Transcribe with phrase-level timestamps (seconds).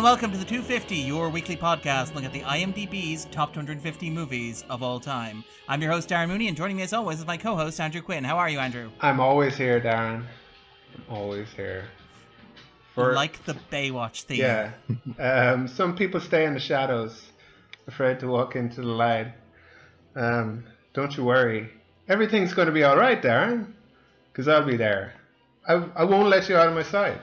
[0.00, 4.64] And welcome to the 250, your weekly podcast looking at the IMDb's top 250 movies
[4.70, 5.44] of all time.
[5.68, 8.00] I'm your host, Darren Mooney, and joining me as always is my co host, Andrew
[8.00, 8.24] Quinn.
[8.24, 8.90] How are you, Andrew?
[9.02, 10.24] I'm always here, Darren.
[10.94, 11.84] I'm always here.
[12.94, 14.38] For, like the Baywatch theme.
[14.38, 14.72] Yeah.
[15.18, 17.26] um, some people stay in the shadows,
[17.86, 19.34] afraid to walk into the light.
[20.16, 20.64] Um,
[20.94, 21.68] don't you worry.
[22.08, 23.74] Everything's going to be alright, Darren,
[24.32, 25.12] because I'll be there.
[25.68, 27.20] I, I won't let you out of my sight.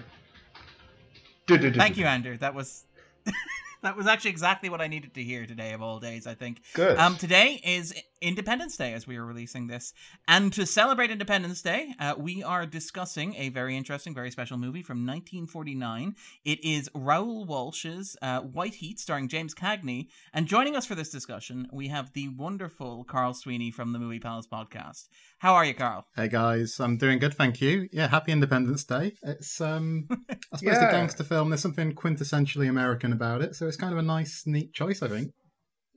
[1.48, 2.38] Thank you, Andrew.
[2.38, 2.84] That was
[3.82, 6.28] that was actually exactly what I needed to hear today of all days.
[6.28, 6.62] I think.
[6.74, 6.98] Good.
[6.98, 9.94] Um, today is Independence Day as we are releasing this,
[10.28, 14.82] and to celebrate Independence Day, uh, we are discussing a very interesting, very special movie
[14.82, 16.16] from 1949.
[16.44, 20.08] It is Raoul Walsh's uh, White Heat, starring James Cagney.
[20.34, 24.20] And joining us for this discussion, we have the wonderful Carl Sweeney from the Movie
[24.20, 25.08] Palace podcast.
[25.40, 26.08] How are you, Carl?
[26.16, 27.88] Hey guys, I'm doing good, thank you.
[27.92, 29.14] Yeah, happy Independence Day.
[29.22, 30.86] It's um, I suppose yeah.
[30.86, 31.50] the gangster film.
[31.50, 35.08] There's something quintessentially American about it, so it's kind of a nice, neat choice, I
[35.08, 35.32] think.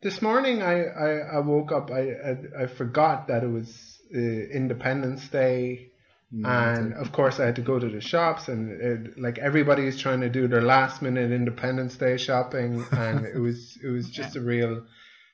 [0.02, 1.90] This morning, I, I, I woke up.
[1.90, 5.90] I, I, I forgot that it was uh, Independence Day,
[6.30, 10.00] no, and of course I had to go to the shops, and it, like everybody's
[10.00, 14.36] trying to do their last minute Independence Day shopping, and it was it was just
[14.36, 14.86] a real,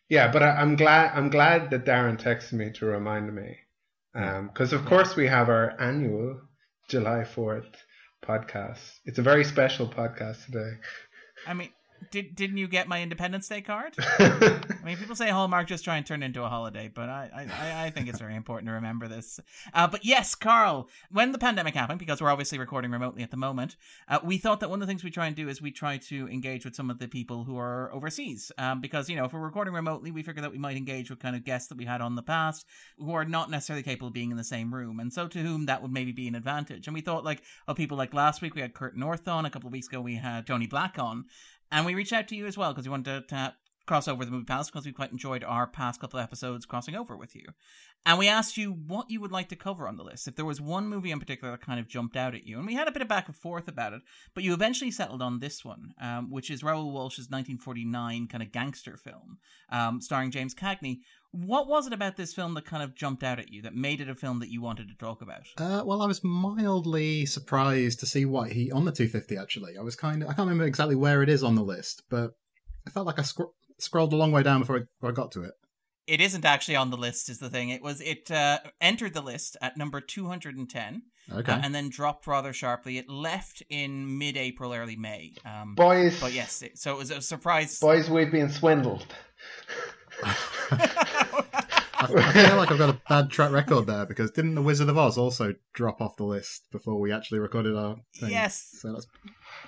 [0.09, 0.33] yeah.
[0.33, 3.59] But I, am glad I'm glad that Darren texted me to remind me,
[4.13, 6.41] because um, of course we have our annual
[6.89, 7.69] July Fourth
[8.25, 8.81] podcast.
[9.05, 10.73] It's a very special podcast today.
[11.47, 11.71] I mean,
[12.11, 13.95] did didn't you get my Independence Day card?
[13.99, 17.31] I mean, people say Hallmark just try and turn it into a holiday, but I
[17.35, 19.41] I, I think it's very important to remember this.
[19.75, 23.37] Uh, but yes, Carl, when the pandemic happened, because we're obviously recording remotely at the
[23.37, 23.77] moment,
[24.09, 25.97] uh, we thought that one of the things we try and do is we try
[25.99, 29.33] to engage with some of the people who are overseas, um, because you know if
[29.33, 31.85] we're recording remotely, we figure that we might engage with kind of guests that we
[31.85, 32.67] had on the past
[32.99, 35.67] who are not necessarily capable of being in the same room, and so to whom
[35.67, 36.87] that would maybe be an advantage.
[36.87, 39.51] And we thought like of people like last week we had Kurt North on, a
[39.51, 41.25] couple of weeks ago we had Tony Black on.
[41.71, 43.55] And we reached out to you as well because we wanted to, to
[43.87, 46.95] cross over the movie palace because we quite enjoyed our past couple of episodes crossing
[46.95, 47.45] over with you.
[48.05, 50.29] And we asked you what you would like to cover on the list.
[50.29, 52.67] If there was one movie in particular that kind of jumped out at you, and
[52.67, 55.41] we had a bit of back and forth about it, but you eventually settled on
[55.41, 59.39] this one, um, which is Raoul Walsh's 1949 kind of gangster film,
[59.71, 61.01] um, starring James Cagney.
[61.45, 64.01] What was it about this film that kind of jumped out at you that made
[64.01, 65.47] it a film that you wanted to talk about?
[65.59, 69.37] Uh, well, I was mildly surprised to see White Heat on the 250.
[69.37, 72.05] Actually, I was kind of I can't remember exactly where it is on the list,
[72.09, 72.33] but
[72.87, 75.33] I felt like I sc- scrolled a long way down before I, before I got
[75.33, 75.53] to it
[76.07, 79.21] it isn't actually on the list is the thing it was it uh, entered the
[79.21, 81.03] list at number 210
[81.33, 81.53] okay.
[81.53, 86.33] Uh, and then dropped rather sharply it left in mid-april early may um, boys but
[86.33, 89.07] yes it, so it was a surprise boys we've been swindled
[91.99, 94.99] I, feel like I've got a bad track record there because didn't the Wizard of
[94.99, 98.31] Oz also drop off the list before we actually recorded our thing?
[98.31, 98.77] Yes.
[98.81, 99.07] So that's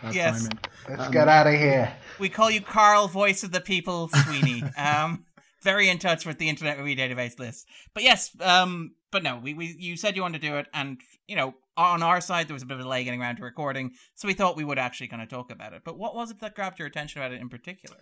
[0.02, 0.42] bad yes.
[0.42, 0.58] timing.
[0.88, 1.92] Let's um, get out of here.
[2.18, 4.62] We call you Carl, voice of the people, Sweeney.
[4.76, 5.24] um,
[5.62, 7.66] very in touch with the Internet Movie Database list.
[7.94, 11.00] But yes, um, but no, we, we you said you wanted to do it, and
[11.26, 13.42] you know, on our side there was a bit of a delay getting around to
[13.42, 15.82] recording, so we thought we would actually kind of talk about it.
[15.84, 17.98] But what was it that grabbed your attention about it in particular?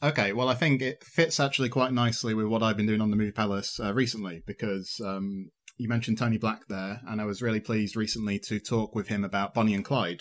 [0.00, 3.10] Okay, well, I think it fits actually quite nicely with what I've been doing on
[3.10, 7.42] the Movie Palace uh, recently because um, you mentioned Tony Black there, and I was
[7.42, 10.20] really pleased recently to talk with him about Bonnie and Clyde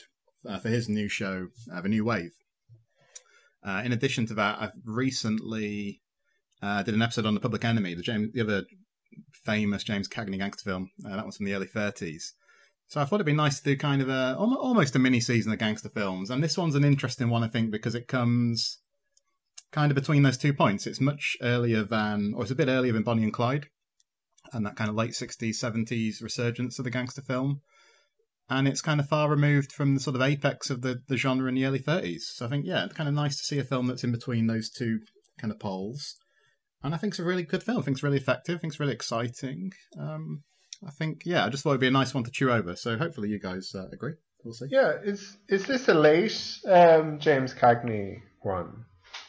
[0.49, 2.31] uh, for his new show, uh, The New Wave.
[3.63, 6.01] Uh, in addition to that, I've recently
[6.63, 8.63] uh, did an episode on the Public Enemy, the James, the other
[9.45, 10.89] famous James Cagney gangster film.
[11.05, 12.23] Uh, that one's from the early 30s.
[12.87, 15.51] So I thought it'd be nice to do kind of a almost a mini season
[15.51, 18.79] of gangster films, and this one's an interesting one, I think, because it comes
[19.71, 20.87] kind of between those two points.
[20.87, 23.67] It's much earlier than, or it's a bit earlier than Bonnie and Clyde,
[24.53, 27.61] and that kind of late 60s, 70s resurgence of the gangster film.
[28.49, 31.49] And it's kind of far removed from the sort of apex of the, the genre
[31.49, 32.21] in the early 30s.
[32.21, 34.47] So I think, yeah, it's kind of nice to see a film that's in between
[34.47, 34.99] those two
[35.37, 36.15] kind of poles
[36.83, 37.79] and I think it's a really good film.
[37.79, 38.55] I think it's really effective.
[38.55, 39.71] I think it's really exciting.
[39.99, 40.43] Um,
[40.85, 42.75] I think, yeah, I just thought it'd be a nice one to chew over.
[42.75, 44.13] So hopefully you guys uh, agree.
[44.43, 44.67] We'll see.
[44.69, 48.85] Yeah, is is this a late um, James Cagney one?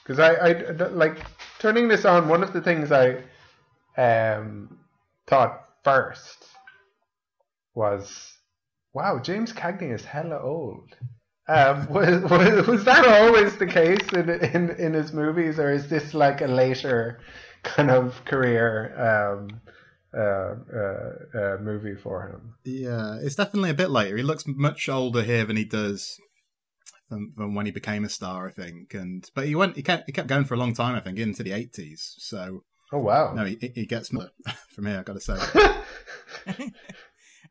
[0.09, 1.23] Because I, I like
[1.59, 2.29] turning this on.
[2.29, 3.25] One of the things I
[3.99, 4.79] um,
[5.27, 6.47] thought first
[7.75, 8.33] was,
[8.95, 10.97] wow, James Cagney is hella old.
[11.47, 15.89] Um, was, was, was that always the case in, in in his movies, or is
[15.91, 17.21] this like a later
[17.63, 19.61] kind of career um,
[20.17, 22.55] uh, uh, uh, movie for him?
[22.65, 24.17] Yeah, it's definitely a bit later.
[24.17, 26.19] He looks much older here than he does
[27.11, 28.95] than, than when he became a star, I think.
[28.95, 31.19] And but he went, he kept, he kept going for a long time, I think,
[31.19, 32.15] into the eighties.
[32.19, 33.35] So Oh wow!
[33.35, 34.31] No, he, he gets more
[34.71, 35.01] from here.
[35.01, 36.73] I got to say.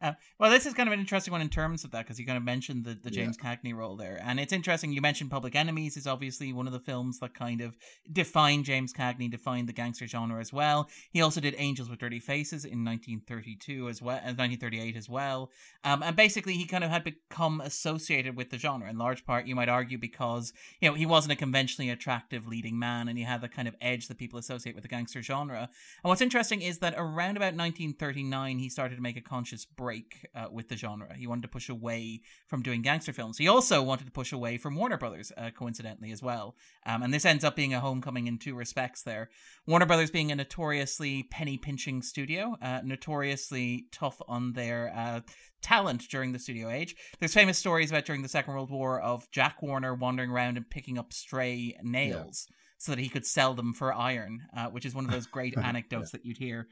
[0.02, 2.26] Uh, well, this is kind of an interesting one in terms of that because you
[2.26, 3.56] kind of mentioned the, the James yeah.
[3.56, 4.92] Cagney role there, and it's interesting.
[4.92, 7.76] You mentioned Public Enemies is obviously one of the films that kind of
[8.12, 10.90] defined James Cagney, defined the gangster genre as well.
[11.12, 15.52] He also did Angels with Dirty Faces in 1932 as well, uh, 1938 as well,
[15.84, 19.48] um, and basically he kind of had become associated with the genre in large part.
[19.48, 23.24] You might argue because you know he wasn't a conventionally attractive leading man, and he
[23.24, 25.70] had the kind of edge that people associate with the gangster genre.
[26.04, 29.87] And what's interesting is that around about 1939 he started to make a conscious break
[29.88, 31.16] break uh, with the genre.
[31.16, 33.38] He wanted to push away from doing gangster films.
[33.38, 36.58] He also wanted to push away from Warner Brothers, uh, coincidentally, as well.
[36.86, 39.30] Um, and this ends up being a homecoming in two respects there.
[39.66, 45.22] Warner Brothers being a notoriously penny pinching studio, uh, notoriously tough on their uh,
[45.62, 46.94] talent during the studio age.
[47.20, 50.70] There's famous stories about during the Second World War of Jack Warner wandering around and
[50.70, 52.48] picking up stray nails.
[52.50, 52.54] Yeah.
[52.80, 55.58] So that he could sell them for iron, uh, which is one of those great
[55.64, 56.20] anecdotes yeah.
[56.20, 56.68] that you'd hear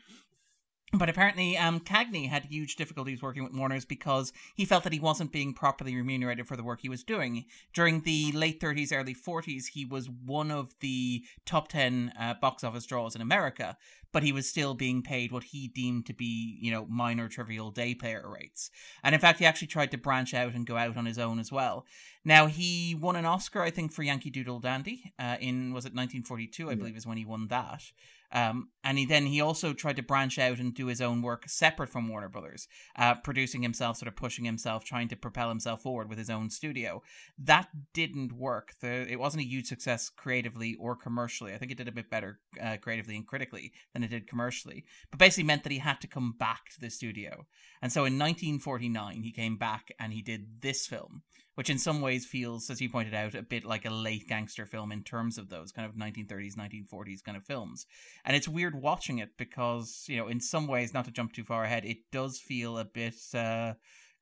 [0.93, 4.99] but apparently, um, Cagney had huge difficulties working with Warner's because he felt that he
[4.99, 7.45] wasn't being properly remunerated for the work he was doing.
[7.73, 12.63] During the late 30s, early 40s, he was one of the top 10 uh, box
[12.63, 13.77] office draws in America,
[14.15, 17.69] but he was still being paid what he deemed to be, you know, minor trivial
[17.69, 18.71] day player rates.
[19.03, 21.37] And in fact, he actually tried to branch out and go out on his own
[21.37, 21.85] as well.
[22.23, 25.91] Now, he won an Oscar, I think, for Yankee Doodle Dandy uh, in, was it
[25.93, 26.75] 1942, I yeah.
[26.75, 27.81] believe is when he won that.
[28.31, 31.47] Um, and he then he also tried to branch out and do his own work
[31.47, 35.81] separate from Warner Brothers, uh, producing himself, sort of pushing himself, trying to propel himself
[35.81, 37.01] forward with his own studio.
[37.37, 38.73] That didn't work.
[38.81, 41.53] The, it wasn't a huge success creatively or commercially.
[41.53, 44.85] I think it did a bit better uh, creatively and critically than it did commercially.
[45.11, 47.45] But basically meant that he had to come back to the studio.
[47.81, 51.23] And so in 1949, he came back and he did this film
[51.55, 54.65] which in some ways feels, as you pointed out, a bit like a late gangster
[54.65, 57.85] film in terms of those kind of 1930s, 1940s kind of films.
[58.25, 61.45] And it's weird watching it because, you know, in some ways, not to jump too
[61.45, 63.15] far ahead, it does feel a bit.
[63.33, 63.73] Uh,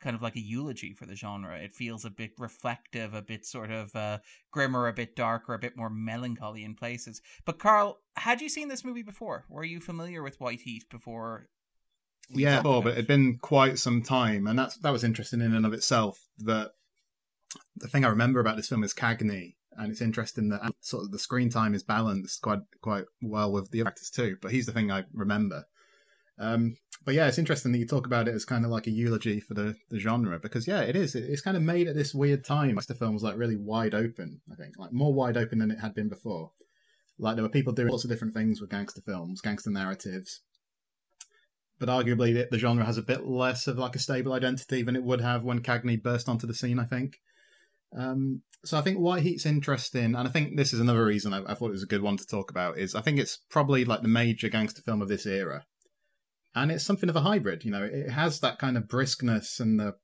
[0.03, 1.57] kind of like a eulogy for the genre.
[1.57, 4.19] It feels a bit reflective, a bit sort of uh,
[4.51, 7.21] grimmer, a bit darker, a bit more melancholy in places.
[7.45, 9.45] But Carl, had you seen this movie before?
[9.50, 11.47] Were you familiar with White Heat before?
[12.29, 15.65] Yeah, oh, but it'd been quite some time, and that's that was interesting in and
[15.65, 16.27] of itself.
[16.39, 16.71] That
[17.75, 21.11] the thing I remember about this film is Cagney, and it's interesting that sort of
[21.11, 24.38] the screen time is balanced quite quite well with the actors too.
[24.41, 25.65] But he's the thing I remember.
[26.39, 26.75] Um,
[27.06, 29.39] but yeah, it's interesting that you talk about it as kind of like a eulogy
[29.39, 31.15] for the, the genre because yeah, it is.
[31.15, 32.77] It's kind of made at this weird time.
[32.88, 34.41] The film was like really wide open.
[34.51, 36.51] I think like more wide open than it had been before.
[37.19, 40.41] Like there were people doing lots of different things with gangster films, gangster narratives.
[41.80, 45.03] But arguably, the genre has a bit less of like a stable identity than it
[45.03, 46.79] would have when Cagney burst onto the scene.
[46.79, 47.19] I think.
[47.95, 51.44] Um, so I think White Heat's interesting, and I think this is another reason I,
[51.45, 52.77] I, thought it was a good one to talk about.
[52.77, 55.65] Is I think it's probably like the major gangster film of this era,
[56.55, 57.65] and it's something of a hybrid.
[57.65, 59.95] You know, it has that kind of briskness and the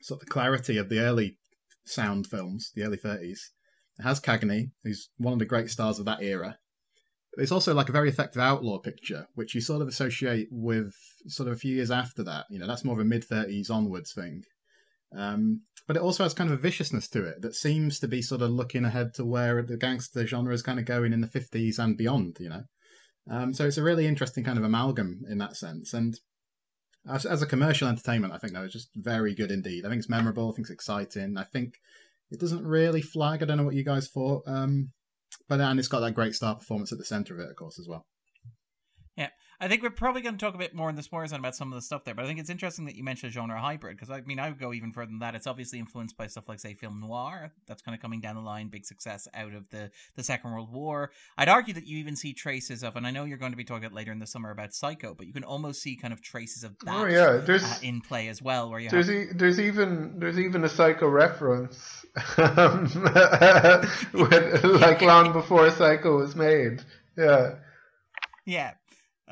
[0.00, 1.38] sort of clarity of the early
[1.84, 3.52] sound films, the early thirties.
[3.98, 6.58] It has Cagney, who's one of the great stars of that era.
[7.34, 10.94] It's also like a very effective outlaw picture, which you sort of associate with
[11.26, 12.44] sort of a few years after that.
[12.50, 14.44] You know, that's more of a mid thirties onwards thing.
[15.16, 18.22] Um, but it also has kind of a viciousness to it that seems to be
[18.22, 21.26] sort of looking ahead to where the gangster genre is kind of going in the
[21.26, 22.64] 50s and beyond, you know.
[23.30, 25.94] Um, so it's a really interesting kind of amalgam in that sense.
[25.94, 26.18] And
[27.08, 29.84] as, as a commercial entertainment, I think that was just very good indeed.
[29.84, 30.50] I think it's memorable.
[30.50, 31.36] I think it's exciting.
[31.36, 31.74] I think
[32.30, 33.42] it doesn't really flag.
[33.42, 34.42] I don't know what you guys thought.
[34.46, 34.90] Um,
[35.48, 37.78] but and it's got that great star performance at the center of it, of course,
[37.78, 38.06] as well.
[39.62, 41.72] I think we're probably going to talk a bit more in the spoilers about some
[41.72, 44.10] of the stuff there, but I think it's interesting that you mentioned genre hybrid because
[44.10, 45.36] I mean I would go even further than that.
[45.36, 48.40] It's obviously influenced by stuff like say film noir that's kind of coming down the
[48.40, 51.12] line, big success out of the the Second World War.
[51.38, 53.62] I'd argue that you even see traces of, and I know you're going to be
[53.62, 56.20] talking about later in the summer about Psycho, but you can almost see kind of
[56.20, 56.96] traces of that.
[56.96, 59.14] Oh yeah, there's uh, in play as well where you there's have...
[59.14, 62.04] e- there's even there's even a Psycho reference,
[62.34, 62.88] when,
[64.80, 66.82] like long before Psycho was made.
[67.16, 67.58] Yeah.
[68.44, 68.72] Yeah.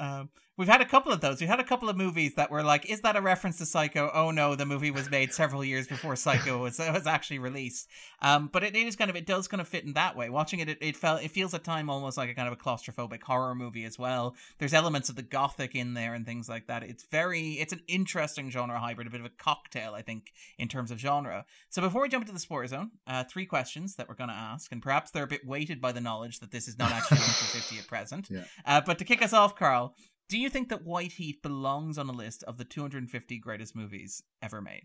[0.00, 0.30] Um,
[0.60, 1.40] we've had a couple of those.
[1.40, 4.10] We've had a couple of movies that were like, "Is that a reference to Psycho?"
[4.12, 7.88] Oh no, the movie was made several years before Psycho was was actually released.
[8.20, 10.28] Um, but it, it is kind of it does kind of fit in that way.
[10.28, 12.56] Watching it, it, it felt it feels at time almost like a kind of a
[12.56, 14.36] claustrophobic horror movie as well.
[14.58, 16.82] There's elements of the gothic in there and things like that.
[16.82, 20.68] It's very it's an interesting genre hybrid, a bit of a cocktail, I think, in
[20.68, 21.46] terms of genre.
[21.70, 24.36] So before we jump into the spoiler zone, uh, three questions that we're going to
[24.36, 27.16] ask, and perhaps they're a bit weighted by the knowledge that this is not actually
[27.20, 28.28] 50 at present.
[28.28, 28.44] Yeah.
[28.66, 29.94] Uh, but to kick us off, Carl,
[30.30, 34.22] do you think that White Heat belongs on a list of the 250 greatest movies
[34.40, 34.84] ever made?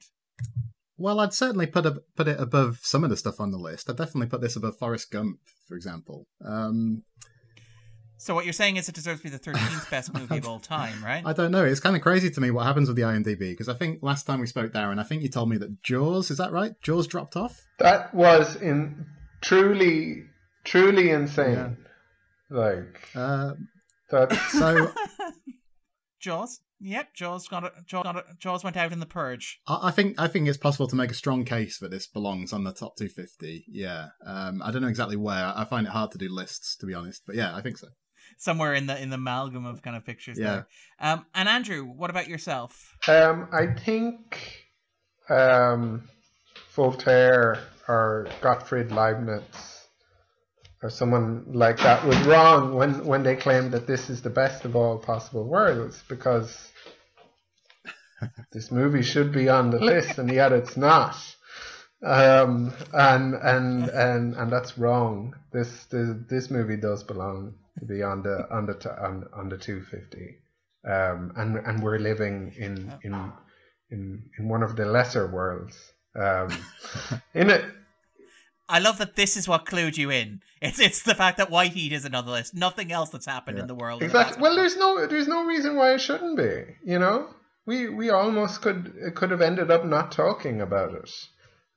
[0.98, 3.90] Well, I'd certainly put a, put it above some of the stuff on the list.
[3.90, 5.38] I'd definitely put this above Forrest Gump,
[5.68, 6.26] for example.
[6.44, 7.04] Um,
[8.18, 10.60] So what you're saying is it deserves to be the 13th best movie of all
[10.60, 11.22] time, right?
[11.24, 11.64] I don't know.
[11.66, 14.26] It's kind of crazy to me what happens with the IMDb because I think last
[14.26, 16.72] time we spoke, Darren, I think you told me that Jaws is that right?
[16.82, 17.68] Jaws dropped off.
[17.78, 19.06] That was in
[19.42, 20.24] truly,
[20.64, 21.78] truly insane.
[22.50, 23.54] Like Uh,
[24.16, 24.34] that.
[24.50, 24.92] so
[26.20, 26.60] Jaws.
[26.82, 29.62] Yep, Jaws got a, Jaws, got a, Jaws went out in the purge.
[29.68, 32.52] I I think I think it's possible to make a strong case that this belongs
[32.52, 33.66] on the top 250.
[33.70, 35.54] Yeah, um, I don't know exactly where.
[35.56, 37.24] I find it hard to do lists, to be honest.
[37.26, 37.88] But yeah, I think so.
[38.38, 40.52] Somewhere in the in the amalgam of kind of pictures Yeah.
[40.52, 40.68] there.
[41.00, 42.94] Um, and Andrew, what about yourself?
[43.08, 44.66] Um, I think
[45.30, 46.10] um,
[46.76, 49.75] Voltaire or Gottfried Leibniz
[50.86, 54.66] or someone like that was wrong when, when they claimed that this is the best
[54.66, 56.72] of all possible worlds because
[58.54, 61.16] this movie should be on the list and yet it's not.
[62.04, 65.34] Um, and and and and that's wrong.
[65.52, 69.58] This this, this movie does belong to be on the on the on, on the
[69.58, 70.38] 250.
[70.88, 73.32] Um, and and we're living in in
[73.90, 75.76] in in one of the lesser worlds.
[76.16, 76.50] Um,
[77.34, 77.66] in it,
[78.68, 80.42] I love that this is what clued you in.
[80.62, 82.56] It's it's the fact that White Heat is another list.
[82.56, 84.02] Nothing else that's happened in the world.
[84.02, 84.42] in the exactly.
[84.42, 86.64] Well, there's no there's no reason why it shouldn't be.
[86.84, 87.30] You know,
[87.66, 91.12] we we almost could it could have ended up not talking about it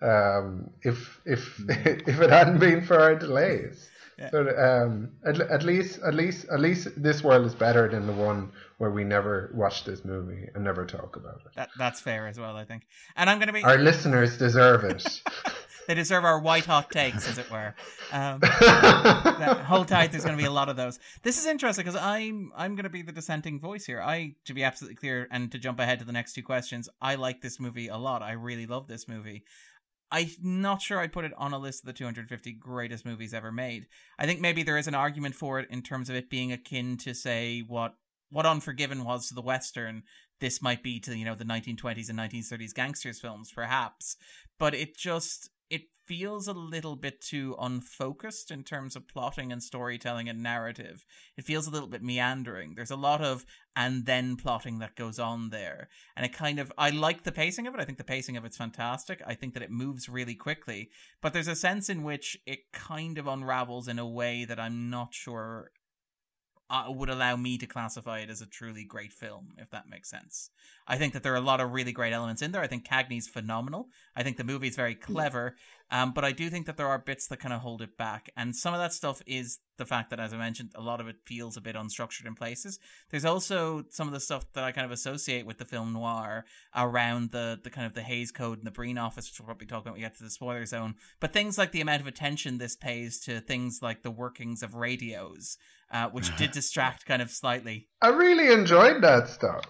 [0.03, 3.89] um, if if if it hadn't been for our delays.
[4.19, 4.31] Yeah.
[4.31, 8.13] So um, at, at least at least at least this world is better than the
[8.13, 11.55] one where we never watch this movie and never talk about it.
[11.55, 12.85] that, that's fair as well, I think.
[13.15, 13.63] And I'm going to be.
[13.63, 15.23] Our listeners deserve it.
[15.89, 17.75] They deserve our white hot takes, as it were.
[18.13, 20.13] Um, that, hold tight.
[20.13, 20.99] There's going to be a lot of those.
[21.23, 24.03] This is interesting because I'm I'm going to be the dissenting voice here.
[24.03, 27.15] I, to be absolutely clear, and to jump ahead to the next two questions, I
[27.15, 28.21] like this movie a lot.
[28.21, 29.45] I really love this movie.
[30.11, 33.51] I'm not sure I'd put it on a list of the 250 greatest movies ever
[33.51, 33.87] made.
[34.19, 36.99] I think maybe there is an argument for it in terms of it being akin
[36.99, 37.95] to say what
[38.31, 40.03] what Unforgiven was to the Western.
[40.39, 44.17] This might be to you know the 1920s and 1930s gangsters films, perhaps.
[44.59, 45.49] But it just
[46.09, 51.05] feels a little bit too unfocused in terms of plotting and storytelling and narrative.
[51.37, 52.75] It feels a little bit meandering.
[52.75, 53.45] There's a lot of
[53.77, 55.89] and then plotting that goes on there.
[56.17, 57.81] And it kind of I like the pacing of it.
[57.81, 59.21] I think the pacing of it's fantastic.
[59.27, 60.89] I think that it moves really quickly,
[61.21, 64.89] but there's a sense in which it kind of unravels in a way that I'm
[64.89, 65.71] not sure
[66.71, 70.11] uh, would allow me to classify it as a truly great film, if that makes
[70.11, 70.51] sense.
[70.87, 72.63] I think that there are a lot of really great elements in there.
[72.63, 73.89] I think Cagney's phenomenal.
[74.15, 75.57] I think the movie is very clever,
[75.91, 78.31] um, but I do think that there are bits that kind of hold it back.
[78.37, 81.09] And some of that stuff is the fact that, as I mentioned, a lot of
[81.09, 82.79] it feels a bit unstructured in places.
[83.11, 86.45] There's also some of the stuff that I kind of associate with the film noir
[86.77, 89.67] around the, the kind of the Hays Code and the Breen Office, which we'll probably
[89.67, 90.95] talk about when we get to the spoiler zone.
[91.21, 94.75] But things like the amount of attention this pays to things like the workings of
[94.75, 95.57] radios,
[95.91, 97.89] uh, which did distract kind of slightly.
[98.03, 99.65] I really enjoyed that stuff.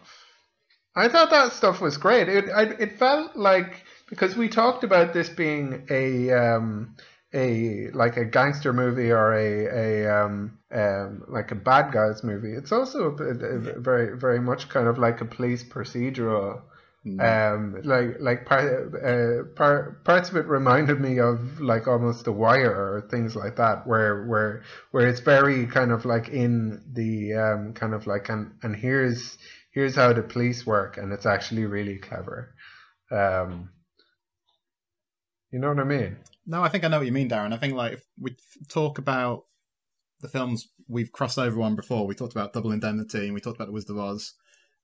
[0.96, 2.28] I thought that stuff was great.
[2.28, 6.96] It I, it felt like because we talked about this being a um,
[7.34, 12.52] a like a gangster movie or a a um, um, like a bad guys movie.
[12.54, 16.62] It's also a, a- very very much kind of like a police procedural.
[17.20, 22.32] Um, like like part, uh, part, parts of it reminded me of like almost The
[22.32, 24.62] Wire or things like that, where where
[24.92, 29.36] where it's very kind of like in the um, kind of like and and here's
[29.72, 32.54] here's how the police work, and it's actually really clever.
[33.10, 33.70] Um,
[35.50, 36.16] you know what I mean?
[36.46, 37.52] No, I think I know what you mean, Darren.
[37.52, 38.36] I think like if we
[38.68, 39.44] talk about
[40.20, 43.56] the films we've crossed over on before, we talked about Double Indemnity and we talked
[43.56, 44.34] about The Wizard of Oz.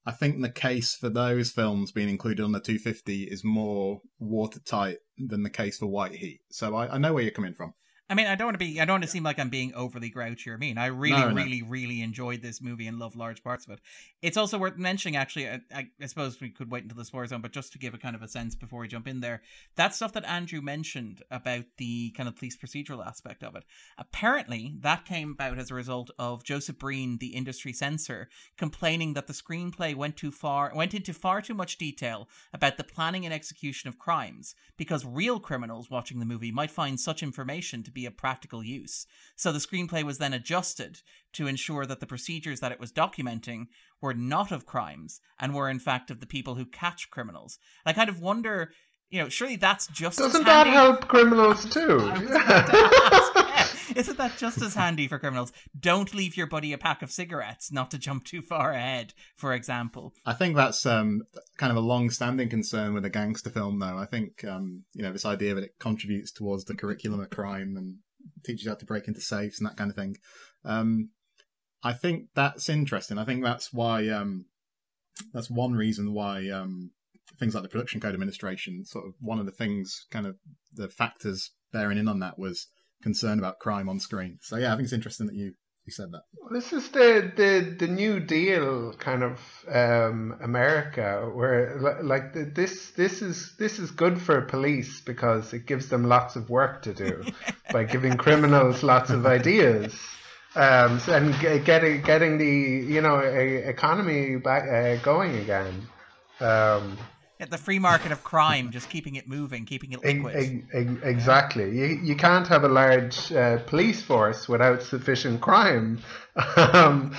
[0.06, 4.99] I think the case for those films being included on the 250 is more watertight
[5.16, 6.40] than the case for White Heat.
[6.50, 7.73] So I, I know where you're coming from.
[8.11, 9.75] I mean, I don't want to be, I don't want to seem like I'm being
[9.75, 10.77] overly grouchy or mean.
[10.77, 11.35] I really, No, no.
[11.35, 13.81] really, really enjoyed this movie and love large parts of it.
[14.21, 17.27] It's also worth mentioning, actually, I, I, I suppose we could wait until the spoiler
[17.27, 19.41] zone, but just to give a kind of a sense before we jump in there,
[19.77, 23.65] that stuff that Andrew mentioned about the kind of police procedural aspect of it,
[23.97, 29.29] apparently that came about as a result of Joseph Breen, the industry censor, complaining that
[29.29, 33.33] the screenplay went too far, went into far too much detail about the planning and
[33.33, 38.05] execution of crimes, because real criminals watching the movie might find such information to be
[38.07, 39.07] of practical use.
[39.37, 41.01] So the screenplay was then adjusted
[41.35, 43.67] to ensure that the procedures that it was documenting
[44.01, 47.59] were not of crimes and were in fact of the people who catch criminals.
[47.87, 48.73] And I kind of wonder,
[49.11, 51.99] you know, surely that's just Doesn't that handy- help criminals too?
[53.97, 55.53] Isn't that just as handy for criminals?
[55.79, 59.53] Don't leave your buddy a pack of cigarettes, not to jump too far ahead, for
[59.53, 60.12] example.
[60.25, 61.23] I think that's um,
[61.57, 63.99] kind of a long-standing concern with a gangster film, though.
[63.99, 67.76] I think um, you know this idea that it contributes towards the curriculum of crime
[67.76, 67.99] and
[68.45, 70.17] teaches you how to break into safes and that kind of thing.
[70.64, 71.11] Um,
[71.83, 73.19] I think that's interesting.
[73.19, 74.47] I think that's why um,
[75.33, 76.93] that's one reason why um,
[77.38, 80.37] things like the production code administration, sort of one of the things, kind of
[80.73, 82.69] the factors bearing in on that was
[83.05, 84.39] concern about crime on screen.
[84.43, 85.53] So yeah, I think it's interesting that you
[85.87, 86.23] you said that.
[86.51, 93.23] This is the the, the New Deal kind of um, America, where like this this
[93.23, 97.25] is this is good for police because it gives them lots of work to do
[97.73, 99.95] by giving criminals lots of ideas.
[100.57, 101.35] Um, and
[101.65, 102.55] getting getting the
[102.95, 105.75] you know economy back uh, going again.
[106.41, 106.97] Um,
[107.38, 110.67] the free market of crime, just keeping it moving, keeping it liquid.
[111.03, 111.76] exactly.
[111.76, 116.00] You, you can't have a large uh, police force without sufficient crime.
[116.57, 117.14] Um,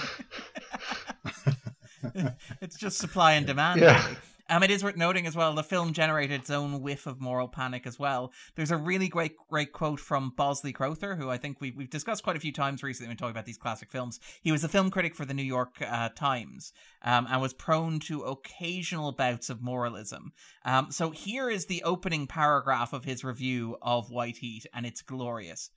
[2.62, 3.79] it's just supply and demand.
[3.79, 4.03] Yeah.
[4.03, 4.17] Really.
[4.47, 7.47] Um, it is worth noting as well, the film generated its own whiff of moral
[7.47, 8.31] panic as well.
[8.55, 12.23] There's a really great, great quote from Bosley Crowther, who I think we've, we've discussed
[12.23, 14.19] quite a few times recently when talking about these classic films.
[14.41, 17.99] He was a film critic for the New York uh, Times um, and was prone
[18.01, 20.31] to occasional bouts of moralism.
[20.63, 25.01] Um, so here is the opening paragraph of his review of White Heat, and it's
[25.01, 25.71] glorious.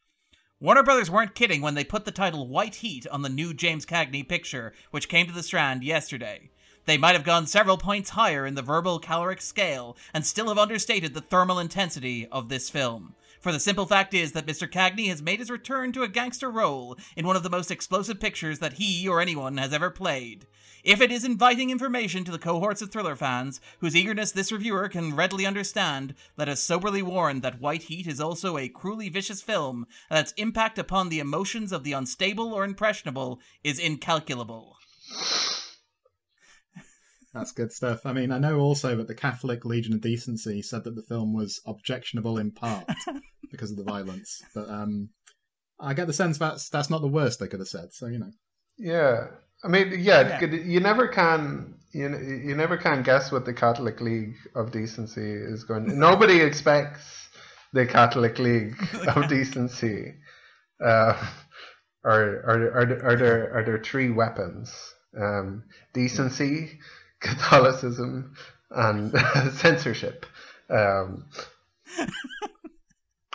[0.60, 3.86] Warner Brothers weren't kidding when they put the title White Heat on the new James
[3.86, 6.50] Cagney picture, which came to the Strand yesterday.
[6.88, 10.56] They might have gone several points higher in the verbal caloric scale and still have
[10.56, 13.14] understated the thermal intensity of this film.
[13.42, 14.66] For the simple fact is that Mr.
[14.66, 18.18] Cagney has made his return to a gangster role in one of the most explosive
[18.18, 20.46] pictures that he or anyone has ever played.
[20.82, 24.88] If it is inviting information to the cohorts of thriller fans, whose eagerness this reviewer
[24.88, 29.42] can readily understand, let us soberly warn that White Heat is also a cruelly vicious
[29.42, 34.78] film, and its impact upon the emotions of the unstable or impressionable is incalculable.
[37.34, 38.06] That's good stuff.
[38.06, 41.34] I mean, I know also that the Catholic Legion of Decency said that the film
[41.34, 42.86] was objectionable in part
[43.50, 45.10] because of the violence, but um,
[45.80, 47.92] I get the sense that's that's not the worst they could have said.
[47.92, 48.30] So you know.
[48.78, 49.26] Yeah,
[49.62, 50.46] I mean, yeah, yeah.
[50.46, 55.64] you never can you you never can guess what the Catholic League of Decency is
[55.64, 55.86] going.
[55.86, 55.94] to...
[55.94, 57.28] Nobody expects
[57.72, 58.76] the Catholic League
[59.06, 60.14] of Decency.
[60.84, 61.14] Uh,
[62.04, 64.72] are, are, are, are there are there three weapons?
[65.18, 66.78] Um, decency,
[67.20, 68.34] Catholicism
[68.70, 69.12] and
[69.52, 70.26] censorship.
[70.70, 71.24] Um,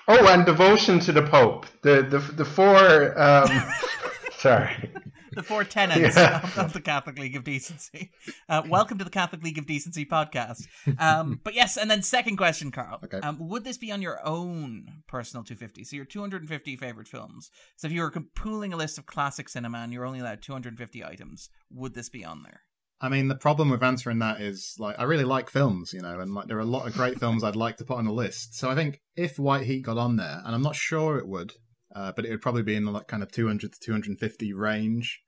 [0.08, 1.66] oh, and devotion to the Pope.
[1.82, 3.20] The the the four.
[3.20, 3.50] Um,
[4.38, 4.92] sorry.
[5.32, 6.44] The four tenets yeah.
[6.44, 8.12] of, of, the Catholic League of Decency.
[8.48, 10.68] Uh, welcome to the Catholic League of Decency podcast.
[11.00, 13.00] Um, but yes, and then second question, Carl.
[13.04, 13.18] Okay.
[13.18, 15.86] Um, would this be on your own personal 250?
[15.86, 17.50] So your 250 favorite films.
[17.78, 21.04] So if you were pooling a list of classic cinema and you're only allowed 250
[21.04, 22.62] items, would this be on there?
[23.04, 26.22] I mean, the problem with answering that is like I really like films, you know,
[26.22, 28.14] and like there are a lot of great films I'd like to put on a
[28.14, 28.56] list.
[28.56, 31.52] So I think if White Heat got on there, and I'm not sure it would,
[31.94, 35.22] uh, but it would probably be in the like kind of 200 to 250 range.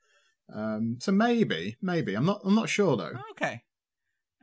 [0.56, 2.40] Um, so maybe, maybe I'm not.
[2.46, 3.12] I'm not sure though.
[3.32, 3.64] Okay.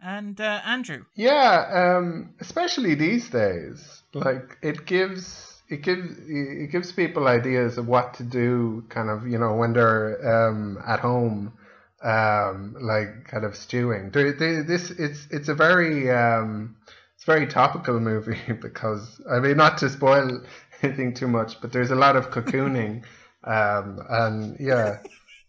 [0.03, 1.07] And uh, Andrew.
[1.15, 7.89] Yeah, um, especially these days, like it gives it gives it gives people ideas of
[7.89, 11.55] what to do, kind of you know when they're um, at home
[12.03, 14.11] um, like kind of stewing.
[14.11, 16.77] this it's it's a very um,
[17.15, 20.43] it's very topical movie because I mean not to spoil
[20.83, 23.05] anything too much, but there's a lot of cocooning,
[23.45, 24.99] um, and yeah,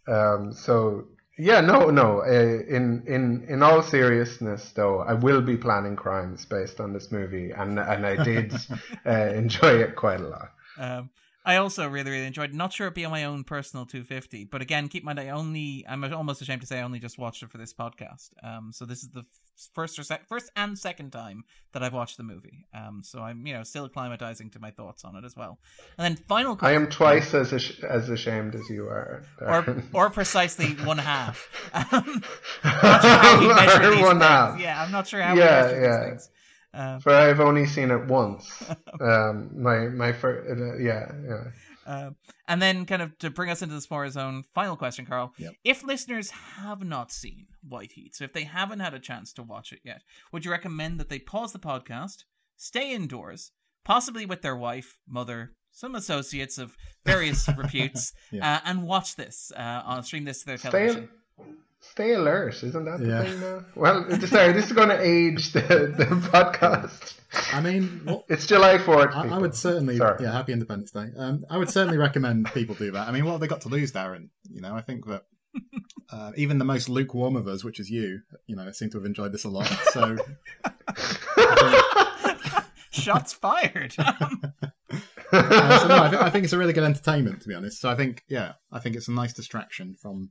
[0.08, 1.06] um, so
[1.38, 2.20] yeah, no, no.
[2.20, 7.12] Uh, in in in all seriousness, though, I will be planning crimes based on this
[7.12, 8.54] movie, and and I did
[9.06, 10.52] uh, enjoy it quite a lot.
[10.78, 11.10] Um,
[11.46, 12.54] I also really, really enjoyed.
[12.54, 15.30] Not sure it'd be on my own personal 250, but again, keep in mind I
[15.30, 15.86] only.
[15.88, 18.30] I'm almost ashamed to say I only just watched it for this podcast.
[18.42, 19.26] Um, so this is the
[19.74, 22.66] first or sec- first and second time that I've watched the movie.
[22.74, 25.60] Um, so I'm you know still acclimatizing to my thoughts on it as well.
[25.98, 26.56] And then final.
[26.56, 30.98] Question, I am twice as ash- as ashamed as you are, or or precisely one
[30.98, 31.50] half.
[31.94, 32.24] Um,
[32.64, 34.60] sure one half.
[34.60, 35.98] Yeah, I'm not sure how yeah, we measure yeah.
[35.98, 36.30] these things.
[36.74, 38.64] Um, but I've only seen it once.
[39.02, 41.44] um, my my first, uh, yeah, yeah.
[41.86, 42.16] Um,
[42.48, 45.34] and then, kind of to bring us into the Spoiler Zone, final question, Carl.
[45.38, 45.54] Yep.
[45.64, 49.44] If listeners have not seen White Heat, so if they haven't had a chance to
[49.44, 52.24] watch it yet, would you recommend that they pause the podcast,
[52.56, 53.52] stay indoors,
[53.84, 58.56] possibly with their wife, mother, some associates of various reputes, yeah.
[58.56, 61.10] uh, and watch this uh, on stream this to their television?
[61.38, 61.46] Stay,
[61.92, 63.24] Stay alert, isn't that the yeah.
[63.24, 63.66] thing now?
[63.76, 67.20] Well, sorry, this is going to age the, the podcast.
[67.52, 69.14] I mean, well, it's July 4th.
[69.14, 70.24] I, I, would certainly, sorry.
[70.24, 71.08] yeah, happy Independence Day.
[71.18, 73.08] Um, I would certainly recommend people do that.
[73.08, 74.30] I mean, what have they got to lose, Darren?
[74.50, 75.26] You know, I think that
[76.12, 79.06] uh, even the most lukewarm of us, which is you, you know, seem to have
[79.06, 79.68] enjoyed this a lot.
[79.92, 80.18] So,
[82.92, 83.96] shots fired.
[85.32, 87.82] Uh, so no, I, th- I think it's a really good entertainment, to be honest.
[87.82, 90.30] So I think, yeah, I think it's a nice distraction from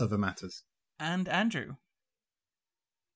[0.00, 0.62] other matters.
[0.98, 1.76] And Andrew,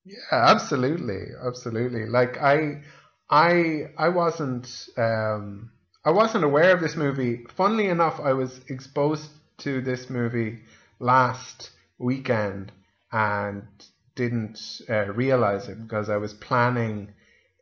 [0.05, 2.07] Yeah, absolutely, absolutely.
[2.07, 2.83] Like I,
[3.31, 5.71] I, I wasn't, um,
[6.05, 7.47] I wasn't aware of this movie.
[7.57, 10.61] Funnily enough, I was exposed to this movie
[11.01, 12.73] last weekend
[13.13, 13.67] and
[14.15, 17.15] didn't uh, realize it because I was planning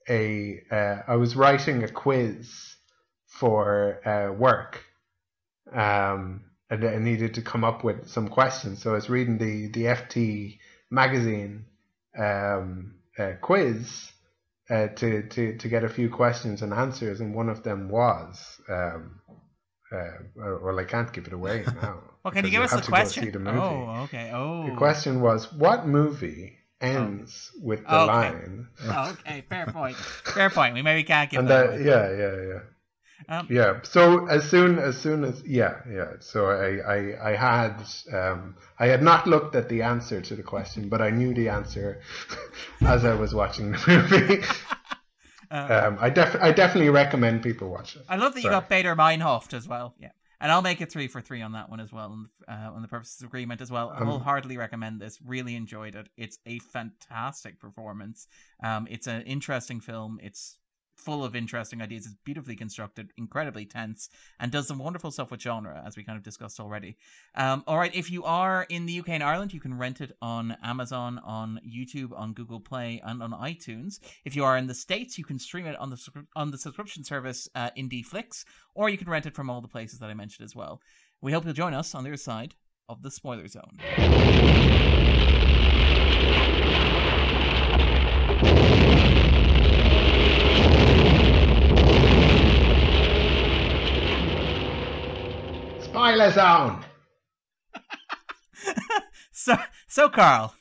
[0.08, 2.76] a, uh, I was writing a quiz
[3.26, 4.82] for uh, work,
[5.72, 8.82] um, and I needed to come up with some questions.
[8.82, 10.58] So I was reading the the FT
[10.90, 11.66] magazine
[12.18, 14.10] um, uh, quiz
[14.70, 18.60] uh, to, to, to get a few questions and answers, and one of them was,
[18.68, 19.20] um,
[19.92, 22.00] uh, well, I can't give it away now.
[22.24, 23.24] well, can you give us have the question?
[23.24, 23.58] see the movie.
[23.58, 24.30] Oh, okay.
[24.32, 28.06] Oh, The question was, what movie ends with the Okay.
[28.06, 28.68] line?
[28.84, 29.96] Oh, okay, fair point.
[29.96, 30.74] Fair point.
[30.74, 31.70] We maybe can't give And that.
[31.72, 32.60] that, yeah, yeah, yeah.
[33.28, 33.80] Um, Yeah.
[33.82, 36.12] So as soon as soon as yeah yeah.
[36.20, 37.82] So I I, I had
[38.12, 41.48] um I had not looked at the answer to the question, but I knew the
[41.48, 42.00] answer
[42.80, 44.42] as I was watching the movie.
[45.50, 48.02] uh, um, I def I definitely recommend people watch it.
[48.08, 48.60] I love that you Sorry.
[48.60, 49.94] got Baader-Meinhof as well.
[49.98, 50.10] Yeah.
[50.40, 52.88] And I'll make it three for three on that one as well, uh, on the
[52.88, 53.90] purposes of agreement as well.
[53.90, 55.20] I Um, wholeheartedly recommend this.
[55.24, 56.08] Really enjoyed it.
[56.16, 58.26] It's a fantastic performance.
[58.60, 60.18] Um, it's an interesting film.
[60.20, 60.58] It's
[61.04, 62.06] full of interesting ideas.
[62.06, 66.16] It's beautifully constructed, incredibly tense, and does some wonderful stuff with genre, as we kind
[66.16, 66.96] of discussed already.
[67.34, 70.16] Um, all right, if you are in the UK and Ireland, you can rent it
[70.22, 73.98] on Amazon, on YouTube, on Google Play, and on iTunes.
[74.24, 77.04] If you are in the States, you can stream it on the on the subscription
[77.04, 78.02] service uh, Indie
[78.74, 80.80] or you can rent it from all the places that I mentioned as well.
[81.20, 82.54] We hope you'll join us on the other side
[82.88, 83.78] of the spoiler zone.
[96.02, 96.84] Spoiler zone.
[99.30, 100.54] So, so Carl,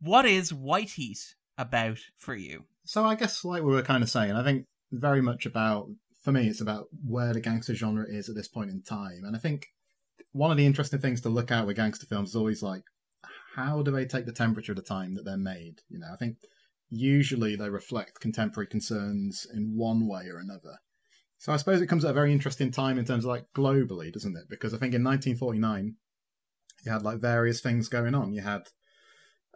[0.00, 2.64] what is White Heat about for you?
[2.84, 5.90] So I guess, like we were kind of saying, I think very much about
[6.22, 9.36] for me, it's about where the gangster genre is at this point in time, and
[9.36, 9.68] I think
[10.32, 12.82] one of the interesting things to look at with gangster films is always like
[13.54, 15.82] how do they take the temperature of the time that they're made.
[15.88, 16.38] You know, I think
[16.90, 20.78] usually they reflect contemporary concerns in one way or another.
[21.38, 24.12] So I suppose it comes at a very interesting time in terms of like globally,
[24.12, 24.44] doesn't it?
[24.48, 25.96] Because I think in 1949
[26.84, 28.32] you had like various things going on.
[28.32, 28.62] You had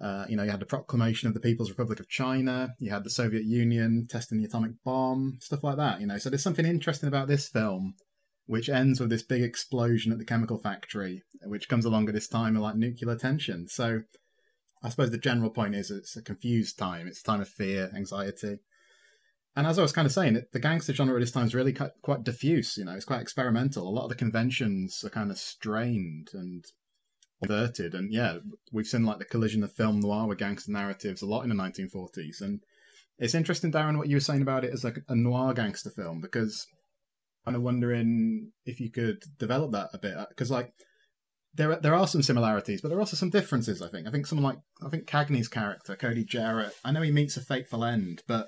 [0.01, 2.75] uh, you know, you had the proclamation of the People's Republic of China.
[2.79, 6.01] You had the Soviet Union testing the atomic bomb, stuff like that.
[6.01, 7.95] You know, so there's something interesting about this film,
[8.47, 12.29] which ends with this big explosion at the chemical factory, which comes along at this
[12.29, 13.67] time of like nuclear tension.
[13.69, 14.03] So,
[14.85, 17.09] I suppose the general point is it's a confused time.
[17.09, 18.59] It's a time of fear, anxiety,
[19.59, 21.73] and as I was kind of saying, the gangster genre at this time is really
[21.73, 22.77] quite, diffuse.
[22.77, 23.89] You know, it's quite experimental.
[23.89, 26.65] A lot of the conventions are kind of strained and
[27.43, 27.93] inverted.
[27.93, 28.39] And yeah,
[28.71, 31.57] we've seen like the collision of film noir with gangster narratives a lot in the
[31.57, 32.41] 1940s.
[32.41, 32.61] And
[33.19, 36.21] it's interesting, Darren, what you were saying about it as like a noir gangster film
[36.21, 36.65] because
[37.45, 40.71] I'm wondering if you could develop that a bit uh, because like
[41.55, 43.83] there there are some similarities, but there are also some differences.
[43.83, 44.07] I think.
[44.07, 46.77] I think someone like I think Cagney's character, Cody Jarrett.
[46.85, 48.47] I know he meets a fateful end, but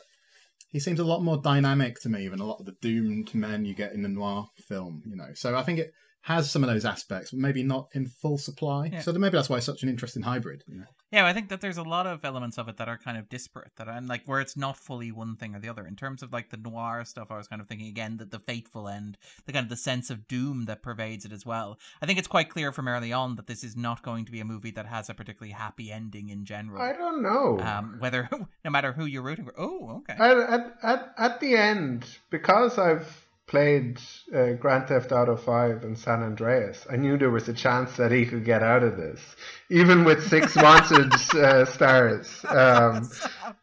[0.70, 3.64] he seems a lot more dynamic to me than a lot of the doomed men
[3.64, 5.02] you get in the noir film.
[5.06, 8.06] You know, so I think it has some of those aspects, but maybe not in
[8.06, 8.90] full supply.
[8.92, 9.00] Yeah.
[9.00, 10.64] So maybe that's why it's such an interesting hybrid.
[10.68, 10.86] You know?
[11.10, 13.28] Yeah, I think that there's a lot of elements of it that are kind of
[13.28, 15.86] disparate, that and like where it's not fully one thing or the other.
[15.86, 18.38] In terms of like the noir stuff, I was kind of thinking again that the
[18.38, 21.78] fateful end, the kind of the sense of doom that pervades it as well.
[22.02, 24.40] I think it's quite clear from early on that this is not going to be
[24.40, 26.82] a movie that has a particularly happy ending in general.
[26.82, 27.58] I don't know.
[27.60, 28.28] Um, whether
[28.64, 29.54] no matter who you're rooting for.
[29.58, 30.14] Oh, okay.
[30.18, 34.00] At, at, at, at the end, because I've played
[34.32, 38.12] uh, Grand Theft Auto 5 and San Andreas, I knew there was a chance that
[38.12, 39.20] he could get out of this,
[39.68, 42.44] even with six wanted uh, stars.
[42.48, 43.10] Um,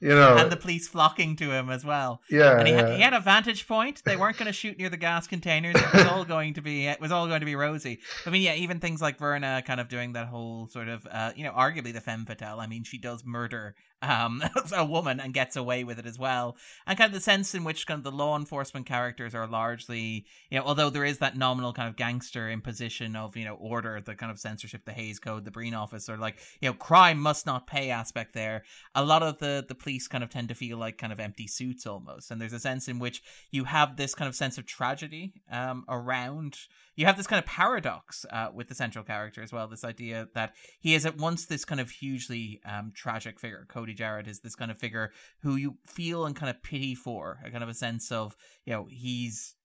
[0.02, 2.22] you know, and the police flocking to him as well.
[2.30, 2.86] yeah, And he, yeah.
[2.86, 4.04] had, he had a vantage point.
[4.04, 5.76] They weren't going to shoot near the gas containers.
[5.78, 6.86] It was all going to be.
[6.86, 8.02] It was all going to be rosy.
[8.26, 11.32] I mean, yeah, even things like Verna kind of doing that whole sort of, uh,
[11.34, 12.60] you know, arguably the femme fatale.
[12.60, 14.44] I mean, she does murder um,
[14.76, 16.58] a woman and gets away with it as well.
[16.86, 20.26] And kind of the sense in which kind of the law enforcement characters are largely,
[20.50, 24.00] you know, although there is that nominal kind of gangster imposition of, you know, order,
[24.02, 27.20] the kind of censorship, the Hays Code, the Breen Office, or like, you know, crime
[27.20, 28.64] must not pay aspect there.
[28.96, 31.48] A lot of the the police kind of tend to feel like kind of empty
[31.48, 34.66] suits almost, and there's a sense in which you have this kind of sense of
[34.66, 36.58] tragedy um, around.
[36.98, 39.68] You have this kind of paradox uh, with the central character as well.
[39.70, 43.66] This idea that he is at once this kind of hugely um, tragic figure.
[43.70, 45.12] Cody Jarrett is this kind of figure
[45.44, 48.74] who you feel and kind of pity for, a kind of a sense of you
[48.74, 49.56] know he's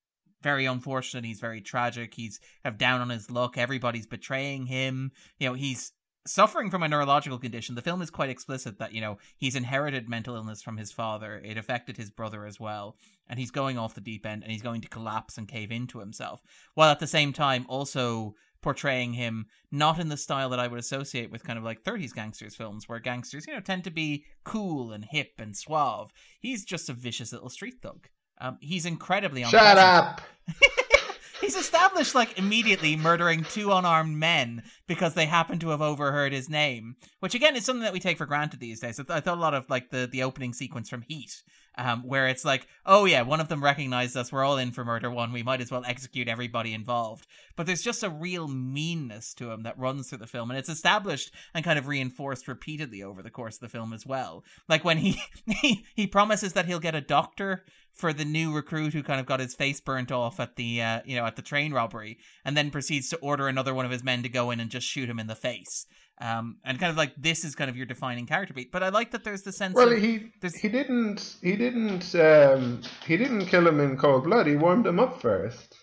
[0.43, 1.25] very unfortunate.
[1.25, 2.13] He's very tragic.
[2.13, 3.57] He's kind of down on his luck.
[3.57, 5.11] Everybody's betraying him.
[5.39, 5.93] You know, he's
[6.27, 7.75] suffering from a neurological condition.
[7.75, 11.41] The film is quite explicit that, you know, he's inherited mental illness from his father.
[11.43, 12.97] It affected his brother as well.
[13.27, 15.99] And he's going off the deep end and he's going to collapse and cave into
[15.99, 16.41] himself.
[16.73, 20.79] While at the same time also portraying him not in the style that I would
[20.79, 24.25] associate with kind of like 30s gangsters films where gangsters, you know, tend to be
[24.43, 26.11] cool and hip and suave.
[26.39, 28.07] He's just a vicious little street thug.
[28.39, 29.51] Um, he's incredibly on.
[29.51, 30.21] Shut up.
[31.41, 36.49] he's established like immediately murdering two unarmed men because they happen to have overheard his
[36.49, 38.99] name, which again is something that we take for granted these days.
[38.99, 41.43] I, I thought a lot of like the the opening sequence from Heat,
[41.75, 44.31] um, where it's like, oh yeah, one of them recognized us.
[44.31, 45.31] We're all in for murder one.
[45.31, 47.27] We might as well execute everybody involved.
[47.55, 50.69] But there's just a real meanness to him that runs through the film, and it's
[50.69, 54.43] established and kind of reinforced repeatedly over the course of the film as well.
[54.67, 55.21] Like when he
[55.61, 59.25] he, he promises that he'll get a doctor for the new recruit who kind of
[59.25, 62.55] got his face burnt off at the uh, you know at the train robbery, and
[62.57, 65.09] then proceeds to order another one of his men to go in and just shoot
[65.09, 65.85] him in the face.
[66.21, 68.71] Um, and kind of like this is kind of your defining character beat.
[68.71, 69.75] But I like that there's the sense.
[69.75, 74.25] Well, of, he there's- he didn't he didn't um, he didn't kill him in cold
[74.25, 74.45] blood.
[74.47, 75.75] He warmed him up first.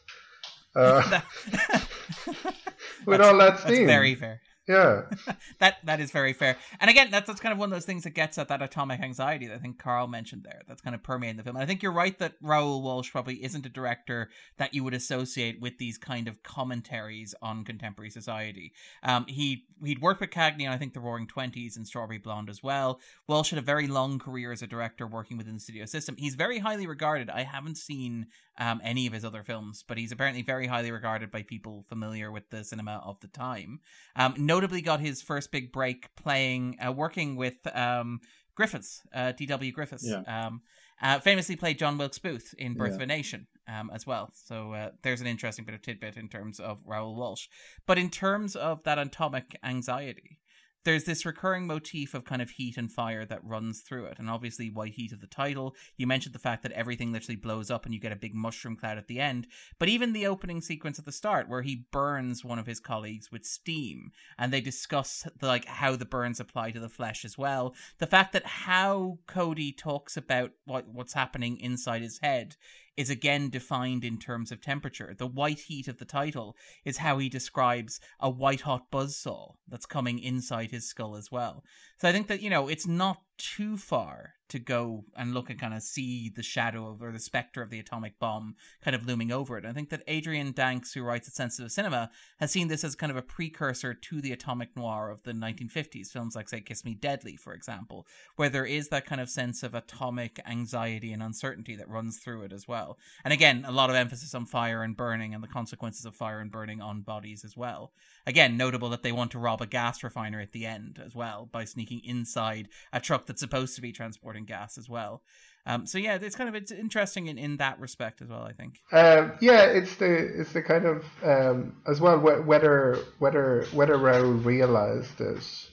[0.76, 1.02] Uh,
[2.26, 3.86] with That's- all that That's steam.
[3.86, 4.40] very fair.
[4.70, 5.02] Yeah.
[5.58, 6.56] that that is very fair.
[6.80, 9.00] And again, that's that's kind of one of those things that gets at that atomic
[9.00, 10.62] anxiety that I think Carl mentioned there.
[10.68, 11.56] That's kind of permeating the film.
[11.56, 14.94] And I think you're right that Raoul Walsh probably isn't a director that you would
[14.94, 18.72] associate with these kind of commentaries on contemporary society.
[19.02, 22.48] Um, he he'd worked with Cagney on I think The Roaring Twenties and Strawberry Blonde
[22.48, 23.00] as well.
[23.26, 26.14] Walsh had a very long career as a director working within the studio system.
[26.16, 27.28] He's very highly regarded.
[27.28, 28.26] I haven't seen
[28.60, 32.30] um, any of his other films, but he's apparently very highly regarded by people familiar
[32.30, 33.80] with the cinema of the time.
[34.14, 38.20] Um, notably, got his first big break playing, uh, working with um,
[38.54, 39.72] Griffiths, uh, D.W.
[39.72, 40.06] Griffiths.
[40.06, 40.22] Yeah.
[40.26, 40.60] Um,
[41.02, 42.96] uh, famously played John Wilkes Booth in Birth Yeah.
[42.96, 44.30] of a Nation um, as well.
[44.34, 47.46] So uh, there's an interesting bit of tidbit in terms of Raoul Walsh.
[47.86, 50.38] But in terms of that atomic anxiety,
[50.84, 54.18] there's this recurring motif of kind of heat and fire that runs through it.
[54.18, 55.74] And obviously, white heat of the title.
[55.96, 58.76] You mentioned the fact that everything literally blows up and you get a big mushroom
[58.76, 59.46] cloud at the end.
[59.78, 63.30] But even the opening sequence at the start, where he burns one of his colleagues
[63.30, 67.36] with steam, and they discuss the, like how the burns apply to the flesh as
[67.36, 67.74] well.
[67.98, 72.56] The fact that how Cody talks about what what's happening inside his head
[73.00, 75.14] is again defined in terms of temperature.
[75.16, 79.86] The white heat of the title is how he describes a white hot buzzsaw that's
[79.86, 81.64] coming inside his skull as well.
[82.00, 85.60] So I think that, you know, it's not too far to go and look and
[85.60, 89.06] kind of see the shadow of or the specter of the atomic bomb kind of
[89.06, 89.64] looming over it.
[89.64, 92.10] I think that Adrian Danks, who writes at Senses of Cinema,
[92.40, 96.08] has seen this as kind of a precursor to the atomic noir of the 1950s,
[96.08, 99.62] films like, say, Kiss Me Deadly, for example, where there is that kind of sense
[99.62, 102.98] of atomic anxiety and uncertainty that runs through it as well.
[103.24, 106.40] And again, a lot of emphasis on fire and burning and the consequences of fire
[106.40, 107.92] and burning on bodies as well.
[108.26, 111.48] Again, notable that they want to rob a gas refinery at the end as well
[111.50, 115.22] by sneaking inside a truck that's supposed to be transporting gas as well.
[115.66, 118.42] Um, so yeah, it's kind of it's interesting in, in that respect as well.
[118.42, 118.80] I think.
[118.92, 124.32] Um, yeah, it's the it's the kind of um, as well whether whether whether Raoul
[124.32, 125.68] realized it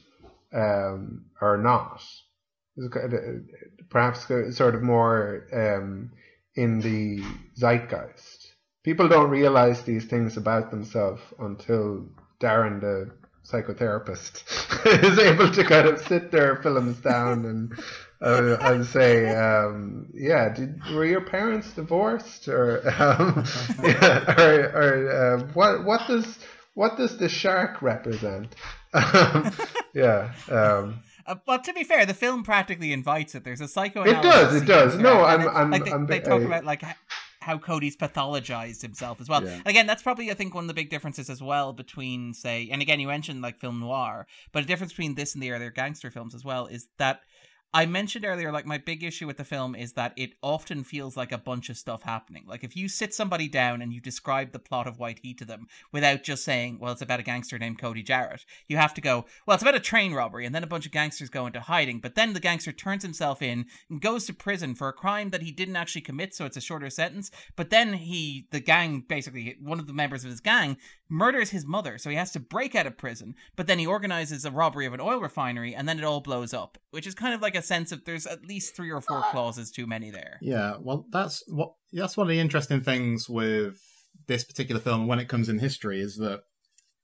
[0.54, 2.04] um, or not.
[3.90, 6.12] Perhaps sort of more um,
[6.56, 7.24] in the
[7.56, 8.54] zeitgeist.
[8.84, 12.08] People don't realize these things about themselves until
[12.40, 13.12] Darren, the
[13.52, 14.44] psychotherapist,
[15.04, 17.74] is able to kind of sit their films down and
[18.22, 23.44] uh, and say, um, yeah, did, were your parents divorced, or um,
[23.84, 26.40] yeah, or, or uh, what what does
[26.74, 28.56] what does the shark represent?
[28.94, 29.52] Um,
[29.94, 30.32] yeah.
[30.50, 33.44] Um, Uh, well, to be fair, the film practically invites it.
[33.44, 34.04] There's a psycho.
[34.04, 34.96] It does, it does.
[34.98, 36.84] No, I'm- I'm- like they, I'm- they talk I- about like
[37.48, 39.44] how Cody's pathologized himself as well.
[39.44, 39.56] Yeah.
[39.56, 42.70] And again, that's probably I think one of the big differences as well between say,
[42.72, 45.72] and again, you mentioned like film noir, but a difference between this and the earlier
[45.72, 47.22] gangster films as well is that.
[47.74, 51.18] I mentioned earlier, like my big issue with the film is that it often feels
[51.18, 52.46] like a bunch of stuff happening.
[52.48, 55.46] Like if you sit somebody down and you describe the plot of White Heat to
[55.46, 59.02] them without just saying, "Well, it's about a gangster named Cody Jarrett," you have to
[59.02, 61.60] go, "Well, it's about a train robbery," and then a bunch of gangsters go into
[61.60, 62.00] hiding.
[62.00, 65.44] But then the gangster turns himself in and goes to prison for a crime that
[65.44, 67.32] he didn't actually commit, so it's a shorter sentence.
[67.58, 70.78] But then he, the gang, basically one of the members of his gang,
[71.10, 73.36] murders his mother, so he has to break out of prison.
[73.58, 76.54] But then he organizes a robbery of an oil refinery, and then it all blows
[76.54, 79.22] up, which is kind of like a sense of there's at least three or four
[79.32, 80.38] clauses too many there.
[80.42, 83.78] Yeah, well, that's what that's one of the interesting things with
[84.28, 86.42] this particular film when it comes in history is that,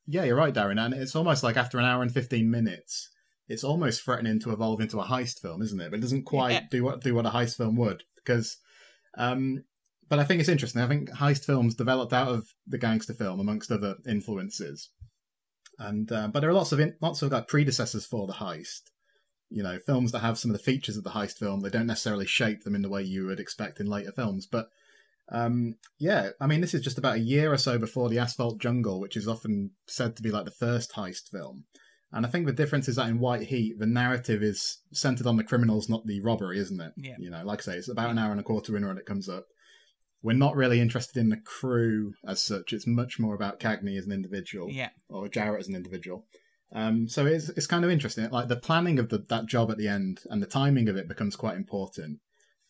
[0.07, 3.09] yeah, you're right, Darren, and it's almost like after an hour and fifteen minutes,
[3.47, 5.89] it's almost threatening to evolve into a heist film, isn't it?
[5.91, 6.61] But it doesn't quite Yeah.
[6.71, 8.57] do what do what a heist film would because,
[9.17, 9.63] um,
[10.09, 10.81] but I think it's interesting.
[10.81, 14.89] I think heist films developed out of the gangster film, amongst other influences.
[15.79, 18.81] And uh, but there are lots of in, lots of like predecessors for the heist.
[19.53, 21.59] You know, films that have some of the features of the heist film.
[21.61, 24.47] They don't necessarily shape them in the way you would expect in later films.
[24.47, 24.67] But
[25.31, 28.59] um, yeah, I mean, this is just about a year or so before the Asphalt
[28.59, 31.65] Jungle, which is often said to be like the first heist film.
[32.11, 35.37] And I think the difference is that in White Heat, the narrative is centered on
[35.37, 36.93] the criminals, not the robbery, isn't it?
[36.97, 37.15] Yeah.
[37.19, 39.05] You know, like I say, it's about an hour and a quarter in when it
[39.05, 39.45] comes up.
[40.21, 42.71] We're not really interested in the crew as such.
[42.71, 44.89] It's much more about Cagney as an individual, Yeah.
[45.09, 46.25] or Jarrett as an individual.
[46.73, 48.29] Um, so it's it's kind of interesting.
[48.29, 51.07] Like the planning of the, that job at the end and the timing of it
[51.07, 52.19] becomes quite important.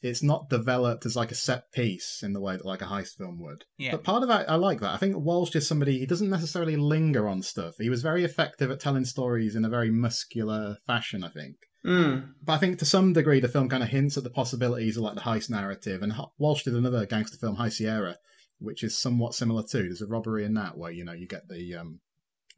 [0.01, 3.15] It's not developed as like a set piece in the way that like a heist
[3.15, 3.63] film would.
[3.77, 3.91] Yeah.
[3.91, 4.91] But part of that, I like that.
[4.93, 7.75] I think Walsh is somebody, he doesn't necessarily linger on stuff.
[7.79, 11.55] He was very effective at telling stories in a very muscular fashion, I think.
[11.85, 12.31] Mm.
[12.43, 15.03] But I think to some degree, the film kind of hints at the possibilities of
[15.03, 16.01] like the heist narrative.
[16.01, 18.17] And Walsh did another gangster film, High Sierra,
[18.59, 19.83] which is somewhat similar too.
[19.83, 22.01] There's a robbery in that where, you know, you get the um,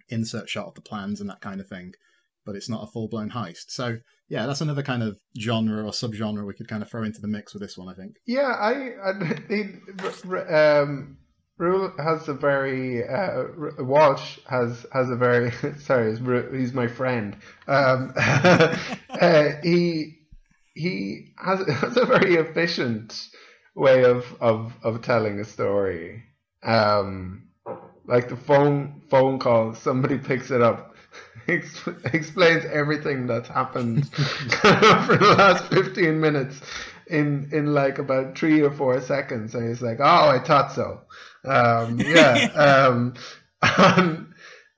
[0.10, 1.94] insert shot of the plans and that kind of thing,
[2.46, 3.70] but it's not a full blown heist.
[3.70, 7.22] So, yeah, that's another kind of genre or subgenre we could kind of throw into
[7.22, 8.16] the mix with this one, I think.
[8.26, 8.72] Yeah, I,
[9.04, 9.14] I
[9.50, 11.18] it, um,
[11.58, 13.46] Raoul has a very uh,
[13.80, 16.20] Walsh has has a very sorry, he's,
[16.52, 17.38] he's my friend.
[17.68, 20.20] Um, uh, he
[20.74, 23.30] he has has a very efficient
[23.74, 26.24] way of of of telling a story.
[26.62, 27.45] Um,
[28.08, 30.96] like the phone phone call, somebody picks it up,
[31.48, 36.62] ex- explains everything that's happened for the last fifteen minutes
[37.08, 41.02] in in like about three or four seconds, and he's like, "Oh, I thought so."
[41.44, 43.14] Um, yeah, um,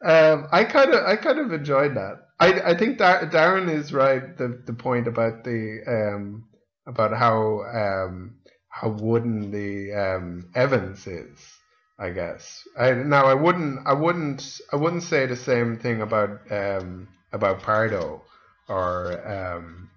[0.04, 2.28] um, I kind of I kind of enjoyed that.
[2.40, 4.38] I I think Dar- Darren is right.
[4.38, 6.46] The the point about the um
[6.86, 8.36] about how um
[8.70, 11.57] how wooden the um Evans is.
[12.00, 12.68] I guess.
[12.80, 17.64] I now I wouldn't I wouldn't I wouldn't say the same thing about um about
[17.64, 18.22] Pardo
[18.70, 19.90] or um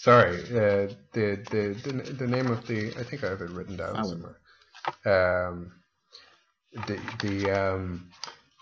[0.00, 3.76] sorry uh, the, the the the name of the I think I have it written
[3.76, 4.08] down Fallon.
[5.04, 5.52] somewhere.
[5.52, 5.72] Um
[6.86, 8.10] the the um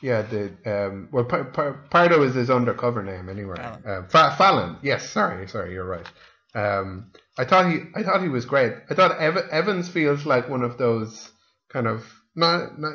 [0.03, 3.57] yeah the um well Par- Par- Pardo is his undercover name anyway.
[3.57, 3.83] Fallon.
[3.87, 4.77] Uh, Fa- Fallon.
[4.83, 6.07] Yes, sorry, sorry, you're right.
[6.55, 8.75] Um I thought he I thought he was great.
[8.91, 11.31] I thought Ev- Evans feels like one of those
[11.73, 12.95] kind of not not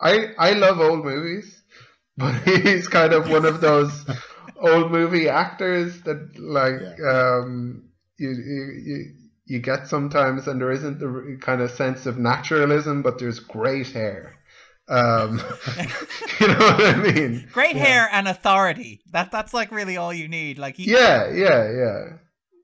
[0.00, 1.62] I I love old movies,
[2.16, 4.04] but he's kind of one of those
[4.60, 9.04] old movie actors that like um you you you
[9.44, 13.88] you get sometimes and there isn't the kind of sense of naturalism but there's great
[13.88, 14.38] hair.
[14.88, 15.38] Um
[16.40, 17.48] you know what i mean?
[17.52, 19.00] Great hair and authority.
[19.10, 20.58] That that's like really all you need.
[20.58, 22.04] Like he yeah yeah yeah.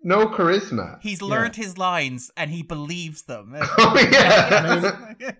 [0.04, 1.00] No charisma.
[1.00, 3.54] He's learned his lines and he believes them.
[3.56, 5.32] oh yeah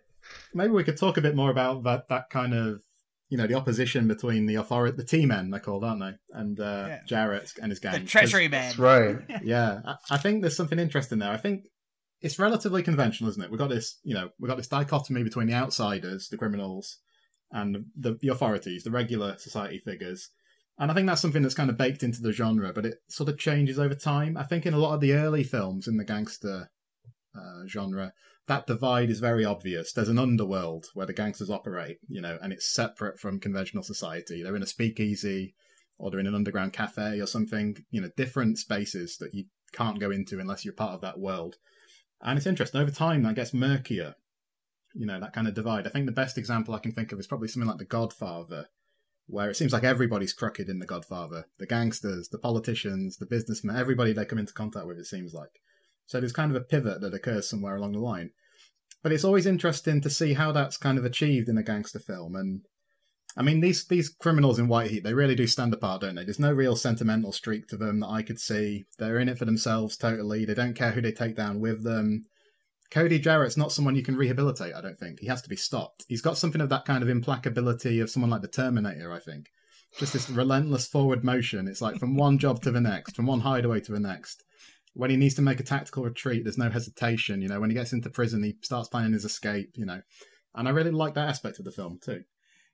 [0.55, 2.81] Maybe we could talk a bit more about that, that kind of,
[3.29, 6.13] you know, the opposition between the authority, the T-men, they're called, aren't they?
[6.39, 6.99] And uh, Yeah.
[7.07, 7.93] Jarrett and his gang.
[7.93, 8.75] the 'Cause- treasury man.
[8.79, 11.31] right yeah, I, I think there's something interesting there.
[11.31, 11.65] I think
[12.21, 13.51] it's relatively conventional, isn't it?
[13.51, 16.99] We've got this, you know, we've got this dichotomy between the outsiders, the criminals,
[17.51, 20.31] and the, the authorities, the regular society figures.
[20.79, 23.29] And I think that's something that's kind of baked into the genre, but it sort
[23.29, 24.37] of changes over time.
[24.37, 26.71] I think in a lot of the early films in the gangster
[27.37, 28.13] uh, genre,
[28.49, 29.93] that divide is very obvious.
[29.93, 34.43] There's an underworld where the gangsters operate, you know, and it's separate from conventional society.
[34.43, 35.55] They're in a speakeasy
[35.99, 40.01] or they're in an underground cafe or something, you know, different spaces that you can't
[40.01, 41.57] go into unless you're part of that world.
[42.21, 42.81] And it's interesting.
[42.81, 44.17] Over time, that gets murkier,
[44.95, 45.87] you know, that kind of divide.
[45.87, 48.67] I think the best example I can think of is probably something like The Godfather,
[49.27, 51.47] where it seems like everybody's crooked in The Godfather.
[51.59, 55.61] The gangsters, the politicians, the businessmen, everybody they come into contact with, it seems like.
[56.07, 58.31] So there's kind of a pivot that occurs somewhere along the line.
[59.03, 62.37] But it's always interesting to see how that's kind of achieved in a gangster film.
[62.37, 62.63] And
[63.37, 66.25] I mean, these these criminals in White Heat, they really do stand apart, don't they?
[66.25, 68.85] There's no real sentimental streak to them that I could see.
[68.99, 70.45] They're in it for themselves totally.
[70.45, 72.27] They don't care who they take down with them.
[72.93, 75.21] Cody Jarrett's not someone you can rehabilitate, I don't think.
[75.21, 76.05] He has to be stopped.
[76.09, 79.47] He's got something of that kind of implacability of someone like the Terminator, I think.
[79.99, 81.69] Just this relentless forward motion.
[81.69, 84.43] It's like from one job to the next, from one hideaway to the next.
[84.95, 87.41] When he needs to make a tactical retreat, there's no hesitation.
[87.41, 90.03] You know, when he gets into prison, he starts planning his escape, you know.
[90.55, 92.25] And I really like that aspect of the film, too.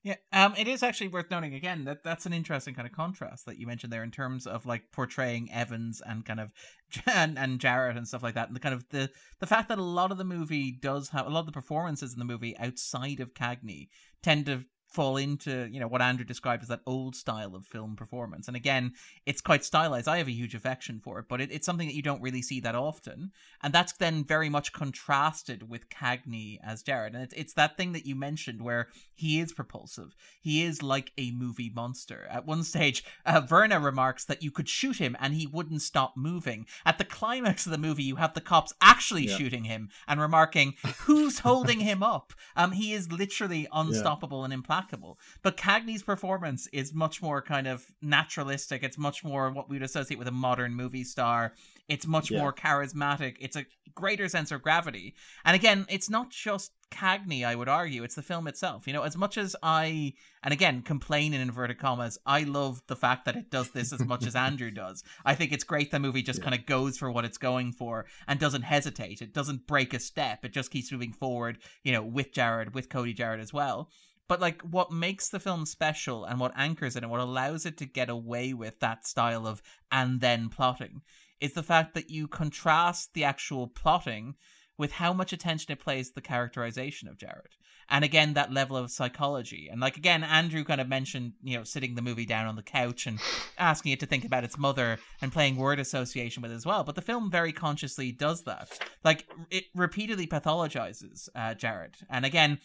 [0.05, 3.47] Yeah, um, it is actually worth noting again that that's an interesting kind of contrast
[3.47, 6.53] that you mentioned there in terms of like portraying Evans and kind of
[7.07, 9.11] and, and Jarrett and stuff like that, and the kind of the
[9.41, 12.13] the fact that a lot of the movie does have a lot of the performances
[12.13, 13.89] in the movie outside of Cagney
[14.23, 17.95] tend to fall into you know what Andrew described as that old style of film
[17.95, 18.49] performance.
[18.49, 18.95] And again,
[19.27, 20.09] it's quite stylized.
[20.09, 22.43] I have a huge affection for it, but it, it's something that you don't really
[22.43, 23.33] see that often,
[23.63, 27.15] and that's then very much contrasted with Cagney as Jarrett.
[27.15, 30.17] And it's it's that thing that you mentioned where he is propulsive.
[30.41, 32.27] He is like a movie monster.
[32.31, 36.17] At one stage, uh, Verna remarks that you could shoot him and he wouldn't stop
[36.17, 36.67] moving.
[36.87, 39.37] At the climax of the movie, you have the cops actually yeah.
[39.37, 44.45] shooting him and remarking, "Who's holding him up?" Um, he is literally unstoppable yeah.
[44.45, 45.19] and implacable implacable.
[45.43, 48.83] But Cagney's performance is much more kind of naturalistic.
[48.83, 51.53] It's much more what we'd associate with a modern movie star.
[51.89, 52.41] It's much yeah.
[52.41, 53.37] more charismatic.
[53.41, 55.15] It's a greater sense of gravity.
[55.45, 58.03] And again, it's not just Cagney, I would argue.
[58.03, 58.87] It's the film itself.
[58.87, 62.97] You know, as much as I, and again, complain in inverted commas, I love the
[62.97, 65.03] fact that it does this as much as Andrew does.
[65.25, 66.45] I think it's great the movie just yeah.
[66.45, 69.23] kind of goes for what it's going for and doesn't hesitate.
[69.23, 70.45] It doesn't break a step.
[70.45, 73.91] It just keeps moving forward, you know, with Jarrett, with Cody Jarrett as well.
[74.29, 77.79] But like what makes the film special and what anchors it and what allows it
[77.79, 81.03] to get away with that style of and then plotting
[81.41, 84.35] is the fact that you contrast the actual plotting
[84.77, 87.57] with how much attention it plays to the characterization of Jarrett.
[87.91, 89.69] And again, that level of psychology.
[89.71, 92.63] And like again, Andrew kind of mentioned, you know, sitting the movie down on the
[92.63, 93.19] couch and
[93.57, 96.85] asking it to think about its mother and playing word association with it as well.
[96.85, 98.79] But the film very consciously does that.
[99.05, 101.97] Like it repeatedly pathologizes uh, Jarrett.
[102.11, 102.59] And again,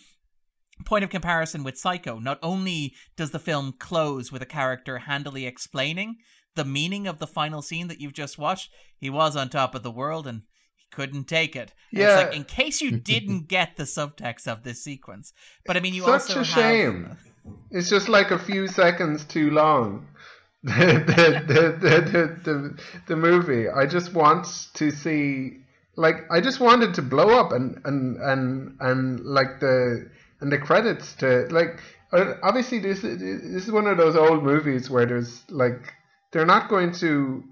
[0.85, 5.45] point of comparison with Psycho, not only does the film close with a character handily
[5.45, 6.17] explaining
[6.55, 9.83] the meaning of the final scene that you've just watched, he was on top of
[9.83, 10.43] the world and
[10.75, 11.73] he couldn't take it.
[11.91, 12.19] And yeah.
[12.19, 15.33] It's like, in case you didn't get the subtext of this sequence.
[15.65, 16.43] But I mean, you Such also.
[16.43, 16.63] Such a have...
[16.63, 17.17] shame.
[17.71, 20.07] It's just like a few seconds too long.
[20.63, 23.67] the, the, the, the, the movie.
[23.67, 25.57] I just want to see
[25.95, 30.09] like I just wanted to blow up and and and and like the
[30.43, 31.79] and the credits to like
[32.11, 35.93] uh, obviously this this is one of those old movies where there's like
[36.31, 37.43] they're not going to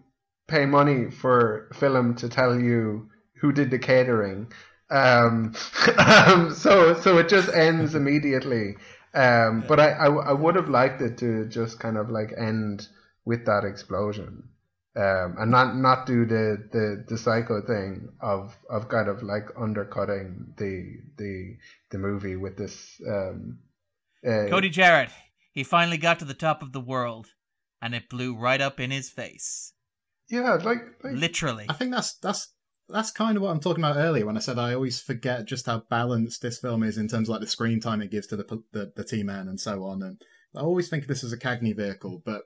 [0.47, 4.51] pay money for film to tell you who did the catering.
[4.89, 5.55] Um,
[5.97, 8.75] um, so so it just ends immediately.
[9.13, 12.87] Um, but I, I, I would have liked it to just kind of like end
[13.25, 14.49] with that explosion.
[14.93, 19.47] Um, and not not do the, the, the psycho thing of, of kind of like
[19.57, 21.55] undercutting the the
[21.91, 22.99] the movie with this.
[23.07, 23.59] Um,
[24.27, 25.09] uh, Cody Jarrett,
[25.53, 27.27] he finally got to the top of the world,
[27.81, 29.71] and it blew right up in his face.
[30.29, 31.67] Yeah, like, like literally.
[31.69, 32.49] I think that's that's
[32.89, 35.65] that's kind of what I'm talking about earlier when I said I always forget just
[35.65, 38.35] how balanced this film is in terms of like the screen time it gives to
[38.35, 40.01] the the, the T-man and so on.
[40.01, 40.21] And
[40.55, 42.43] I always think this is a Cagney vehicle, but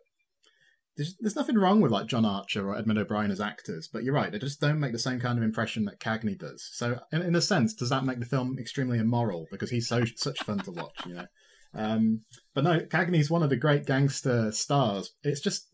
[0.97, 4.13] there's, there's nothing wrong with like John Archer or Edmund O'Brien as actors, but you're
[4.13, 6.69] right, they just don't make the same kind of impression that Cagney does.
[6.73, 10.03] So, in, in a sense, does that make the film extremely immoral because he's so
[10.15, 11.25] such fun to watch, you know?
[11.73, 12.21] Um,
[12.53, 15.11] but no, Cagney's one of the great gangster stars.
[15.23, 15.67] It's just,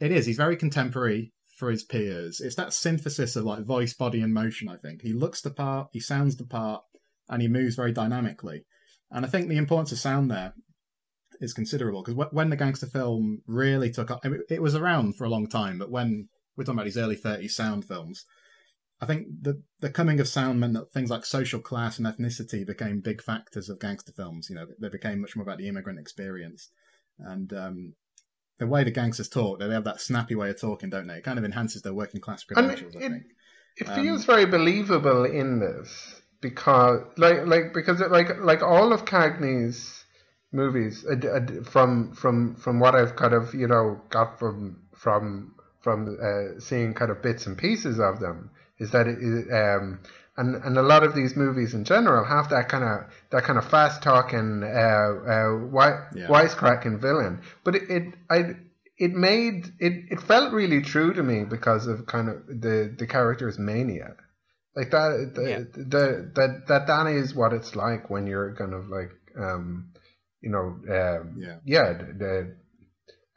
[0.00, 0.26] it is.
[0.26, 2.40] He's very contemporary for his peers.
[2.40, 4.68] It's that synthesis of like voice, body, and motion.
[4.68, 6.82] I think he looks the part, he sounds the part,
[7.28, 8.64] and he moves very dynamically.
[9.10, 10.54] And I think the importance of sound there
[11.40, 15.28] is considerable because when the gangster film really took off, it was around for a
[15.28, 18.24] long time, but when we're talking about these early 30s sound films,
[19.00, 22.66] I think the the coming of sound meant that things like social class and ethnicity
[22.66, 24.48] became big factors of gangster films.
[24.50, 26.70] You know, they became much more about the immigrant experience,
[27.18, 27.94] and um,
[28.58, 31.18] the way the gangsters talk, they have that snappy way of talking, don't they?
[31.18, 32.94] It kind of enhances their working class credentials.
[32.96, 33.22] It, I think
[33.76, 38.92] it feels um, very believable in this because, like, like because it, like like all
[38.92, 39.97] of Cagney's
[40.52, 45.54] movies uh, uh, from from from what I've kind of you know got from from
[45.80, 49.18] from uh, seeing kind of bits and pieces of them is that it,
[49.52, 50.00] um,
[50.36, 53.58] and and a lot of these movies in general have that kind of that kind
[53.58, 56.28] of fast talking uh, uh, wi- yeah.
[56.28, 58.56] wisecracking villain, but it, it I
[58.96, 63.06] it made it it felt really true to me because of kind of the the
[63.06, 64.14] character's mania.
[64.76, 65.58] Like that, the, yeah.
[65.58, 69.90] the, that that that is what it's like when you're kind of like um,
[70.40, 72.54] you know, um, yeah, yeah, the,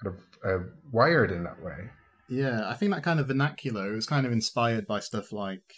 [0.04, 1.90] kind of uh, wired in that way.
[2.30, 5.74] Yeah, I think that kind of vernacular was kind of inspired by stuff like,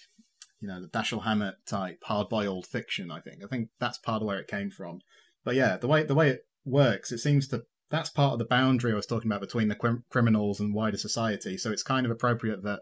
[0.61, 3.09] you know, the Dashiell Hammett type hard-boiled fiction.
[3.11, 3.43] I think.
[3.43, 4.99] I think that's part of where it came from.
[5.43, 8.45] But yeah, the way the way it works, it seems to that's part of the
[8.45, 11.57] boundary I was talking about between the criminals and wider society.
[11.57, 12.82] So it's kind of appropriate that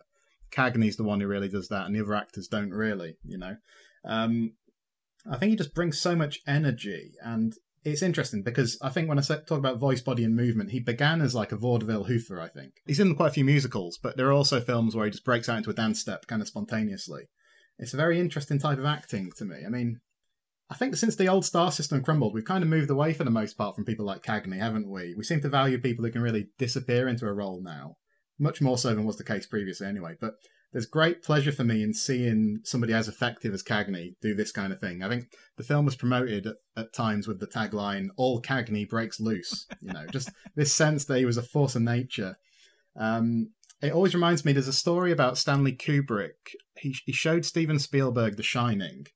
[0.51, 3.17] Cagney's the one who really does that, and the other actors don't really.
[3.23, 3.55] You know,
[4.05, 4.53] um,
[5.29, 7.53] I think he just brings so much energy, and
[7.84, 11.21] it's interesting because I think when I talk about voice, body, and movement, he began
[11.21, 12.39] as like a vaudeville hoofer.
[12.39, 15.11] I think he's in quite a few musicals, but there are also films where he
[15.11, 17.23] just breaks out into a dance step kind of spontaneously.
[17.79, 19.63] It's a very interesting type of acting to me.
[19.65, 19.99] I mean,
[20.69, 23.32] I think since the old star system crumbled, we've kind of moved away for the
[23.32, 25.15] most part from people like Cagney, haven't we?
[25.17, 27.97] We seem to value people who can really disappear into a role now,
[28.39, 30.15] much more so than was the case previously, anyway.
[30.21, 30.36] But
[30.72, 34.72] there's great pleasure for me in seeing somebody as effective as Cagney do this kind
[34.72, 35.03] of thing.
[35.03, 39.19] I think the film was promoted at, at times with the tagline "All Cagney breaks
[39.19, 42.36] loose." You know, just this sense that he was a force of nature.
[42.95, 43.51] Um,
[43.82, 44.53] it always reminds me.
[44.53, 46.55] There's a story about Stanley Kubrick.
[46.78, 49.07] He he showed Steven Spielberg The Shining,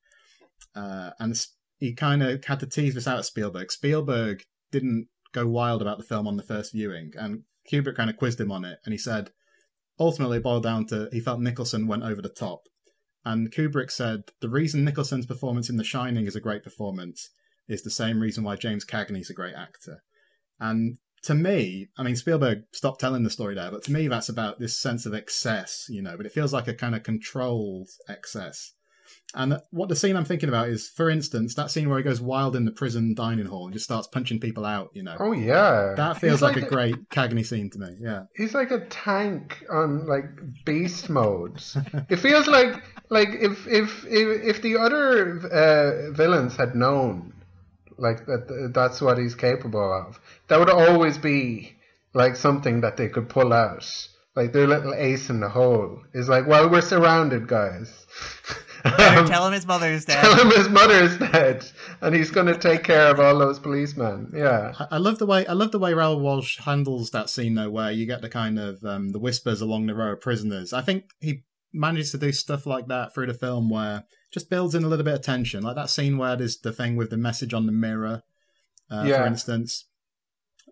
[0.76, 1.39] uh, and
[1.78, 3.72] he kind of had to tease this out of Spielberg.
[3.72, 8.18] Spielberg didn't go wild about the film on the first viewing, and Kubrick kind of
[8.18, 9.32] quizzed him on it, and he said
[10.00, 12.62] ultimately boiled down to he felt Nicholson went over the top.
[13.24, 17.30] And Kubrick said the reason Nicholson's performance in The Shining is a great performance
[17.68, 20.04] is the same reason why James Cagney's a great actor.
[20.60, 24.30] And to me, I mean, Spielberg stopped telling the story there, but to me, that's
[24.30, 27.89] about this sense of excess, you know, but it feels like a kind of controlled
[28.08, 28.74] excess.
[29.34, 32.22] And what the scene I'm thinking about is, for instance, that scene where he goes
[32.22, 34.91] wild in the prison dining hall and just starts punching people out.
[34.93, 35.18] You know.
[35.20, 35.93] Oh yeah.
[35.95, 37.97] That feels like, like, a great Cagney scene to me.
[37.99, 38.24] Yeah.
[38.36, 40.26] He's like a tank on like
[40.63, 41.78] beast modes.
[42.09, 47.34] it feels like like if if if, if the other uh, villains had known
[47.97, 51.76] like that that's what he's capable of, that would always be
[52.13, 53.86] like something that they could pull out.
[54.36, 58.05] Like their little ace in the hole is like, well, we're surrounded, guys.
[59.16, 60.22] Um, tell him his mother's dead.
[60.22, 61.66] Tell him his mother's dead,
[62.02, 64.32] and he's going to take care of all those policemen.
[64.34, 67.56] Yeah, I, I, love the way I love the way Raoul Walsh handles that scene
[67.56, 70.72] though, where you get the kind of um, the whispers along the row of prisoners.
[70.72, 74.76] I think he manages to do stuff like that through the film, where just builds
[74.76, 77.18] in a little bit of tension, like that scene where there's the thing with the
[77.18, 78.22] message on the mirror,
[78.92, 79.18] uh, yeah.
[79.18, 79.86] for instance.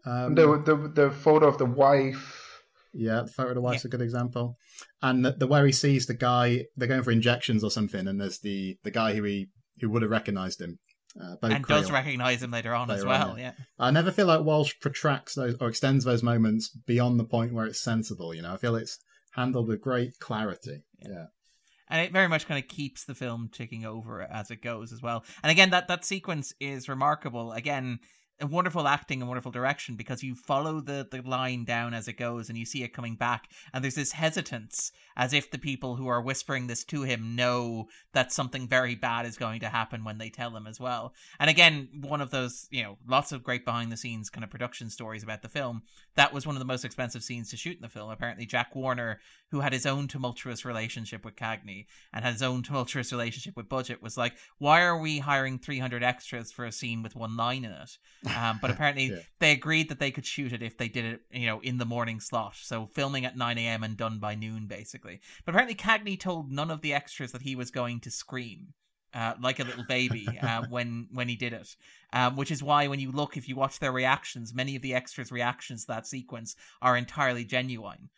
[0.05, 2.42] Um, the, the the photo of the wife
[2.93, 3.89] yeah, the photo of the wife's yeah.
[3.89, 4.57] a good example.
[5.01, 8.19] And the, the, where he sees the guy, they're going for injections or something, and
[8.19, 9.47] there's the the guy who he
[9.81, 10.79] who would have recognized him.
[11.19, 13.31] Uh, and Creel, does recognize him later on later as well.
[13.31, 13.51] On, yeah.
[13.57, 13.65] yeah.
[13.77, 17.65] I never feel like Walsh protracts those or extends those moments beyond the point where
[17.65, 18.33] it's sensible.
[18.33, 18.97] You know, I feel it's
[19.33, 20.83] handled with great clarity.
[20.99, 21.09] yeah.
[21.09, 21.25] yeah
[21.93, 25.03] and it very much kind of keeps the film ticking over as it goes as
[25.03, 25.23] well.
[25.43, 27.51] And again, that that sequence is remarkable.
[27.51, 27.99] Again,
[28.47, 32.49] wonderful acting and wonderful direction because you follow the, the line down as it goes
[32.49, 33.49] and you see it coming back.
[33.73, 37.87] And there's this hesitance as if the people who are whispering this to him know
[38.13, 41.13] that something very bad is going to happen when they tell him as well.
[41.39, 44.49] And again one of those you know lots of great behind the scenes kind of
[44.49, 45.83] production stories about the film.
[46.15, 48.09] That was one of the most expensive scenes to shoot in the film.
[48.09, 49.19] Apparently jack warner
[49.51, 53.69] who had his own tumultuous relationship with cagney and had his own tumultuous relationship with
[53.69, 57.63] budget was like why are we hiring 300 extras for a scene with one line
[57.63, 57.97] in it
[58.37, 59.19] um, but apparently yeah.
[59.39, 61.85] they agreed that they could shoot it if they did it, you know, in the
[61.85, 62.55] morning slot.
[62.55, 63.83] So filming at 9 a.m.
[63.83, 65.19] and done by noon, basically.
[65.45, 68.73] But apparently Cagney told none of the extras that he was going to scream.
[69.15, 71.75] Uh, like a little baby uh, when when he did it,
[72.13, 74.95] um, which is why when you look, if you watch their reactions, many of the
[74.95, 78.09] extras' reactions to that sequence are entirely genuine.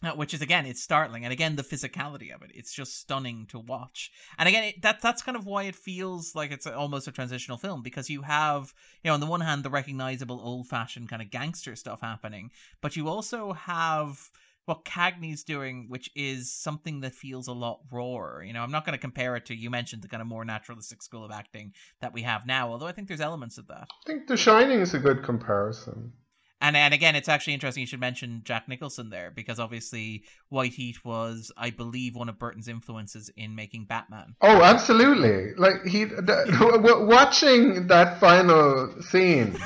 [0.00, 3.46] Uh, which is again it's startling and again the physicality of it it's just stunning
[3.46, 7.08] to watch and again it, that that's kind of why it feels like it's almost
[7.08, 8.72] a transitional film because you have
[9.02, 12.48] you know on the one hand the recognizable old fashioned kind of gangster stuff happening
[12.80, 14.30] but you also have
[14.68, 18.44] what Cagney's doing, which is something that feels a lot rawer.
[18.46, 20.44] You know, I'm not going to compare it to you mentioned the kind of more
[20.44, 21.72] naturalistic school of acting
[22.02, 23.88] that we have now, although I think there's elements of that.
[23.90, 26.12] I think The Shining is a good comparison.
[26.60, 30.72] And and again, it's actually interesting you should mention Jack Nicholson there because obviously White
[30.72, 34.34] Heat was, I believe, one of Burton's influences in making Batman.
[34.40, 35.54] Oh, absolutely!
[35.54, 36.06] Like he
[36.60, 39.56] watching that final scene.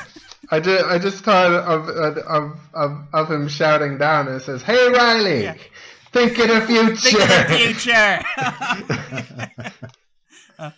[0.51, 4.91] I just, I just thought of, of of of him shouting down and says, "Hey
[4.91, 5.57] Riley, yeah.
[6.13, 8.23] think of the future." Think of the future.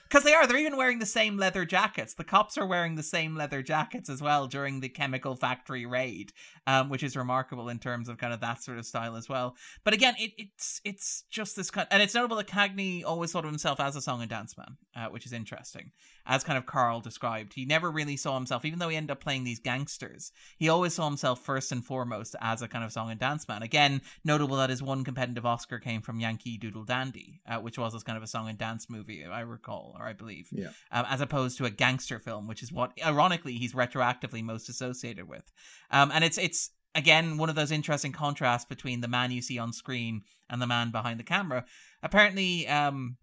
[0.08, 0.48] because are.
[0.48, 2.14] They're even wearing the same leather jackets.
[2.14, 6.32] The cops are wearing the same leather jackets as well during the chemical factory raid,
[6.66, 9.56] um, which is remarkable in terms of kind of that sort of style as well.
[9.84, 13.44] But again, it, it's it's just this kind, and it's notable that Cagney always thought
[13.44, 15.90] of himself as a song and dance man, uh, which is interesting,
[16.26, 17.52] as kind of Carl described.
[17.54, 20.32] He never really saw himself, even though he ended up playing these gangsters.
[20.58, 23.62] He always saw himself first and foremost as a kind of song and dance man.
[23.62, 27.94] Again, notable that his one competitive Oscar came from Yankee Doodle Dandy, uh, which was
[27.94, 30.68] as kind of a song and dance movie, I recall, or I believe, yeah.
[30.90, 35.28] Um, as opposed to a gangster film, which is what ironically he's retroactively most associated
[35.28, 35.52] with.
[35.90, 39.58] Um, and it's it's again one of those interesting contrasts between the man you see
[39.58, 41.64] on screen and the man behind the camera.
[42.02, 43.16] Apparently, um,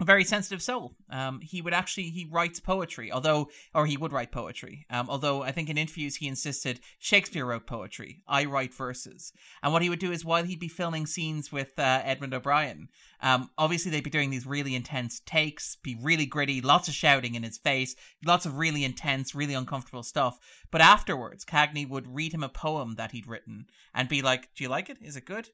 [0.00, 0.94] a very sensitive soul.
[1.10, 4.86] Um, he would actually he writes poetry, although or he would write poetry.
[4.88, 8.22] Um, although I think in interviews he insisted Shakespeare wrote poetry.
[8.26, 9.32] I write verses.
[9.62, 12.88] And what he would do is while he'd be filming scenes with uh, Edmund O'Brien,
[13.20, 17.34] um, obviously they'd be doing these really intense takes, be really gritty, lots of shouting
[17.34, 17.94] in his face,
[18.24, 20.38] lots of really intense, really uncomfortable stuff.
[20.70, 24.64] But afterwards, Cagney would read him a poem that he'd written and be like, "Do
[24.64, 24.98] you like it?
[25.02, 25.50] Is it good?"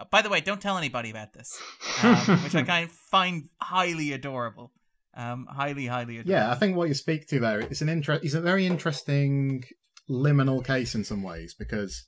[0.00, 1.60] Uh, by the way, don't tell anybody about this,
[2.02, 4.72] um, which I kind of find highly adorable.
[5.14, 6.30] Um, highly, highly adorable.
[6.30, 8.24] Yeah, I think what you speak to there is an interest.
[8.24, 9.64] It's a very interesting
[10.08, 12.06] liminal case in some ways because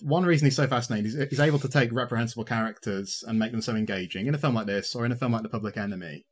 [0.00, 3.60] one reason he's so fascinating is he's able to take reprehensible characters and make them
[3.60, 6.24] so engaging in a film like this or in a film like The Public Enemy.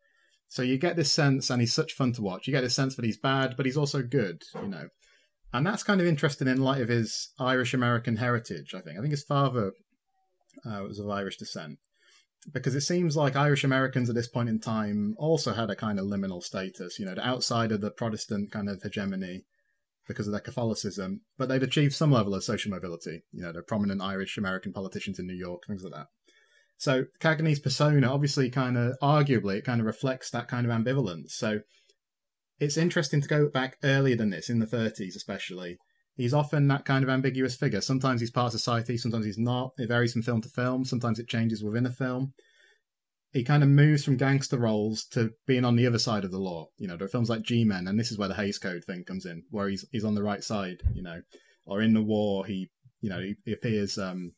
[0.51, 2.47] So you get this sense, and he's such fun to watch.
[2.47, 4.89] You get this sense that he's bad, but he's also good, you know.
[5.53, 8.99] And that's kind of interesting in light of his Irish American heritage, I think.
[8.99, 9.73] I think his father
[10.65, 11.79] uh, was of Irish descent.
[12.53, 15.99] Because it seems like Irish Americans at this point in time also had a kind
[15.99, 19.45] of liminal status, you know, outside of the Protestant kind of hegemony
[20.07, 23.23] because of their Catholicism, but they'd achieved some level of social mobility.
[23.33, 26.07] You know, they're prominent Irish American politicians in New York, things like that.
[26.79, 31.33] So Cagney's persona, obviously, kind of arguably, it kind of reflects that kind of ambivalence.
[31.33, 31.61] So
[32.59, 35.77] it's interesting to go back earlier than this, in the 30s especially,
[36.19, 37.81] he's often that kind of ambiguous figure.
[37.81, 39.73] Sometimes he's part of society, sometimes he's not.
[39.79, 40.85] It varies from film to film.
[40.85, 42.35] Sometimes it changes within a film.
[43.33, 46.39] He kind of moves from gangster roles to being on the other side of the
[46.39, 46.67] law.
[46.77, 49.05] You know, there are films like G-Men, and this is where the Hays Code thing
[49.05, 50.79] comes in, where he's he's on the right side.
[50.93, 51.21] You know,
[51.65, 53.97] or in the war, he you know he, he appears.
[53.97, 54.33] Um,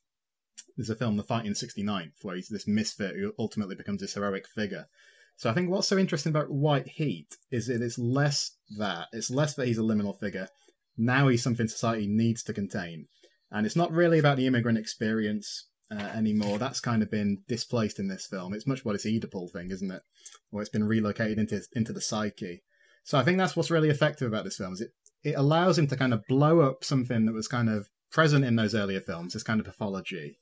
[0.76, 4.46] there's a film, The Fighting 69th, where he's this misfit who ultimately becomes this heroic
[4.46, 4.86] figure.
[5.36, 9.30] So I think what's so interesting about White Heat is that it's less that it's
[9.30, 10.48] less that he's a liminal figure
[11.00, 13.06] now he's something society needs to contain.
[13.50, 16.58] And it's not really about the immigrant experience uh, anymore.
[16.58, 18.54] That's kind of been displaced in this film.
[18.54, 20.02] It's much more this Oedipal thing, isn't it?
[20.52, 22.62] Or it's been relocated into into the psyche.
[23.02, 24.74] So I think that's what's really effective about this film.
[24.74, 24.90] Is it
[25.22, 28.56] it allows him to kind of blow up something that was kind of present in
[28.56, 30.38] those earlier films, this kind of pathology.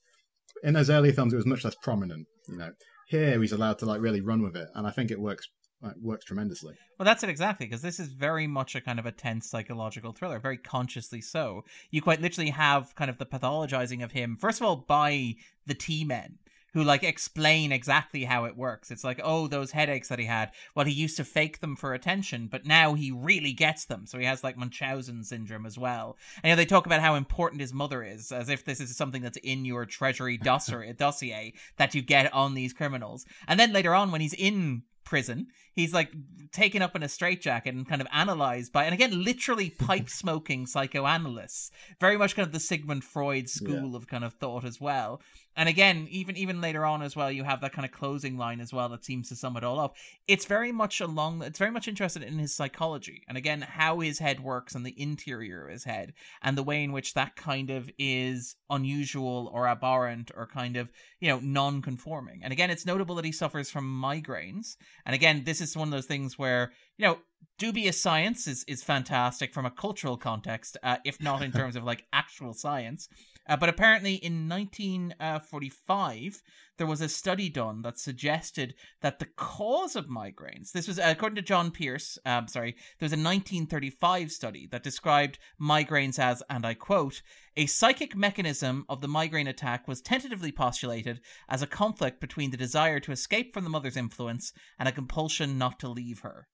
[0.63, 2.27] In those earlier films, it was much less prominent.
[2.49, 2.73] You know,
[3.07, 5.49] here he's allowed to like really run with it, and I think it works
[5.85, 6.75] it works tremendously.
[6.99, 10.13] Well, that's it exactly, because this is very much a kind of a tense psychological
[10.13, 11.65] thriller, very consciously so.
[11.91, 15.75] You quite literally have kind of the pathologizing of him, first of all, by the
[15.75, 16.39] T men.
[16.75, 18.91] Who like explain exactly how it works.
[18.91, 20.53] It's like, oh, those headaches that he had.
[20.75, 24.07] Well, he used to fake them for attention, but now he really gets them.
[24.07, 26.19] So he has like Munchausen syndrome as well.
[26.43, 28.95] And you know, they talk about how important his mother is, as if this is
[28.95, 33.25] something that's in your treasury dossier, dossier that you get on these criminals.
[33.49, 35.47] And then later on, when he's in prison.
[35.73, 36.13] He's like
[36.53, 40.67] taken up in a straitjacket and kind of analyzed by, and again, literally pipe smoking
[40.67, 41.71] psychoanalysts.
[41.99, 43.97] Very much kind of the Sigmund Freud school yeah.
[43.97, 45.23] of kind of thought as well.
[45.57, 48.61] And again, even even later on as well, you have that kind of closing line
[48.61, 49.97] as well that seems to sum it all up.
[50.29, 51.43] It's very much along.
[51.43, 54.95] It's very much interested in his psychology, and again, how his head works and the
[55.01, 59.67] interior of his head, and the way in which that kind of is unusual or
[59.67, 60.91] abhorrent or kind of
[61.21, 62.41] you know non-conforming.
[62.45, 64.77] And again, it's notable that he suffers from migraines.
[65.05, 67.19] And again, this is one of those things where you know
[67.59, 71.85] dubious science is, is fantastic from a cultural context, uh, if not in terms of
[71.85, 73.09] like actual science.
[73.49, 76.43] Uh, but apparently, in 1945,
[76.77, 81.37] there was a study done that suggested that the cause of migraines, this was according
[81.37, 86.67] to John Pierce, um, sorry, there was a 1935 study that described migraines as, and
[86.67, 87.23] I quote,
[87.57, 92.57] a psychic mechanism of the migraine attack was tentatively postulated as a conflict between the
[92.57, 96.49] desire to escape from the mother's influence and a compulsion not to leave her.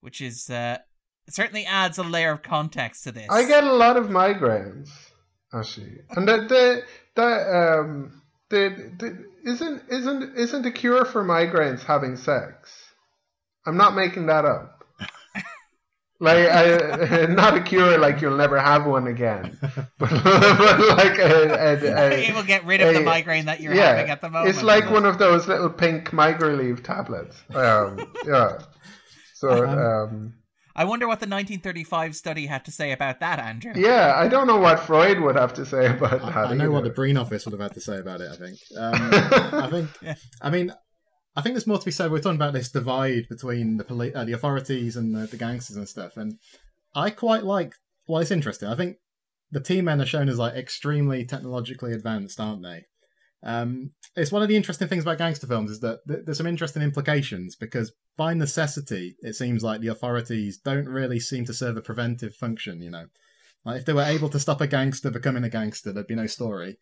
[0.00, 0.78] Which is, uh,
[1.28, 3.26] certainly adds a layer of context to this.
[3.30, 4.90] I get a lot of migraines.
[5.54, 5.98] I see.
[6.10, 6.82] And that the
[7.14, 12.72] the um the, the isn't isn't isn't the cure for migraines having sex?
[13.66, 14.84] I'm not making that up.
[16.20, 21.54] like I, not a cure like you'll never have one again, but, but like a,
[21.54, 24.20] a, a, it will get rid of a, the migraine that you're yeah, having at
[24.20, 24.50] the moment.
[24.50, 27.36] It's like one of those little pink migraine tablets.
[27.54, 28.58] Um, yeah.
[29.34, 30.04] So uh-huh.
[30.04, 30.34] um,
[30.76, 33.72] I wonder what the 1935 study had to say about that, Andrew.
[33.76, 36.36] Yeah, I don't know what Freud would have to say about that.
[36.36, 36.70] I, I know either.
[36.72, 38.30] what the Breen office would have had to say about it.
[38.30, 38.58] I think.
[38.76, 38.92] Um,
[39.62, 39.90] I think.
[40.02, 40.14] Yeah.
[40.42, 40.72] I mean,
[41.36, 42.10] I think there's more to be said.
[42.10, 45.76] We're talking about this divide between the poli- uh, the authorities and the, the gangsters
[45.76, 46.38] and stuff, and
[46.94, 47.74] I quite like.
[48.06, 48.68] Well, it's interesting.
[48.68, 48.96] I think
[49.52, 52.84] the T men are shown as like extremely technologically advanced, aren't they?
[53.44, 56.46] Um, it's one of the interesting things about gangster films is that th- there's some
[56.46, 61.76] interesting implications because by necessity, it seems like the authorities don't really seem to serve
[61.76, 62.80] a preventive function.
[62.80, 63.06] You know,
[63.64, 66.26] like if they were able to stop a gangster becoming a gangster, there'd be no
[66.26, 66.78] story.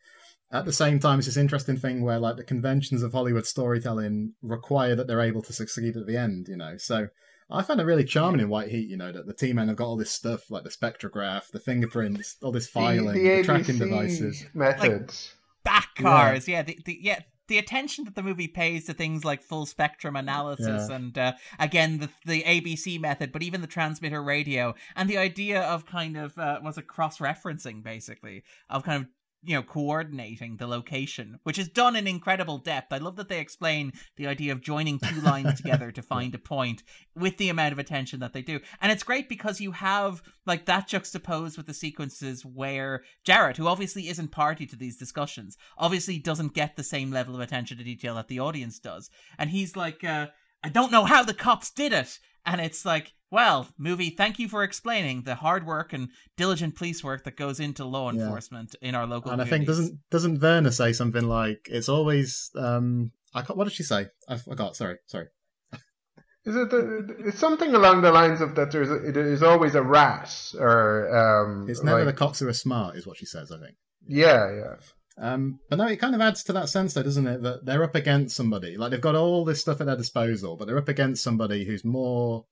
[0.53, 4.35] at the same time, it's this interesting thing where like the conventions of Hollywood storytelling
[4.43, 6.47] require that they're able to succeed at the end.
[6.49, 7.09] You know, so
[7.51, 8.89] I found it really charming in White Heat.
[8.89, 12.37] You know that the T-men have got all this stuff like the spectrograph, the fingerprints,
[12.41, 16.49] all this filing, the, the, the tracking devices, methods, like back cars.
[16.49, 19.67] Yeah, yeah the, the yeah the attention that the movie pays to things like full
[19.67, 20.97] spectrum analysis yeah.
[20.97, 25.61] and uh, again the the ABC method, but even the transmitter radio and the idea
[25.63, 29.09] of kind of uh, was it cross referencing basically of kind of
[29.45, 32.93] you know coordinating the location which is done in incredible depth.
[32.93, 36.39] I love that they explain the idea of joining two lines together to find a
[36.39, 36.83] point
[37.15, 38.61] with the amount of attention that they do.
[38.81, 43.67] And it's great because you have like that juxtaposed with the sequences where jarrett who
[43.67, 47.85] obviously isn't party to these discussions obviously doesn't get the same level of attention to
[47.85, 49.11] detail that the audience does.
[49.39, 50.29] And he's like uh,
[50.63, 52.19] i don't know how the cops did it.
[52.45, 57.03] And it's like well, movie, thank you for explaining the hard work and diligent police
[57.03, 58.21] work that goes into law yeah.
[58.21, 59.33] enforcement in our local.
[59.33, 63.73] And I think doesn't doesn't Verna say something like it's always um I what did
[63.73, 64.09] she say?
[64.29, 64.77] I forgot.
[64.77, 65.29] Sorry, sorry.
[66.45, 68.71] Is it the, it's something along the lines of that?
[68.71, 71.67] There's a, it is always a rat or um.
[71.71, 73.51] It's never like, the cops who are smart, is what she says.
[73.51, 73.77] I think.
[74.07, 74.75] Yeah, yeah.
[75.19, 77.43] Um, but no, it kind of adds to that sense, though, doesn't it?
[77.43, 78.77] That they're up against somebody.
[78.77, 81.85] Like they've got all this stuff at their disposal, but they're up against somebody who's
[81.85, 82.45] more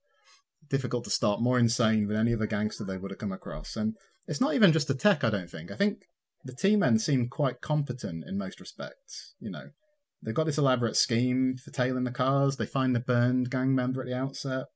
[0.71, 3.77] difficult to stop, more insane than any other gangster they would have come across.
[3.77, 3.97] And
[4.27, 5.71] it's not even just the tech, I don't think.
[5.71, 6.05] I think
[6.45, 9.35] the T-men seem quite competent in most respects.
[9.41, 9.71] You know,
[10.23, 12.57] they've got this elaborate scheme for tailing the cars.
[12.57, 14.67] They find the burned gang member at the outset.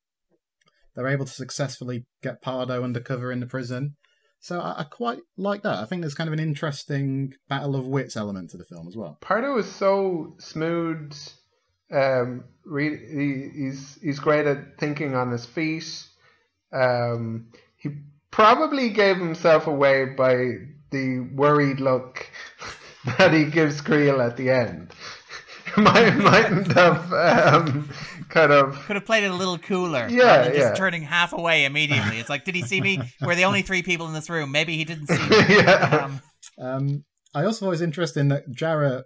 [0.94, 3.96] They're able to successfully get Pardo undercover in the prison.
[4.40, 5.78] So I, I, quite like that.
[5.78, 8.96] I think there's kind of an interesting battle of wits element to the film as
[8.96, 9.16] well.
[9.22, 11.16] Pardo is so smooth
[11.94, 12.44] um,
[12.78, 16.06] he, he's he's great at thinking on his feet.
[16.72, 17.90] Um, he
[18.30, 20.54] probably gave himself away by
[20.90, 22.28] the worried look
[23.18, 24.92] that he gives Creel at the end.
[25.76, 27.88] might mightn't have um,
[28.28, 30.06] kind of could have played it a little cooler.
[30.08, 30.74] Yeah, just yeah.
[30.74, 32.18] turning half away immediately.
[32.18, 33.00] It's like, did he see me?
[33.20, 34.52] We're the only three people in this room.
[34.52, 35.36] Maybe he didn't see me.
[35.48, 36.04] yeah.
[36.04, 36.20] Um,
[36.64, 39.04] um, I also was interested in that Jarrett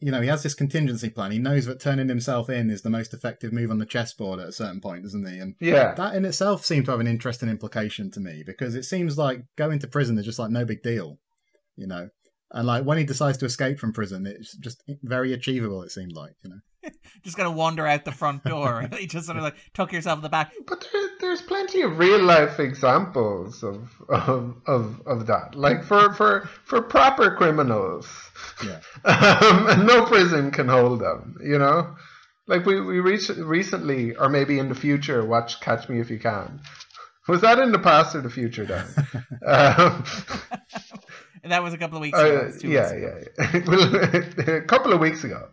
[0.00, 1.30] you know, he has this contingency plan.
[1.30, 4.48] He knows that turning himself in is the most effective move on the chessboard at
[4.48, 5.38] a certain point, doesn't he?
[5.38, 8.84] And yeah, that in itself seemed to have an interesting implication to me because it
[8.84, 11.18] seems like going to prison is just like no big deal,
[11.76, 12.08] you know.
[12.52, 15.82] And like when he decides to escape from prison, it's just very achievable.
[15.82, 16.60] It seemed like, you know.
[17.22, 18.88] just gonna wander out the front door.
[19.00, 20.52] you just sort of like tuck yourself in the back.
[20.66, 25.54] But there, there's plenty of real life examples of of of, of that.
[25.54, 28.08] Like for for for proper criminals,
[28.64, 28.80] yeah.
[29.04, 31.38] um, no prison can hold them.
[31.42, 31.94] You know,
[32.46, 36.18] like we we reach, recently or maybe in the future watch Catch Me If You
[36.18, 36.60] Can.
[37.28, 38.86] Was that in the past or the future, Dan?
[39.46, 40.04] um,
[41.44, 42.50] that was a couple of weeks ago.
[42.52, 43.54] Uh, yeah, weeks yeah,
[44.46, 44.54] yeah.
[44.54, 45.48] a couple of weeks ago.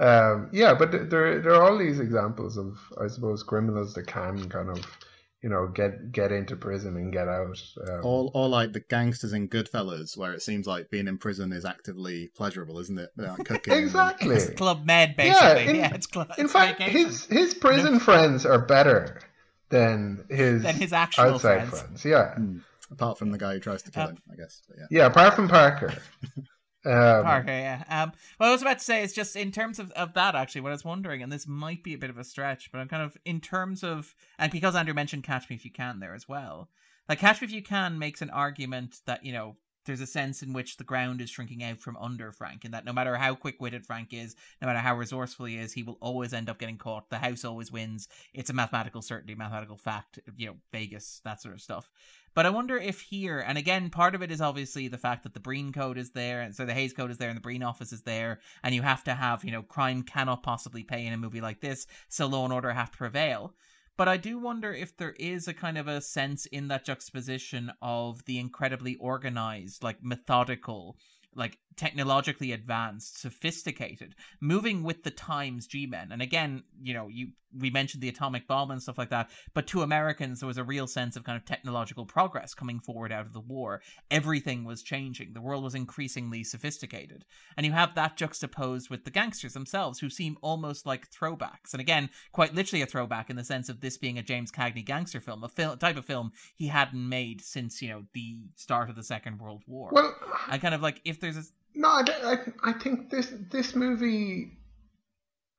[0.00, 4.48] Um, yeah, but there there are all these examples of I suppose criminals that can
[4.48, 4.98] kind of
[5.42, 7.62] you know get get into prison and get out.
[7.86, 11.52] Um, all all like the gangsters in Goodfellas, where it seems like being in prison
[11.52, 13.10] is actively pleasurable, isn't it?
[13.14, 14.36] Like cooking exactly.
[14.36, 15.64] It's Club Med, basically.
[15.64, 16.32] Yeah, in, yeah, it's club.
[16.38, 17.06] In fact, vacation.
[17.06, 17.98] his his prison no.
[17.98, 19.20] friends are better
[19.68, 21.80] than his than his actual outside friends.
[21.82, 22.04] friends.
[22.06, 22.34] Yeah.
[22.38, 22.62] Mm.
[22.90, 24.62] Apart from the guy who tries to kill uh, him, I guess.
[24.66, 24.86] But yeah.
[24.90, 25.94] yeah, apart from Parker.
[26.84, 27.84] Um, Parker, yeah.
[27.88, 30.62] Um, what I was about to say is just in terms of, of that, actually,
[30.62, 32.88] what I was wondering, and this might be a bit of a stretch, but I'm
[32.88, 36.14] kind of in terms of, and because Andrew mentioned Catch Me If You Can there
[36.14, 36.70] as well,
[37.08, 39.56] like Catch Me If You Can makes an argument that, you know,
[39.86, 42.84] there's a sense in which the ground is shrinking out from under Frank, and that
[42.84, 45.98] no matter how quick witted Frank is, no matter how resourceful he is, he will
[46.00, 47.08] always end up getting caught.
[47.08, 48.06] The house always wins.
[48.34, 51.90] It's a mathematical certainty, mathematical fact, you know, Vegas, that sort of stuff.
[52.34, 55.34] But I wonder if here, and again, part of it is obviously the fact that
[55.34, 57.62] the Breen code is there, and so the Hays code is there, and the Breen
[57.62, 61.12] office is there, and you have to have, you know, crime cannot possibly pay in
[61.12, 63.54] a movie like this, so law and order have to prevail.
[63.96, 67.72] But I do wonder if there is a kind of a sense in that juxtaposition
[67.82, 70.96] of the incredibly organized, like methodical,
[71.34, 76.12] like technologically advanced, sophisticated, moving with the times G-men.
[76.12, 79.66] And again, you know, you we mentioned the atomic bomb and stuff like that, but
[79.68, 83.26] to Americans there was a real sense of kind of technological progress coming forward out
[83.26, 83.80] of the war.
[84.10, 85.32] Everything was changing.
[85.32, 87.24] The world was increasingly sophisticated.
[87.56, 91.72] And you have that juxtaposed with the gangsters themselves who seem almost like throwbacks.
[91.72, 94.84] And again, quite literally a throwback in the sense of this being a James Cagney
[94.84, 98.90] gangster film, a fil- type of film he hadn't made since, you know, the start
[98.90, 99.90] of the Second World War.
[99.92, 100.14] Well,
[100.48, 101.42] I kind of like if there's a
[101.74, 104.56] no, I, I, I think this this movie.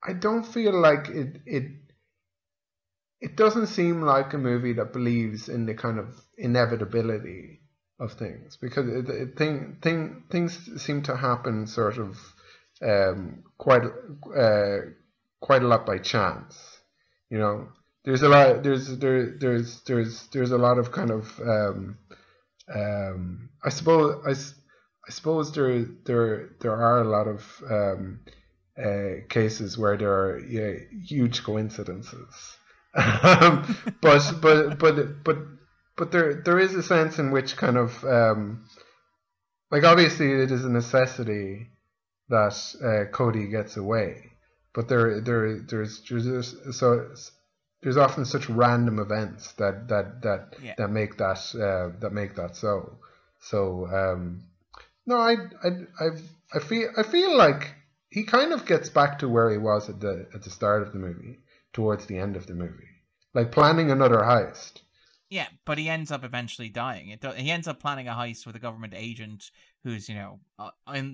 [0.04, 1.72] I don't feel like it it.
[3.20, 6.08] It doesn't seem like a movie that believes in the kind of
[6.40, 7.62] inevitability
[8.00, 12.18] of things because it, it, thing, thing, things seem to happen sort of
[12.82, 13.84] um, quite
[14.36, 14.78] uh,
[15.40, 16.58] quite a lot by chance.
[17.30, 17.68] You know,
[18.04, 21.98] there's a lot there's there there's there's there's a lot of kind of um,
[22.74, 28.22] um, I suppose I, I suppose there there there are a lot of um,
[28.82, 30.74] uh, cases where there are yeah,
[31.06, 32.58] huge coincidences.
[33.24, 35.38] Um, but but but but
[35.96, 38.66] but there there is a sense in which kind of um,
[39.72, 41.70] like obviously it is a necessity
[42.28, 42.54] that
[42.84, 44.32] uh, Cody gets away,
[44.74, 47.14] but there there there's there's so
[47.82, 50.76] there's often such random events that that that yeah.
[50.78, 52.98] that make that uh, that make that so
[53.40, 54.44] so um,
[55.06, 55.70] no I I
[56.00, 56.08] I
[56.54, 57.76] I feel I feel like
[58.12, 60.94] he kind of gets back to where he was at the at the start of
[60.94, 61.40] the movie
[61.74, 63.02] towards the end of the movie
[63.34, 64.82] like planning another heist
[65.32, 67.18] yeah, but he ends up eventually dying.
[67.22, 69.50] Do- he ends up planning a heist with a government agent
[69.84, 70.70] who's, you know, uh,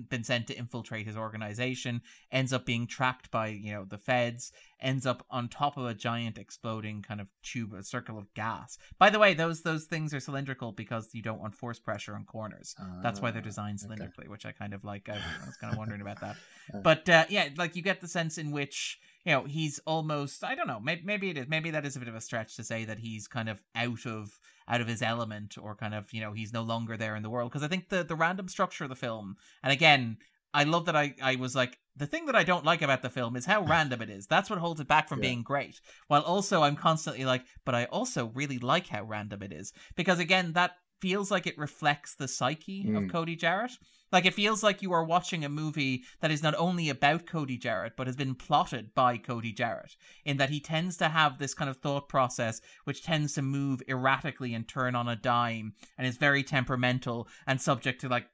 [0.08, 4.52] been sent to infiltrate his organization, ends up being tracked by, you know, the feds,
[4.80, 8.76] ends up on top of a giant exploding kind of tube, a circle of gas.
[8.98, 12.24] By the way, those those things are cylindrical because you don't want force pressure on
[12.24, 12.74] corners.
[12.80, 14.28] Uh, That's why they're ah, designed cylindrically, okay.
[14.28, 15.08] which I kind of like.
[15.08, 16.36] I, I was kind of wondering about that.
[16.82, 20.54] But uh, yeah, like you get the sense in which you know he's almost i
[20.54, 22.64] don't know maybe, maybe it is maybe that is a bit of a stretch to
[22.64, 24.38] say that he's kind of out of
[24.68, 27.30] out of his element or kind of you know he's no longer there in the
[27.30, 30.16] world because i think the the random structure of the film and again
[30.54, 33.10] i love that i i was like the thing that i don't like about the
[33.10, 35.28] film is how random it is that's what holds it back from yeah.
[35.28, 39.52] being great while also i'm constantly like but i also really like how random it
[39.52, 42.96] is because again that feels like it reflects the psyche mm.
[42.96, 43.72] of Cody Jarrett.
[44.12, 47.58] Like it feels like you are watching a movie that is not only about Cody
[47.58, 51.54] Jarrett, but has been plotted by Cody Jarrett, in that he tends to have this
[51.54, 56.06] kind of thought process which tends to move erratically and turn on a dime and
[56.06, 58.26] is very temperamental and subject to like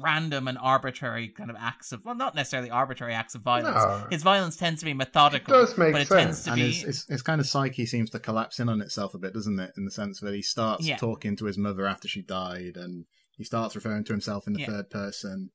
[0.00, 4.04] random and arbitrary kind of acts of well not necessarily arbitrary acts of violence no.
[4.10, 6.42] his violence tends to be methodical it does make but it sense.
[6.42, 8.80] tends to and be his, his, his, kind of psyche seems to collapse in on
[8.80, 10.96] itself a bit doesn't it in the sense that he starts yeah.
[10.96, 13.04] talking to his mother after she died and
[13.40, 14.66] he starts referring to himself in the yeah.
[14.66, 15.50] third person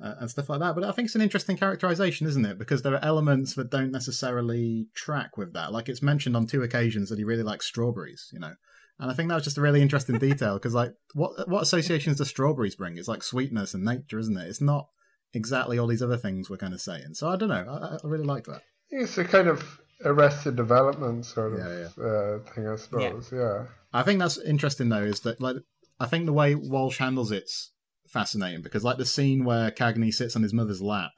[0.00, 0.76] uh, and stuff like that.
[0.76, 2.56] But I think it's an interesting characterization, isn't it?
[2.56, 5.72] Because there are elements that don't necessarily track with that.
[5.72, 8.54] Like it's mentioned on two occasions that he really likes strawberries, you know.
[9.00, 12.18] And I think that was just a really interesting detail because, like, what what associations
[12.18, 12.96] do strawberries bring?
[12.96, 14.48] It's like sweetness and nature, isn't it?
[14.48, 14.86] It's not
[15.34, 17.14] exactly all these other things we're kind of saying.
[17.14, 17.66] So I don't know.
[17.68, 18.62] I, I really like that.
[18.88, 22.04] It's a kind of arrested development sort of yeah, yeah.
[22.04, 23.30] Uh, thing, I suppose.
[23.32, 23.38] Yeah.
[23.38, 23.62] yeah.
[23.92, 25.02] I think that's interesting though.
[25.02, 25.56] Is that like
[25.98, 27.72] I think the way Walsh handles it's
[28.08, 31.12] fascinating because, like, the scene where Cagney sits on his mother's lap,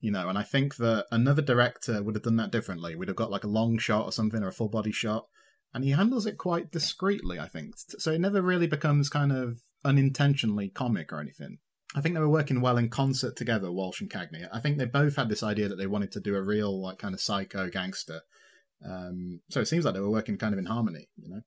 [0.00, 2.94] you know, and I think that another director would have done that differently.
[2.94, 5.26] We'd have got like a long shot or something or a full body shot,
[5.74, 7.74] and he handles it quite discreetly, I think.
[7.98, 11.58] So it never really becomes kind of unintentionally comic or anything.
[11.94, 14.46] I think they were working well in concert together, Walsh and Cagney.
[14.52, 16.98] I think they both had this idea that they wanted to do a real, like,
[16.98, 18.20] kind of psycho gangster.
[18.84, 21.40] Um, so it seems like they were working kind of in harmony, you know.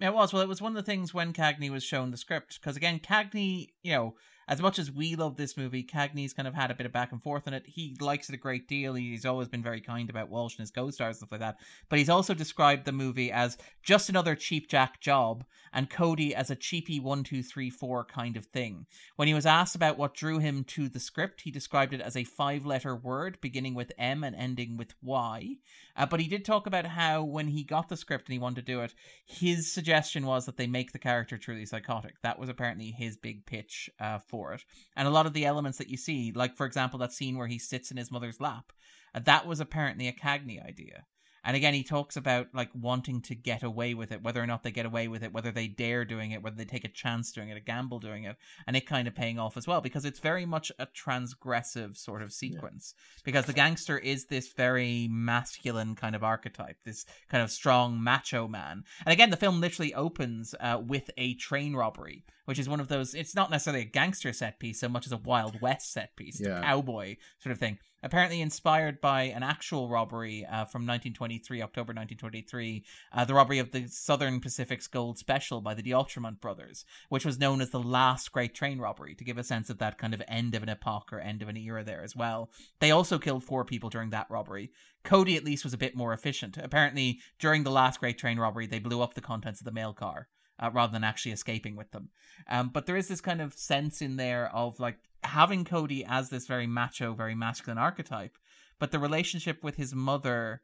[0.00, 0.32] It was.
[0.32, 2.58] Well, it was one of the things when Cagney was shown the script.
[2.60, 4.14] Because again, Cagney, you know,
[4.48, 7.12] as much as we love this movie, Cagney's kind of had a bit of back
[7.12, 7.64] and forth on it.
[7.66, 8.94] He likes it a great deal.
[8.94, 11.56] He's always been very kind about Walsh and his co-stars and stuff like that.
[11.88, 16.50] But he's also described the movie as just another cheap jack job, and Cody as
[16.50, 18.86] a cheapy one, two, three, four kind of thing.
[19.16, 22.16] When he was asked about what drew him to the script, he described it as
[22.16, 25.56] a five-letter word beginning with M and ending with Y.
[25.96, 28.66] Uh, but he did talk about how when he got the script and he wanted
[28.66, 32.20] to do it, his suggestion was that they make the character truly psychotic.
[32.22, 34.64] That was apparently his big pitch uh, it.
[34.96, 37.46] And a lot of the elements that you see, like for example that scene where
[37.46, 38.72] he sits in his mother's lap,
[39.14, 41.04] uh, that was apparently a Cagney idea.
[41.44, 44.62] And again, he talks about like wanting to get away with it, whether or not
[44.62, 47.32] they get away with it, whether they dare doing it, whether they take a chance
[47.32, 50.06] doing it, a gamble doing it, and it kind of paying off as well because
[50.06, 52.94] it's very much a transgressive sort of sequence.
[52.96, 53.20] Yeah.
[53.24, 58.48] Because the gangster is this very masculine kind of archetype, this kind of strong macho
[58.48, 58.84] man.
[59.04, 62.88] And again, the film literally opens uh, with a train robbery which is one of
[62.88, 63.14] those.
[63.14, 66.40] It's not necessarily a gangster set piece so much as a Wild West set piece,
[66.40, 66.60] yeah.
[66.62, 67.78] cowboy sort of thing.
[68.02, 73.70] Apparently inspired by an actual robbery uh, from 1923, October 1923, uh, the robbery of
[73.70, 78.30] the Southern Pacific's Gold Special by the DeAutremont brothers, which was known as the last
[78.30, 81.14] great train robbery, to give a sense of that kind of end of an epoch
[81.14, 82.50] or end of an era there as well.
[82.78, 84.70] They also killed four people during that robbery.
[85.02, 86.58] Cody at least was a bit more efficient.
[86.58, 89.94] Apparently, during the last great train robbery, they blew up the contents of the mail
[89.94, 90.28] car
[90.58, 92.10] uh, rather than actually escaping with them.
[92.48, 96.30] Um, but there is this kind of sense in there of like having Cody as
[96.30, 98.36] this very macho, very masculine archetype,
[98.78, 100.62] but the relationship with his mother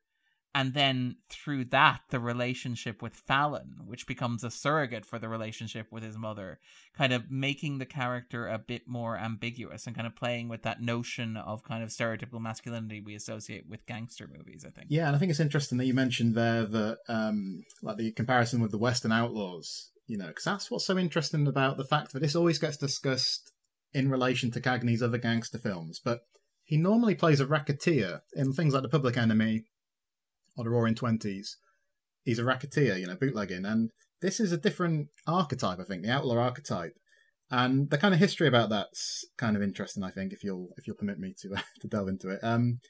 [0.55, 5.87] and then through that the relationship with Fallon, which becomes a surrogate for the relationship
[5.91, 6.59] with his mother,
[6.97, 10.81] kind of making the character a bit more ambiguous and kind of playing with that
[10.81, 14.65] notion of kind of stereotypical masculinity we associate with gangster movies.
[14.67, 14.87] I think.
[14.91, 18.61] Yeah, and I think it's interesting that you mentioned there that um, like the comparison
[18.61, 19.91] with the Western Outlaws.
[20.07, 23.53] You know, because that's what's so interesting about the fact that this always gets discussed
[23.93, 26.23] in relation to Cagney's other gangster films, but
[26.65, 29.65] he normally plays a racketeer in things like The Public Enemy
[30.57, 31.57] or The Roaring Twenties.
[32.23, 33.91] He's a racketeer, you know, bootlegging, and
[34.21, 35.81] this is a different archetype.
[35.81, 36.93] I think the outlaw archetype,
[37.51, 40.05] and the kind of history about that's kind of interesting.
[40.05, 41.49] I think if you'll if you'll permit me to
[41.81, 42.41] to delve into it.
[42.43, 42.81] Um,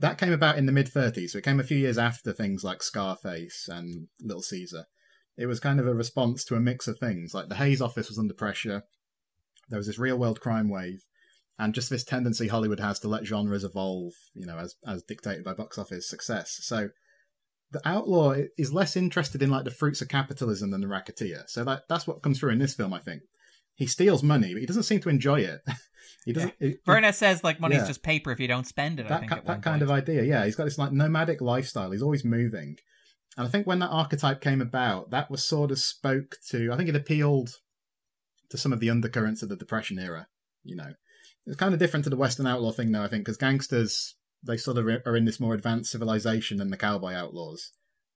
[0.00, 2.64] that came about in the mid 30s, so it came a few years after things
[2.64, 4.86] like Scarface and Little Caesar.
[5.36, 7.34] It was kind of a response to a mix of things.
[7.34, 8.82] Like the Hays office was under pressure.
[9.68, 11.04] There was this real world crime wave,
[11.58, 15.44] and just this tendency Hollywood has to let genres evolve, you know, as as dictated
[15.44, 16.58] by box office success.
[16.62, 16.88] So
[17.72, 21.44] the outlaw is less interested in like the fruits of capitalism than the racketeer.
[21.46, 23.22] So that that's what comes through in this film, I think.
[23.74, 25.60] He steals money, but he doesn't seem to enjoy it.
[26.24, 26.54] he doesn't.
[26.58, 26.68] Yeah.
[26.68, 27.86] It, Verna says like money's yeah.
[27.86, 29.08] just paper if you don't spend it.
[29.08, 30.44] That, think, that kind of idea, yeah.
[30.44, 31.90] He's got this like nomadic lifestyle.
[31.90, 32.76] He's always moving,
[33.36, 36.72] and I think when that archetype came about, that was sort of spoke to.
[36.72, 37.50] I think it appealed
[38.50, 40.26] to some of the undercurrents of the Depression era.
[40.64, 40.92] You know,
[41.46, 43.04] it's kind of different to the Western outlaw thing, though.
[43.04, 46.76] I think because gangsters they sort of are in this more advanced civilization than the
[46.76, 47.72] cowboy outlaws.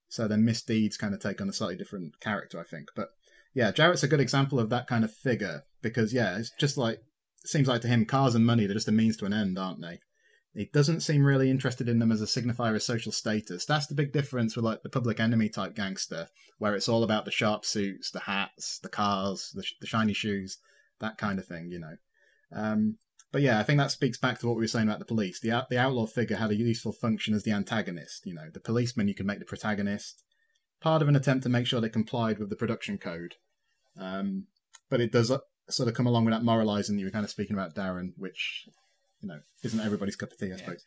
[0.09, 2.89] So their misdeeds kind of take on a slightly different character, I think.
[2.95, 3.11] But
[3.53, 6.97] yeah, Jarrett's a good example of that kind of figure because yeah, it's just like
[7.43, 9.59] it seems like to him, cars and money they're just a means to an end,
[9.59, 10.01] aren't they?
[10.55, 13.65] He doesn't seem really interested in them as a signifier of social status.
[13.67, 17.25] That's the big difference with like the public enemy type gangster, where it's all about
[17.25, 20.59] the sharp suits, the hats, the cars, the, the shiny shoes,
[21.01, 21.97] that kind of thing, you know.
[22.53, 22.99] Um,
[23.35, 25.41] but yeah, I think that speaks back to what we were saying about the police.
[25.41, 28.25] The the outlaw figure had a useful function as the antagonist.
[28.25, 30.23] You know, the policeman you can make the protagonist.
[30.81, 33.35] Part of an attempt to make sure they complied with the production code.
[33.99, 34.47] Um,
[34.89, 37.25] but it does uh, sort of come along with that moralizing that you were kind
[37.25, 38.69] of speaking about, Darren, which
[39.21, 40.85] you know isn't everybody's cup of tea, I suppose.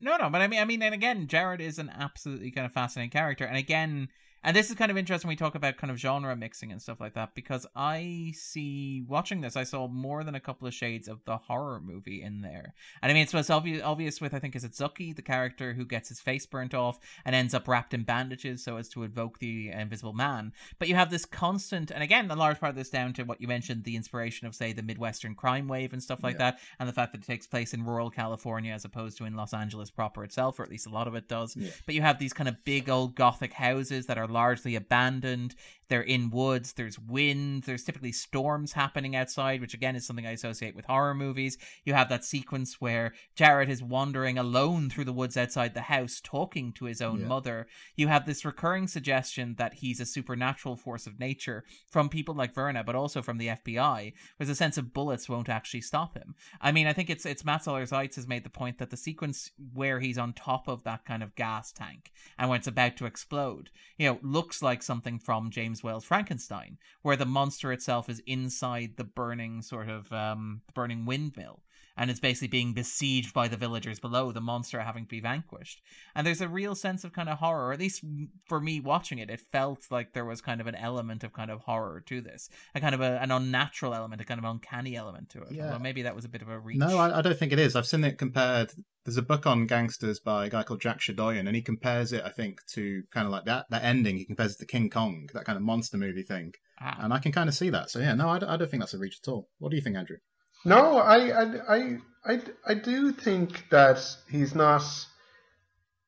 [0.00, 2.72] No, no, but I mean, I mean, and again, Jarrett is an absolutely kind of
[2.72, 4.08] fascinating character, and again,
[4.44, 6.80] and this is kind of interesting when we talk about kind of genre mixing and
[6.80, 10.74] stuff like that because I see watching this, I saw more than a couple of
[10.74, 12.74] shades of the horror movie in there.
[13.02, 15.74] And I mean, it's most obvious, obvious with I think is it Zucky, the character
[15.74, 19.02] who gets his face burnt off and ends up wrapped in bandages so as to
[19.02, 20.52] evoke the Invisible Man.
[20.78, 23.40] But you have this constant, and again, a large part of this down to what
[23.40, 26.52] you mentioned, the inspiration of say the Midwestern crime wave and stuff like yeah.
[26.52, 29.34] that, and the fact that it takes place in rural California as opposed to in
[29.34, 31.56] Los Angeles proper itself, or at least a lot of it does.
[31.56, 31.70] Yeah.
[31.86, 35.54] But you have these kind of big old gothic houses that are largely abandoned.
[35.88, 36.74] They're in woods.
[36.74, 37.62] There's wind.
[37.62, 41.56] There's typically storms happening outside, which again is something I associate with horror movies.
[41.84, 46.20] You have that sequence where Jarrett is wandering alone through the woods outside the house,
[46.22, 47.26] talking to his own yeah.
[47.26, 47.66] mother.
[47.96, 52.54] You have this recurring suggestion that he's a supernatural force of nature from people like
[52.54, 54.12] Verna, but also from the FBI.
[54.36, 56.34] There's a sense of bullets won't actually stop him.
[56.60, 58.96] I mean, I think it's it's Matt Zoller Seitz has made the point that the
[58.96, 62.96] sequence where he's on top of that kind of gas tank and when it's about
[62.98, 68.08] to explode, you know, looks like something from James Whale's Frankenstein, where the monster itself
[68.08, 71.62] is inside the burning sort of um, burning windmill
[71.98, 75.82] and it's basically being besieged by the villagers below, the monster having to be vanquished.
[76.14, 78.04] And there's a real sense of kind of horror, or at least
[78.46, 81.50] for me watching it, it felt like there was kind of an element of kind
[81.50, 84.96] of horror to this, a kind of a, an unnatural element, a kind of uncanny
[84.96, 85.50] element to it.
[85.50, 85.70] Yeah.
[85.70, 86.78] Well, maybe that was a bit of a reach.
[86.78, 87.74] No, I, I, don't think it is.
[87.74, 88.72] I've seen it compared.
[89.04, 92.22] There's a book on gangsters by a guy called Jack Shadoian, and he compares it,
[92.24, 94.18] I think, to kind of like that that ending.
[94.18, 96.52] He compares it to King Kong, that kind of monster movie thing.
[96.80, 96.98] Ah.
[97.00, 97.90] And I can kind of see that.
[97.90, 99.48] So yeah, no, I, I don't think that's a reach at all.
[99.58, 100.18] What do you think, Andrew?
[100.64, 104.00] No, I, I, I, I, I do think that
[104.30, 104.82] he's not.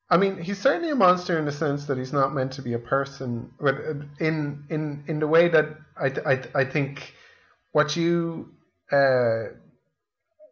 [0.09, 2.73] I mean, he's certainly a monster in the sense that he's not meant to be
[2.73, 3.75] a person, but
[4.19, 7.13] in in in the way that I I, I think
[7.71, 8.53] what you
[8.91, 9.43] uh,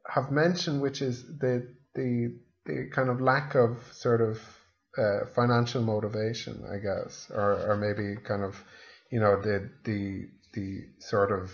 [0.08, 4.39] have mentioned, which is the the the kind of lack of sort of
[4.97, 8.64] uh, financial motivation, I guess, or or maybe kind of
[9.12, 11.52] you know the the the sort of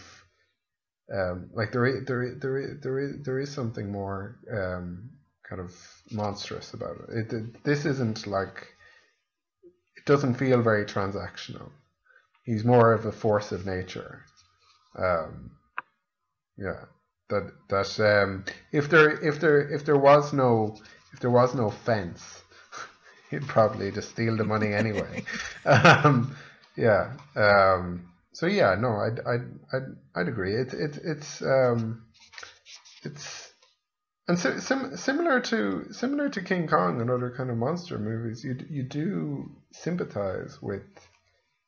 [1.14, 5.12] um, like there is, there is, there is, there is, there is something more um,
[5.47, 5.72] kind of
[6.12, 7.18] monstrous about it.
[7.18, 7.64] It, it.
[7.64, 8.74] This isn't like
[9.97, 11.70] it doesn't feel very transactional.
[12.43, 14.24] He's more of a force of nature.
[14.97, 15.51] Um,
[16.58, 16.86] yeah,
[17.30, 20.76] that that um, if there if there if there was no
[21.14, 22.41] if there was no fence,
[23.30, 25.24] he'd probably just steal the money anyway.
[25.66, 26.36] um,
[26.76, 27.14] yeah.
[27.36, 30.56] Um, so yeah, no, I'd I'd I'd, I'd agree.
[30.56, 32.04] It's it's it's um,
[33.04, 33.54] it's
[34.28, 38.44] and so, sim, similar to similar to King Kong and other kind of monster movies,
[38.44, 40.84] you you do sympathize with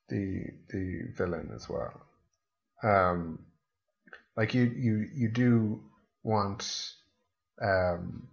[0.09, 2.01] the the villain as well.
[2.84, 3.45] Um,
[4.36, 5.84] like you you you do
[6.24, 6.91] want
[7.61, 8.28] um,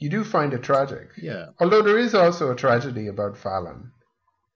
[0.00, 1.10] you do find it tragic.
[1.16, 1.50] Yeah.
[1.60, 3.92] Although there is also a tragedy about Fallon,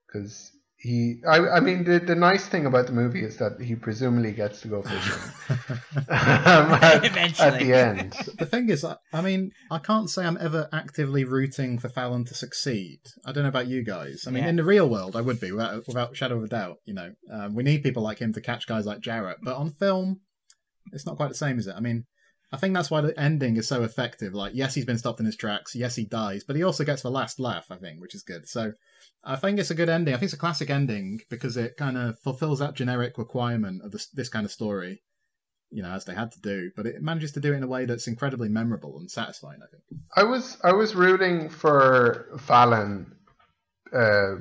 [0.09, 0.51] because
[0.83, 4.33] he, I, I mean, the, the nice thing about the movie is that he presumably
[4.33, 5.23] gets to go fishing
[5.97, 7.47] um, at, Eventually.
[7.49, 8.13] at the end.
[8.39, 12.25] The thing is, I- I mean, I can't say I'm ever actively rooting for Fallon
[12.25, 12.99] to succeed.
[13.25, 14.25] I don't know about you guys.
[14.27, 14.51] I mean, Yeah.
[14.51, 16.79] in the real world, I would be without, without shadow of a doubt.
[16.85, 19.71] You know, um, we need people like him to catch guys like Jarrett, but on
[19.71, 20.21] film,
[20.93, 21.77] it's not quite the same, is it?
[21.77, 22.07] I mean,
[22.53, 24.35] I think that's why the ending is so effective.
[24.35, 25.75] Like, yes, he's been stopped in his tracks.
[25.75, 27.67] Yes, he dies, but he also gets the last laugh.
[27.71, 28.47] I think, which is good.
[28.47, 28.73] So,
[29.25, 30.13] I think it's a good ending.
[30.15, 33.91] I think it's a classic ending because it kind of fulfills that generic requirement of
[33.91, 35.03] this, this kind of story.
[35.71, 37.67] You know, as they had to do, but it manages to do it in a
[37.67, 39.61] way that's incredibly memorable and satisfying.
[39.63, 39.83] I think.
[40.15, 43.17] I was I was rooting for Fallon,
[43.91, 44.35] uh,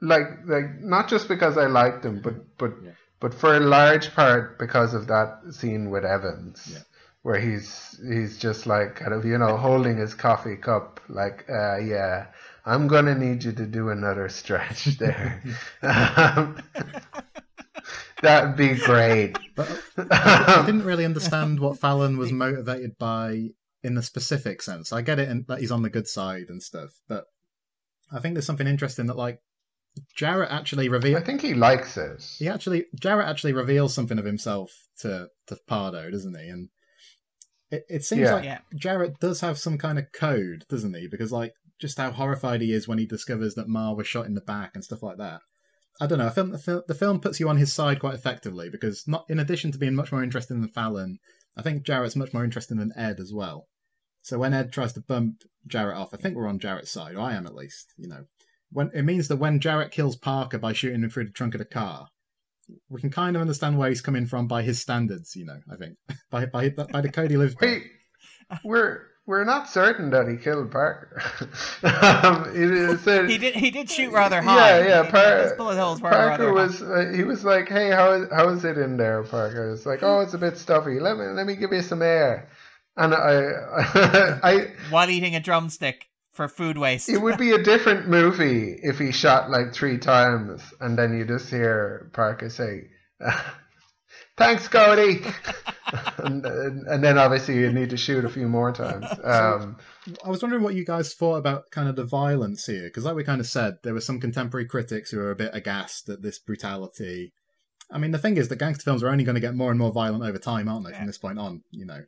[0.00, 2.92] like like not just because I liked him, but but Yeah.
[3.20, 6.80] But for a large part because of that scene with Evans, Yeah.
[7.22, 11.76] where he's he's just like kind of you know holding his coffee cup, like uh,
[11.78, 12.26] yeah,
[12.66, 15.42] I'm gonna need you to do another stretch there.
[15.82, 16.58] um,
[18.22, 19.36] that'd be great.
[19.54, 23.50] But I didn't really understand what Fallon was motivated by
[23.82, 24.92] in the specific sense.
[24.92, 27.24] I get it in, that he's on the good side and stuff, but
[28.12, 29.40] I think there's something interesting that like
[30.16, 31.16] Jarrett actually reveals.
[31.16, 31.26] I reveals.
[31.26, 32.24] think he likes it.
[32.38, 34.70] He actually Jarrett actually reveals something of himself
[35.00, 36.48] to to Pardo, doesn't he?
[36.48, 36.68] And
[37.70, 38.34] it, it seems Yeah.
[38.34, 38.58] like Yeah.
[38.74, 41.06] Jarrett does have some kind of code, doesn't he?
[41.08, 44.34] Because like just how horrified he is when he discovers that Ma was shot in
[44.34, 45.40] the back and stuff like that.
[46.00, 46.26] I don't know.
[46.26, 49.24] I think the, fil- the film puts you on his side quite effectively because not
[49.28, 51.18] in addition to being much more interested than Fallon,
[51.56, 53.66] I think Jarrett's much more interested than Ed as well.
[54.22, 57.20] So when Ed tries to bump Jarrett off, I think we're on Jarrett's side, or
[57.20, 57.92] I am at least.
[57.96, 58.24] You know,
[58.72, 61.58] when it means that when Jarrett kills Parker by shooting him through the trunk of
[61.58, 62.08] the car,
[62.88, 65.34] we can kind of understand where he's coming from by his standards.
[65.34, 65.96] You know, I think
[66.30, 67.66] by by by the code he lives by.
[67.66, 67.82] Wait,
[68.64, 71.22] we're we're not certain that he killed Parker.
[71.84, 73.54] um, it is a- He did.
[73.54, 74.80] He did shoot rather high.
[74.80, 75.10] Yeah, yeah.
[75.10, 76.82] Par- bullet holes were Parker rather was.
[76.82, 80.02] Uh, he was like, "Hey, how is how is it in there, Parker?" It's like,
[80.02, 80.98] "Oh, it's a bit stuffy.
[80.98, 82.48] Let me let me give you some air."
[82.96, 83.82] And I, I,
[84.42, 84.72] high.
[84.90, 87.08] while eating a drumstick for food waste.
[87.08, 91.24] it would be a different movie if he shot like three times, and then you
[91.24, 92.88] just hear Parker say,
[94.36, 95.22] "Thanks, Cody,"
[96.18, 99.06] and, and and then obviously you need to shoot a few more times.
[99.24, 99.76] Um,
[100.24, 103.14] I was wondering what you guys thought about kind of the violence here, because like
[103.14, 106.22] we kind of said, there were some contemporary critics who were a bit aghast at
[106.22, 107.32] this brutality.
[107.92, 109.78] I mean, the thing is that gangster films are only going to get more and
[109.78, 110.92] more violent over time, aren't they?
[110.92, 110.98] Yeah.
[110.98, 112.00] From this point on, you know,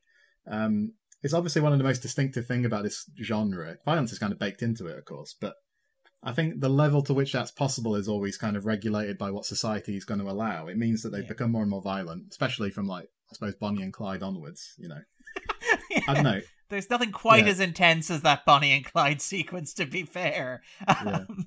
[0.51, 0.93] um,
[1.23, 3.77] it's obviously one of the most distinctive thing about this genre.
[3.85, 5.55] Violence is kind of baked into it, of course, but
[6.23, 9.45] I think the level to which that's possible is always kind of regulated by what
[9.45, 10.69] society is going to allow.
[10.69, 11.29] It means that they've Yeah.
[11.29, 14.75] become more and more violent, especially from like I suppose Bonnie and Clyde onwards.
[14.79, 15.01] You know,
[16.09, 16.41] I don't know.
[16.69, 17.51] There's nothing quite Yeah.
[17.51, 19.75] as intense as that Bonnie and Clyde sequence.
[19.75, 20.63] To be fair.
[20.87, 21.25] Yeah.
[21.29, 21.47] Um,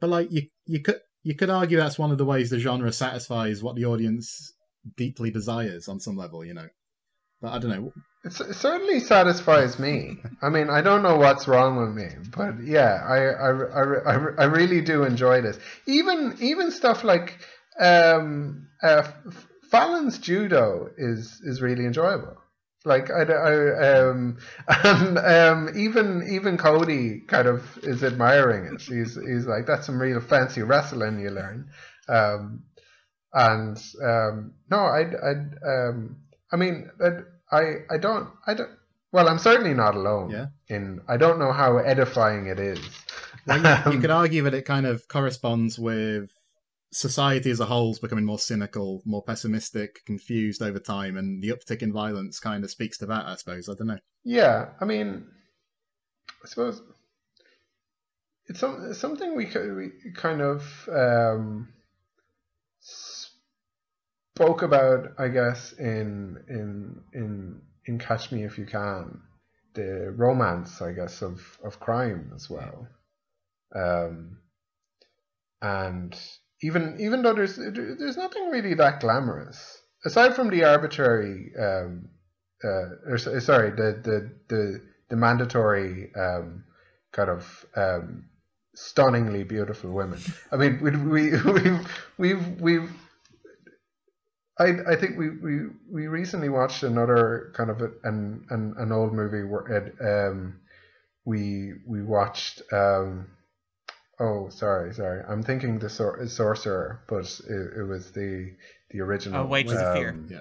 [0.00, 2.92] but like you, you could you could argue that's one of the ways the genre
[2.92, 4.52] satisfies what the audience
[4.96, 6.68] deeply desires on some level, you know.
[7.40, 7.92] But I don't know.
[8.26, 10.18] It certainly satisfies me.
[10.42, 14.14] I mean, I don't know what's wrong with me, but yeah, I I, I, I,
[14.38, 15.58] I really do enjoy this.
[15.86, 17.38] Even even stuff like
[17.78, 19.08] um, uh,
[19.70, 22.36] Fallon's judo is is really enjoyable.
[22.84, 28.80] Like I, I um, and um, even even Cody kind of is admiring it.
[28.82, 31.70] He's he's like that's some real fancy wrestling you learn.
[32.08, 32.64] Um,
[33.32, 35.32] and um, no, I I
[35.64, 36.16] um,
[36.52, 37.10] I mean I
[37.50, 38.70] I I don't I don't.
[39.12, 40.30] Well, I'm certainly not alone.
[40.30, 40.46] Yeah.
[40.68, 42.80] In I don't know how edifying it is.
[43.46, 46.30] Well, you, you Um, could argue that it kind of corresponds with
[46.92, 51.82] society as a whole's becoming more cynical, more pessimistic, confused over time, and the uptick
[51.82, 53.26] in violence kind of speaks to that.
[53.26, 53.68] I suppose.
[53.68, 53.98] I don't know.
[54.24, 55.26] Yeah, I mean,
[56.44, 56.82] I suppose
[58.48, 61.68] it's some, something we, we kind of um,
[64.36, 69.22] spoke about, I guess, in in in in Catch Me If You Can,
[69.74, 72.86] the romance, I guess, of of crime as well,
[73.74, 74.38] um,
[75.62, 76.14] and
[76.62, 81.52] even even though there's there's nothing really that glamorous aside from the arbitrary.
[81.58, 82.10] Um,
[82.64, 84.80] uh, or, sorry, the the the,
[85.10, 86.64] the mandatory um,
[87.12, 88.24] kind of um,
[88.74, 90.20] stunningly beautiful women.
[90.50, 91.88] I mean, we we we've
[92.18, 92.90] we've we've
[94.58, 98.92] I I think we, we, we recently watched another kind of a, an, an an
[98.92, 100.60] old movie where it, um
[101.24, 103.28] we we watched um
[104.20, 108.56] oh sorry sorry I'm thinking the sor- sorcerer but it, it was the
[108.90, 110.10] the original Oh, Wages of Fear.
[110.10, 110.40] um, Yeah.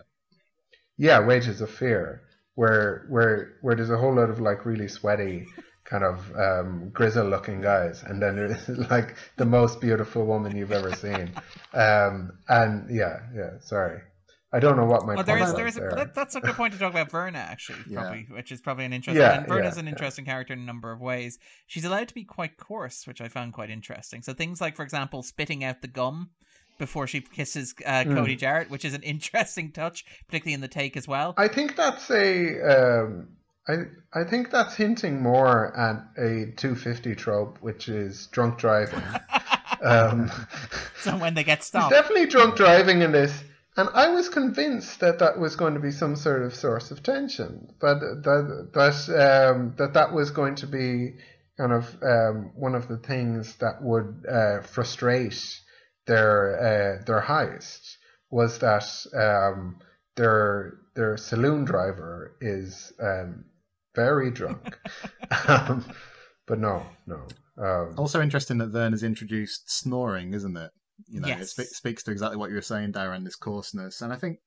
[0.98, 2.22] yeah wages of fear
[2.56, 5.46] where where where there's a whole lot of like really sweaty
[5.86, 8.58] kind of um grizzle looking guys and then
[8.90, 11.32] like the most beautiful woman you've ever seen
[11.74, 14.02] um and yeah yeah sorry
[14.54, 15.92] I don't know what my Well, there point is was there is a, there.
[15.98, 18.00] that, that's a good point to talk about Verna actually, Yeah.
[18.02, 19.22] probably, which is probably an interesting.
[19.22, 19.92] Yeah, and Verna's yeah, an yeah.
[19.92, 21.40] interesting character in a number of ways.
[21.68, 24.22] She's allowed to be quite coarse, which I found quite interesting.
[24.22, 26.30] So things like, for example, spitting out the gum
[26.78, 28.16] before she kisses uh, Mm.
[28.16, 31.34] Cody Jarrett, which is an interesting touch, particularly in the take as well.
[31.36, 33.02] I think that's a.
[33.04, 33.35] Um,
[33.68, 39.02] I I think that's hinting more at a 250 trope, which is drunk driving.
[39.82, 40.32] um,
[41.02, 43.44] so when they get stopped, definitely drunk driving in this,
[43.76, 47.02] and I was convinced that that was going to be some sort of source of
[47.02, 47.74] tension.
[47.80, 51.16] but that that um, that that was going to be
[51.58, 55.44] kind of um, one of the things that would uh, frustrate
[56.06, 57.98] their uh, their heist
[58.30, 58.86] was that
[59.16, 59.80] um,
[60.16, 63.46] their their saloon driver is um,
[63.96, 64.78] very drunk.
[65.48, 65.86] um,
[66.48, 67.26] but no, no.
[67.58, 70.72] Um, Also interesting that Verna's introduced snoring, isn't it?
[71.08, 71.52] You know, it Yes.
[71.52, 73.24] spe- speaks to exactly what you were saying, Darren.
[73.24, 74.40] This coarseness, and I think,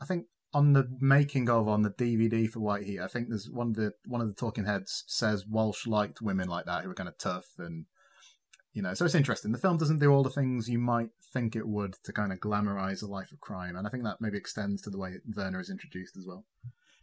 [0.00, 3.50] I think on the making of on the DVD for White Heat, I think there's
[3.50, 6.88] one of the one of the talking heads says Walsh liked women like that who
[6.88, 7.86] were kind of tough and
[8.72, 9.52] you know, so it's interesting.
[9.52, 12.40] The film doesn't do all the things you might think it would to kind of
[12.40, 15.60] glamorize a life of crime, and I think that maybe extends to the way Verna
[15.60, 16.44] is introduced as well.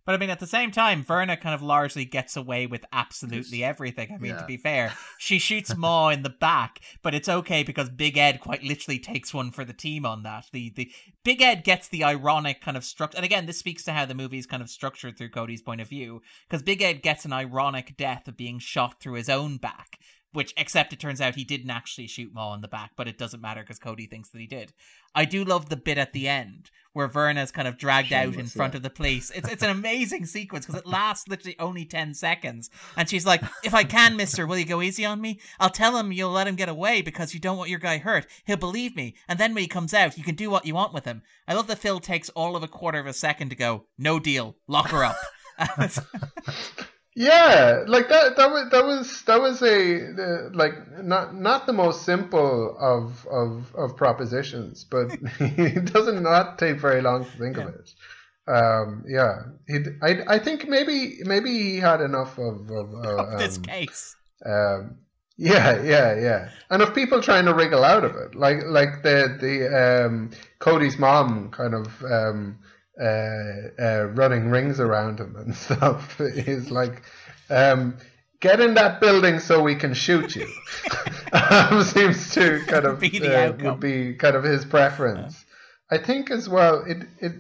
[0.05, 3.63] But I mean, at the same time, Verna kind of largely gets away with absolutely
[3.63, 4.11] everything.
[4.13, 7.89] I mean, to be fair, she shoots Ma in the back, but it's okay because
[7.89, 10.45] Big Ed quite literally takes one for the team on that.
[10.51, 10.91] The the
[11.23, 14.15] Big Ed gets the ironic kind of structure, and again, this speaks to how the
[14.15, 17.33] movie is kind of structured through Cody's point of view, because Big Ed gets an
[17.33, 19.99] ironic death of being shot through his own back.
[20.33, 23.17] Which, except it turns out he didn't actually shoot Ma in the back, but it
[23.17, 24.71] doesn't matter because Cody thinks that he did.
[25.13, 28.47] I do love the bit at the end where Verna's kind of dragged out in
[28.47, 28.77] front yeah.
[28.77, 29.31] of the police.
[29.31, 33.41] It's it's an amazing sequence because it lasts literally only ten seconds, and she's like,
[33.63, 35.39] "If I can, Mister, will you go easy on me?
[35.59, 38.27] I'll tell him you'll let him get away because you don't want your guy hurt.
[38.45, 40.93] He'll believe me, and then when he comes out, you can do what you want
[40.93, 43.55] with him." I love that Phil takes all of a quarter of a second to
[43.55, 45.17] go, "No deal, lock her up."
[47.15, 48.38] Yeah, like that.
[48.38, 53.27] That was that was that was a uh, like not not the most simple of
[53.27, 57.89] of of propositions, but it doesn't not take very long to think of it.
[58.47, 59.79] Um, yeah, he.
[60.01, 64.15] I I think maybe maybe he had enough of of uh, this um, case.
[64.45, 64.99] um,
[65.38, 69.38] yeah, yeah, yeah, and of people trying to wriggle out of it, like like the
[69.39, 72.59] the um, Cody's mom kind of um,
[73.01, 77.01] uh, uh, running rings around him and stuff He's like,
[77.49, 77.97] um,
[78.39, 80.47] get in that building so we can shoot you.
[81.33, 85.45] um, seems to kind of Be uh, would be kind of his preference.
[85.89, 86.83] I think as well.
[86.85, 87.33] It it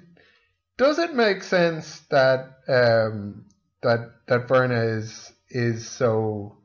[0.77, 3.45] does it make sense that um,
[3.81, 6.57] that that Verna is is so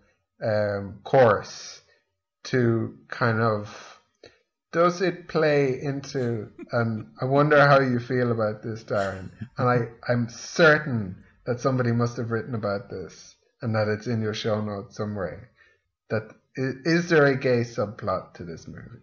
[0.43, 1.83] um, coarse
[2.45, 3.96] to kind of
[4.77, 9.31] does it play into and I wonder how you feel about this, Darren.
[9.57, 9.79] And I,
[10.13, 11.17] I'm certain
[11.47, 15.51] that somebody must have written about this and that it's in your show notes somewhere.
[16.11, 16.25] That
[16.57, 19.03] is, is there a gay subplot to this movie?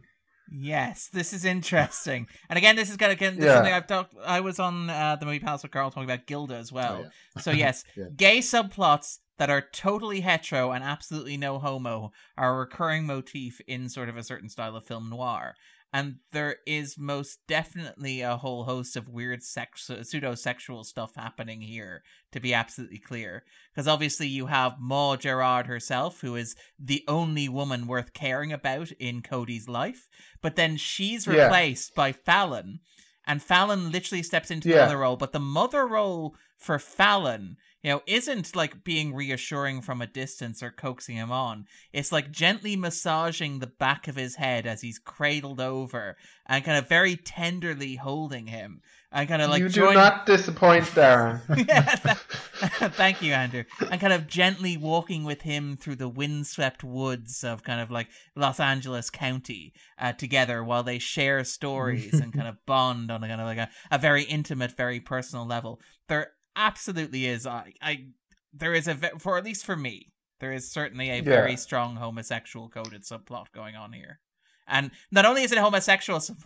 [0.52, 2.28] Yes, this is interesting.
[2.50, 3.54] And again, this is kind of this is Yeah.
[3.56, 4.14] something I've talked.
[4.24, 7.10] I was on uh, the movie Palace with Carl talking about Gilda as well.
[7.36, 8.06] Oh, So yes, Yeah.
[8.16, 13.90] gay subplots that are totally hetero and absolutely no homo are a recurring motif in
[13.90, 15.56] sort of a certain style of film noir.
[15.96, 21.62] And there is most definitely a whole host of weird sex, pseudo sexual stuff happening
[21.62, 22.02] here,
[22.32, 23.44] to be absolutely clear.
[23.72, 28.92] Because obviously, you have Ma Jarrett herself, who is the only woman worth caring about
[28.94, 30.10] in Cody's life.
[30.42, 31.44] But then she's Yeah.
[31.44, 32.80] replaced by Fallon,
[33.28, 34.86] and Fallon literally steps into the Yeah.
[34.86, 35.16] other role.
[35.16, 40.64] But the mother role for Fallon, you know, isn't like being reassuring from a distance
[40.64, 41.66] or coaxing him on.
[41.92, 46.16] It's like gently massaging the back of his head as he's cradled over
[46.46, 48.82] and kind of very tenderly holding him
[49.12, 51.42] and kind of like you join- do not disappoint, Darren.
[51.68, 52.18] yeah, th-
[52.94, 53.66] thank you, Andrew.
[53.92, 58.08] And kind of gently walking with him through the windswept woods of kind of like
[58.36, 63.28] Los Angeles County uh, together while they share stories and kind of bond on a
[63.28, 65.80] kind of like a, a very intimate, very personal level.
[66.08, 67.46] There absolutely is.
[67.46, 68.06] I, I
[68.54, 71.96] there is a ve- for at least for me, there is certainly a very strong
[71.96, 74.20] homosexual coded subplot going on here.
[74.68, 76.38] And not only is it a homosexual sub-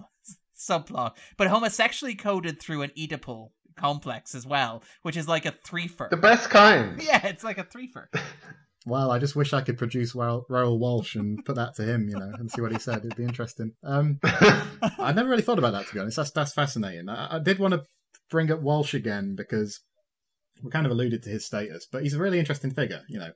[0.58, 6.10] subplot, but homosexually coded through an Oedipal complex as well, which is like a threefer.
[6.10, 7.02] The best kind.
[7.06, 8.08] Yeah, it's like a threefer.
[8.86, 12.18] Well, I just wish I could produce Raoul Walsh and put that to him, you
[12.18, 13.00] know, and see what he said.
[13.00, 13.74] It'd be interesting.
[13.84, 16.16] Um, I never really thought about that, to be honest.
[16.16, 17.10] That's, that's fascinating.
[17.10, 17.84] I, I did want to
[18.30, 19.82] bring up Walsh again because
[20.64, 23.32] we kind of alluded to his status, but he's a really interesting figure, you know.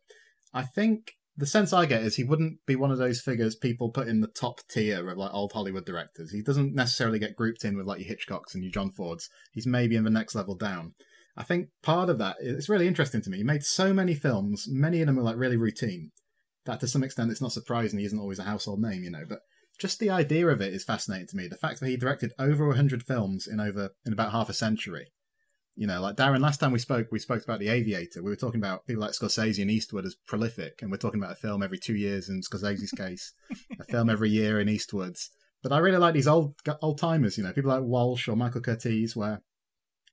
[0.53, 3.89] I think the sense I get is he wouldn't be one of those figures people
[3.89, 6.31] put in the top tier of like old Hollywood directors.
[6.31, 9.29] He doesn't necessarily get grouped in with like your Hitchcocks and your John Fords.
[9.53, 10.93] He's maybe in the next level down.
[11.37, 13.37] I think part of that it's really interesting to me.
[13.37, 16.11] He made so many films, many of them are like really routine,
[16.65, 19.23] that to some extent it's not surprising he isn't always a household name, you know.
[19.27, 19.39] But
[19.79, 21.47] just the idea of it is fascinating to me.
[21.47, 25.11] The fact that he directed over 100 films in over in about half a century.
[25.81, 28.21] You know, like Darren, last time we spoke, we spoke about The Aviator.
[28.21, 31.31] We were talking about people like Scorsese and Eastwood as prolific, and we're talking about
[31.31, 33.33] a film every two years in Scorsese's case,
[33.79, 35.31] a film every year in Eastwood's.
[35.63, 36.53] But I really like these old
[36.83, 39.41] old timers, you know, people like Walsh or Michael Curtiz, where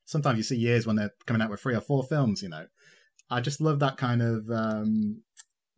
[0.07, 2.43] sometimes you see years when they're coming out with three or four films.
[2.43, 2.65] You know,
[3.29, 5.21] I just love that kind of um,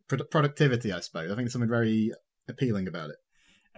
[0.07, 0.93] productivity.
[0.93, 2.13] I suppose I think there's something very
[2.47, 3.17] appealing about it.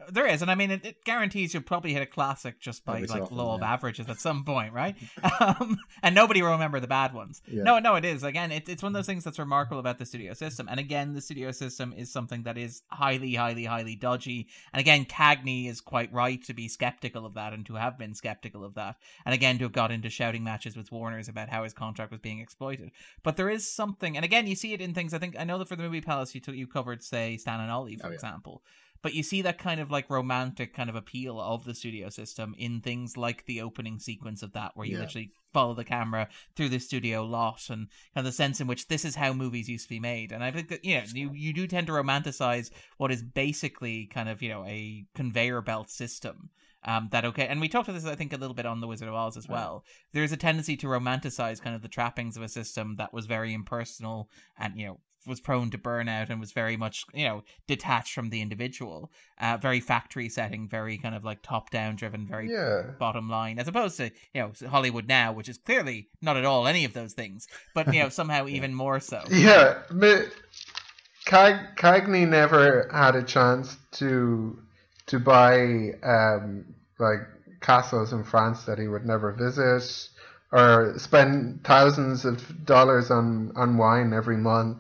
[0.10, 3.02] There is, and I mean, it, it, guarantees you'll probably hit a classic just by
[3.02, 3.56] like often, law yeah.
[3.56, 4.96] of averages at some point, right?
[5.40, 7.42] um, and nobody will remember the bad ones.
[7.48, 7.64] Yeah.
[7.64, 8.24] No, no, it is.
[8.24, 10.68] Again, it, it's one of those things that's remarkable about the studio system.
[10.70, 14.48] And again, the studio system is something that is highly, highly, highly dodgy.
[14.74, 18.14] And again, Cagney is quite right to be skeptical of that and to have been
[18.14, 18.98] skeptical of that.
[19.26, 22.22] And again, to have got into shouting matches with Warner's about how his contract was
[22.22, 22.92] being exploited.
[23.24, 25.14] But there is something, and again, you see it in things.
[25.14, 27.60] I think I know that for the movie Palace, you took you covered, say, Stan
[27.60, 28.16] and Ollie, for oh, yeah.
[28.16, 28.64] example
[29.04, 32.56] but you see that kind of like romantic kind of appeal of the studio system
[32.58, 35.02] in things like the opening sequence of that where you yeah.
[35.02, 38.88] literally follow the camera through the studio lot and kind of the sense in which
[38.88, 40.32] this is how movies used to be made.
[40.32, 44.08] And i think that you know you, you do tend to romanticize what is basically
[44.08, 46.50] kind of you know a conveyor belt system
[46.86, 48.88] um, that okay and we talked about this i think a little bit on the
[48.88, 49.84] wizard of oz as well.
[50.14, 53.54] There's a tendency to romanticize kind of the trappings of a system that was very
[53.54, 58.14] impersonal and you know was prone to burnout and was very much you know detached
[58.14, 59.12] from the individual.
[59.40, 62.84] Uh, very factory setting very kind of like top down driven very yeah.
[63.00, 66.66] bottom line as opposed to you know hollywood now which is clearly not at all
[66.68, 69.22] any of those things but you know somehow even more so.
[69.30, 69.82] Yeah
[71.26, 74.60] Cag- cagney never had a chance to
[75.08, 76.66] to buy um
[77.00, 77.22] like
[77.60, 80.10] castles in france that he would never visit
[80.54, 84.78] or spend thousands of dollars on, on wine every month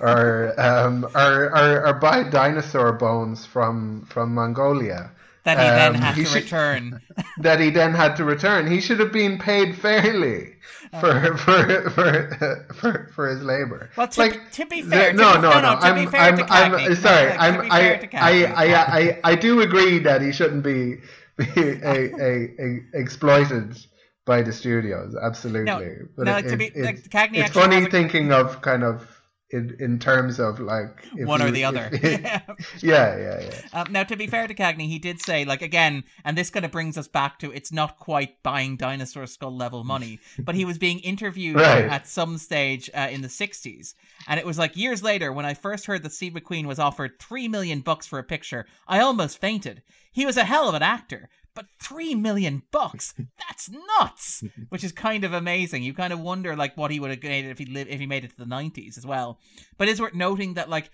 [0.00, 5.10] or, um, or, or, or buy dinosaur bones from, from Mongolia.
[5.44, 7.00] That he then um, had he to should, return.
[7.38, 8.70] that he then had to return.
[8.70, 10.56] He should have been paid fairly
[11.00, 13.90] for for for for, for his labor.
[13.96, 15.68] Well, to, like, to be fair, no, no, no, no.
[15.80, 17.30] I'm, I'm, I'm sorry.
[17.32, 20.98] I'm, I, I, I, I, do agree that he shouldn't be,
[21.38, 23.78] be a, exploited
[24.26, 25.16] by the studios.
[25.20, 25.64] Absolutely.
[25.64, 29.17] No, but no, to be, it, like, Cagney it's funny thinking of kind of
[29.50, 31.88] in, in terms of like one or the other.
[32.02, 32.42] yeah,
[32.82, 33.60] yeah, yeah.
[33.72, 36.64] Um, now, to be fair to Cagney, he did say like again, and this kind
[36.64, 40.64] of brings us back to it's not quite buying dinosaur skull level money, but he
[40.64, 41.84] was being interviewed right.
[41.84, 43.94] at some stage uh, in the '60s,
[44.26, 47.18] and it was like years later when I first heard that Steve McQueen was offered
[47.18, 49.82] three million bucks for a picture, I almost fainted.
[50.12, 53.14] He was a hell of an actor, but three million bucks?
[53.48, 54.44] That's nuts!
[54.68, 55.82] Which is kind of amazing.
[55.82, 58.06] You kind of wonder like what he would have made if he lived if he
[58.06, 59.40] made it to the 90s as well.
[59.76, 60.88] But it's worth noting that like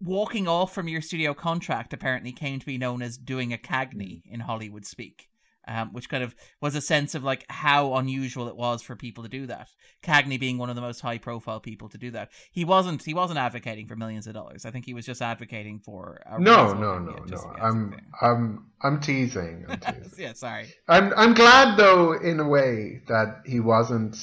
[0.00, 4.20] walking off from your studio contract apparently came to be known as doing a cagney
[4.26, 5.30] in hollywood speak
[5.66, 9.24] um, which kind of was a sense of like how unusual it was for people
[9.24, 9.68] to do that.
[10.02, 12.30] Cagney being one of the most high profile people to do that.
[12.52, 14.64] He wasn't he wasn't advocating for millions of dollars.
[14.64, 17.56] I think he was just advocating for no no no no.
[17.60, 19.64] I'm I'm I'm teasing.
[19.68, 20.12] I'm teasing.
[20.18, 20.66] yeah, sorry.
[20.88, 24.16] I'm I'm glad though in a way that he wasn't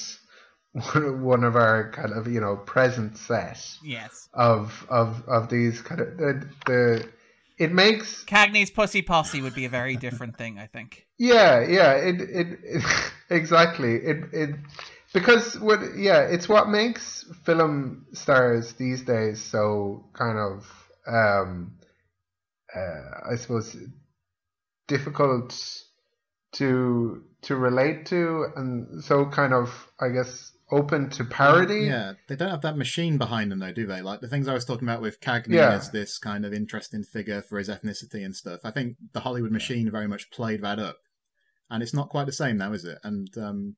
[0.93, 6.01] one of our kind of you know present set yes of of of these kind
[6.01, 7.09] of the the
[7.57, 11.07] it makes Cagney's pussy posse would be a very different thing, I think.
[11.17, 12.83] Yeah, yeah, it, it, it
[13.29, 13.95] exactly.
[13.95, 14.55] It it
[15.13, 20.65] because what yeah, it's what makes film stars these days so kind of
[21.07, 21.73] um
[22.75, 23.77] uh, I suppose
[24.87, 25.55] difficult
[26.53, 29.69] to to relate to and so kind of
[29.99, 31.81] I guess open to parody.
[31.81, 34.01] Yeah, they don't have that machine behind them, though, do they?
[34.01, 35.71] Like the things I was talking about with Cagney yeah.
[35.71, 38.61] as this kind of interesting figure for his ethnicity and stuff.
[38.63, 40.97] I think the Hollywood machine very much played that up,
[41.69, 42.99] and it's not quite the same now, is it?
[43.03, 43.75] And um,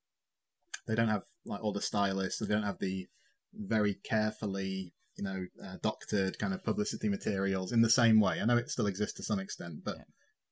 [0.88, 2.40] they don't have like all the stylists.
[2.40, 3.07] They don't have the
[3.53, 8.40] very carefully, you know, uh, doctored kind of publicity materials in the same way.
[8.41, 9.98] I know it still exists to some extent, but.
[9.98, 10.03] Yeah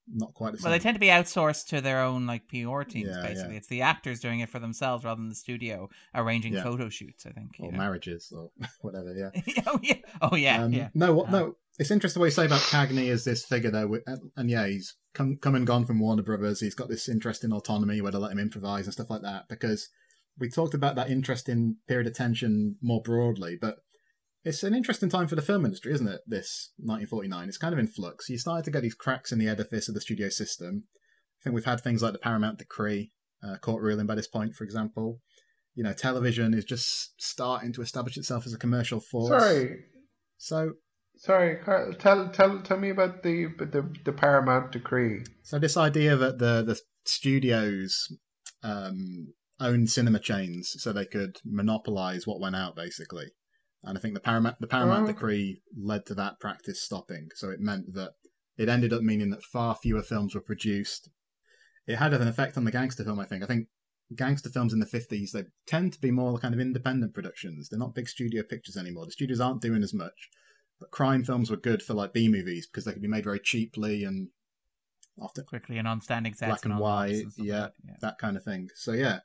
[0.07, 0.63] not quite the same.
[0.69, 3.09] Well, they tend to be outsourced to their own like PR teams.
[3.09, 3.57] Yeah, basically, yeah.
[3.57, 6.63] it's the actors doing it for themselves rather than the studio arranging Yeah.
[6.63, 7.25] photo shoots.
[7.25, 7.51] I think.
[7.59, 7.77] or know.
[7.77, 8.51] marriages or
[8.81, 9.13] whatever.
[9.13, 9.63] Yeah.
[9.67, 9.97] oh yeah.
[10.21, 10.63] Oh yeah.
[10.63, 10.89] Um.
[10.93, 11.55] No, what, Uh, no.
[11.80, 14.95] It's interesting what you say about Cagney as this figure though, and, and yeah, he's
[15.13, 16.59] come come and gone from Warner Brothers.
[16.59, 19.47] He's got this interesting autonomy where they let him improvise and stuff like that.
[19.49, 19.89] Because
[20.38, 23.77] we talked about that interesting period of tension more broadly, but
[24.44, 26.22] it's an interesting time for the film industry, isn't it?
[26.28, 27.48] This 1949.
[27.48, 28.30] It's kind of in flux.
[28.30, 30.84] You started to get these cracks in the edifice of the studio system.
[31.40, 33.11] I think we've had things like the Paramount Decree,
[33.44, 35.20] uh, court ruling by this point, for example.
[35.76, 39.30] You know, television is just starting to establish itself as a commercial force.
[39.30, 39.86] Sorry,
[40.38, 40.74] So
[41.18, 41.57] sorry.
[41.64, 45.24] Carl, Tell tell tell me about the the the Paramount decree.
[45.41, 48.07] So this idea that the the studios
[48.61, 53.28] um, own cinema chains, so they could monopolize what went out, basically.
[53.84, 55.07] And I think the Paramount the Paramount Oh.
[55.07, 57.30] decree led to that practice stopping.
[57.35, 58.14] So it meant that
[58.57, 61.10] it ended up meaning that far fewer films were produced.
[61.85, 63.19] It had an effect on the gangster film.
[63.19, 63.43] I think.
[63.43, 63.68] I think
[64.15, 67.69] gangster films in the fifties they tend to be more kind of independent productions.
[67.69, 69.05] They're not big studio pictures anymore.
[69.05, 70.30] The studios aren't doing as much.
[70.80, 73.39] But crime films were good for like B movies because they could be made very
[73.39, 74.30] cheaply and
[75.19, 77.60] often Quickly and on standing sets Black and all that white, and stuff like yeah.
[77.60, 77.93] that, yeah.
[78.01, 78.69] that kind of thing.
[78.76, 79.19] So yeah,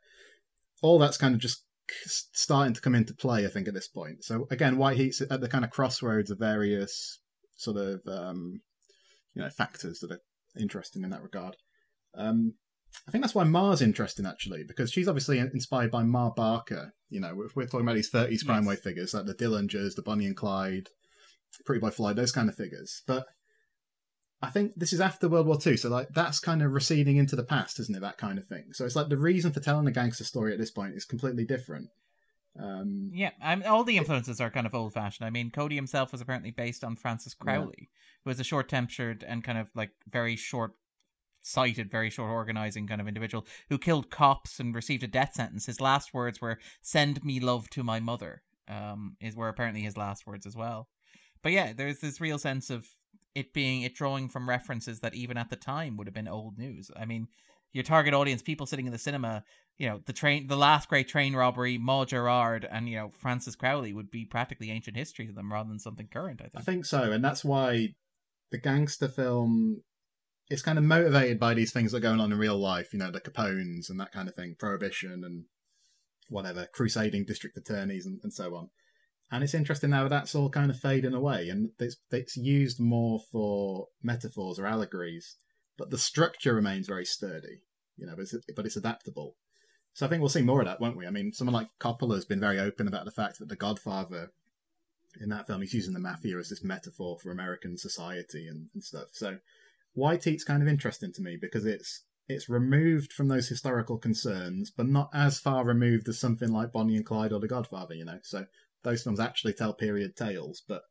[0.82, 1.64] all that's kind of just c-
[2.06, 4.24] starting to come into play, I think, at this point.
[4.24, 7.18] So again, White Heat's at the kind of crossroads of various
[7.56, 8.60] sort of um,
[9.34, 10.20] you know factors that are
[10.58, 11.56] interesting in that regard.
[12.14, 12.54] Um,
[13.06, 16.94] I think that's why Mar's interesting actually, because she's obviously inspired by Ma Barker.
[17.10, 18.68] You know, we're, we're talking about these thirties crime Yes.
[18.68, 20.88] wave figures like the Dillingers, the Bonnie and Clyde,
[21.64, 23.02] Pretty Boy Floyd, those kind of figures.
[23.06, 23.26] But
[24.40, 27.34] I think this is after World War II, so like that's kind of receding into
[27.34, 28.00] the past, isn't it?
[28.00, 28.72] That kind of thing.
[28.72, 31.44] So it's like the reason for telling a gangster story at this point is completely
[31.44, 31.88] different.
[32.58, 35.26] Um, Yeah, I'm, all the influences are kind of old fashioned.
[35.26, 37.44] I mean, Cody himself was apparently based on Francis Yeah.
[37.44, 37.90] Crowley,
[38.24, 40.72] who was a short tempered and kind of like very short
[41.42, 45.66] sighted, very short organizing kind of individual who killed cops and received a death sentence.
[45.66, 49.96] His last words were, Send me love to my mother, um, is were apparently his
[49.96, 50.88] last words as well.
[51.42, 52.86] But yeah, there's this real sense of
[53.38, 56.58] it being, it drawing from references that even at the time would have been old
[56.58, 56.90] news.
[56.96, 57.28] I mean,
[57.72, 59.44] your target audience, people sitting in the cinema,
[59.78, 63.54] you know, the train, the last great train robbery, Ma Jarrett, and you know Francis
[63.54, 66.40] Crowley would be practically ancient history to them rather than something current.
[66.40, 66.56] I think.
[66.56, 66.84] I think.
[66.86, 67.88] so, and that's why
[68.50, 69.82] the gangster film
[70.50, 72.92] is kind of motivated by these things that are going on in real life.
[72.92, 75.44] You know, the Capones and that kind of thing, prohibition and
[76.28, 78.70] whatever, crusading district attorneys and, and so on.
[79.30, 83.20] And it's interesting now that's all kind of fading away, and it's it's used more
[83.30, 85.36] for metaphors or allegories,
[85.76, 87.60] but the structure remains very sturdy.
[87.96, 89.36] You know, but it's, but it's adaptable.
[89.92, 91.06] So I think we'll see more of that, won't we?
[91.06, 94.30] I mean, someone like Coppola's been very open about the fact that The Godfather
[95.20, 98.82] in that film, he's using the mafia as this metaphor for American society and, and
[98.82, 99.08] stuff.
[99.12, 99.38] So
[99.94, 104.70] White Heat's kind of interesting to me because it's it's removed from those historical concerns,
[104.70, 108.04] but not as far removed as something like Bonnie and Clyde or The Godfather, you
[108.04, 108.18] know.
[108.22, 108.44] So
[108.88, 110.82] those films actually tell period tales, but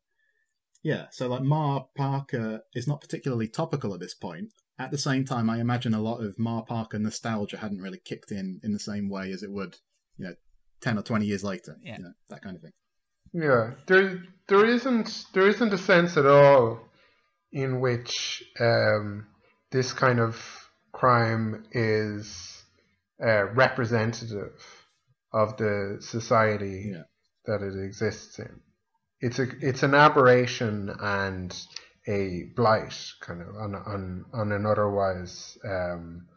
[0.84, 4.54] yeah, so like Ma Barker is not particularly topical at this point.
[4.80, 8.32] At the same time, I imagine a lot of Ma Barker nostalgia hadn't really kicked
[8.32, 9.76] in in the same way as it would,
[10.18, 10.36] you know,
[10.82, 11.76] ten or twenty years later.
[11.82, 11.98] Yeah.
[11.98, 12.74] you know, that kind of thing.
[13.34, 16.80] Yeah, there there isn't there isn't a sense at all
[17.52, 19.26] in which um,
[19.72, 20.40] this kind of
[20.94, 22.64] crime is
[23.24, 24.54] uh, representative
[25.34, 27.04] of the society Yeah.
[27.48, 28.62] That it exists in.
[29.20, 31.56] It's a it's an aberration and
[32.08, 36.28] a blight, kind of on on on an otherwise um,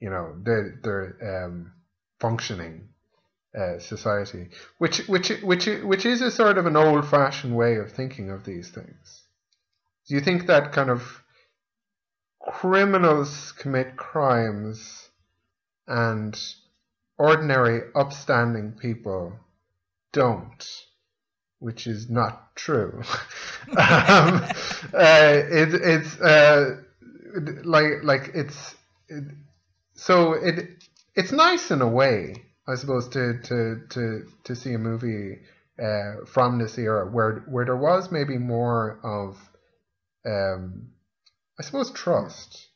[0.00, 1.72] you know they're they're um,
[2.20, 2.88] functioning
[3.56, 4.48] uh, society,
[4.78, 8.68] which which which which is a sort of an old-fashioned way of thinking of these
[8.68, 9.24] things.
[10.06, 11.22] Do you think that kind of
[12.40, 15.08] criminals commit crimes
[15.88, 16.38] and
[17.18, 19.32] ordinary, upstanding people
[20.20, 20.64] don't?
[21.58, 23.02] Which is not true.
[23.70, 23.76] um,
[24.94, 26.76] uh, it, it's uh,
[27.64, 28.74] like like it's
[29.08, 29.24] it,
[29.94, 30.84] so it
[31.14, 35.38] it's nice in a way, I suppose, to to to to see a movie
[35.82, 39.36] uh, from this era where where there was maybe more of,
[40.26, 40.88] um,
[41.58, 42.68] I suppose, trust.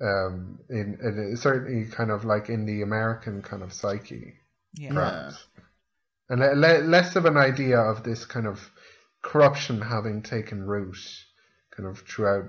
[0.00, 4.34] Um, in, in certainly kind of like in the American kind of psyche,
[4.74, 4.92] Yeah.
[4.92, 5.46] perhaps,
[6.28, 8.70] and le- le- less of an idea of this kind of
[9.22, 10.96] corruption having taken root,
[11.76, 12.44] kind of throughout.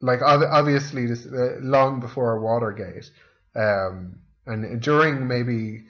[0.00, 3.10] Like ob- obviously, this uh, long before Watergate,
[3.54, 5.84] um, and during maybe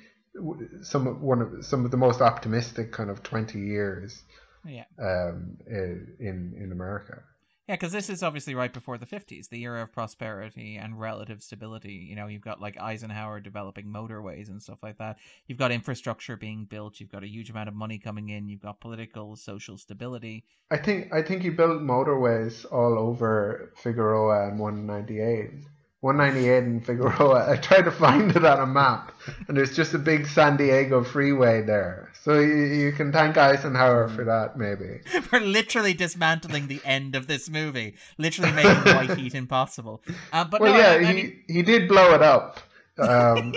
[0.82, 4.22] some of- one of some of the most optimistic kind of twenty years
[4.64, 4.84] Yeah.
[4.98, 7.22] um, in in America.
[7.66, 11.42] Yeah, because this is obviously right before the 50s, the era of prosperity and relative
[11.42, 12.06] stability.
[12.08, 15.16] You know, you've got like Eisenhower developing motorways and stuff like that.
[15.46, 17.00] You've got infrastructure being built.
[17.00, 18.48] You've got a huge amount of money coming in.
[18.48, 20.44] You've got political, social stability.
[20.70, 25.64] I think I think he built motorways all over Figueroa and 198.
[26.04, 27.50] 198 in Figueroa.
[27.50, 29.10] I tried to find it on a map,
[29.48, 32.10] and there's just a big San Diego freeway there.
[32.20, 35.00] So you, you can thank Eisenhower for that, maybe.
[35.32, 40.02] We're literally dismantling the end of this movie, literally making white heat impossible.
[40.30, 42.60] Uh, but well, no, yeah, I, I he mean, he did blow it up.
[42.98, 43.54] Um,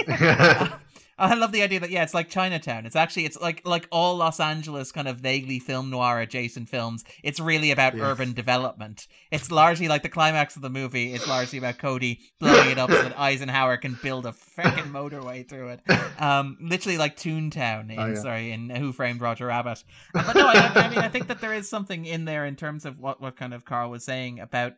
[1.20, 2.86] I love the idea that yeah, it's like Chinatown.
[2.86, 7.04] It's actually it's like like all Los Angeles kind of vaguely film noir adjacent films.
[7.24, 8.04] It's really about Yes.
[8.06, 9.08] urban development.
[9.32, 11.14] It's largely like the climax of the movie.
[11.14, 15.48] It's largely about Cody blowing it up so that Eisenhower can build a freaking motorway
[15.48, 15.82] through it.
[16.22, 18.16] Um, literally like Toontown in Oh, yeah.
[18.16, 19.84] sorry in Who Framed Roger Rabbit.
[20.14, 22.86] But no, I, I mean I think that there is something in there in terms
[22.86, 24.74] of what what kind of Carl was saying about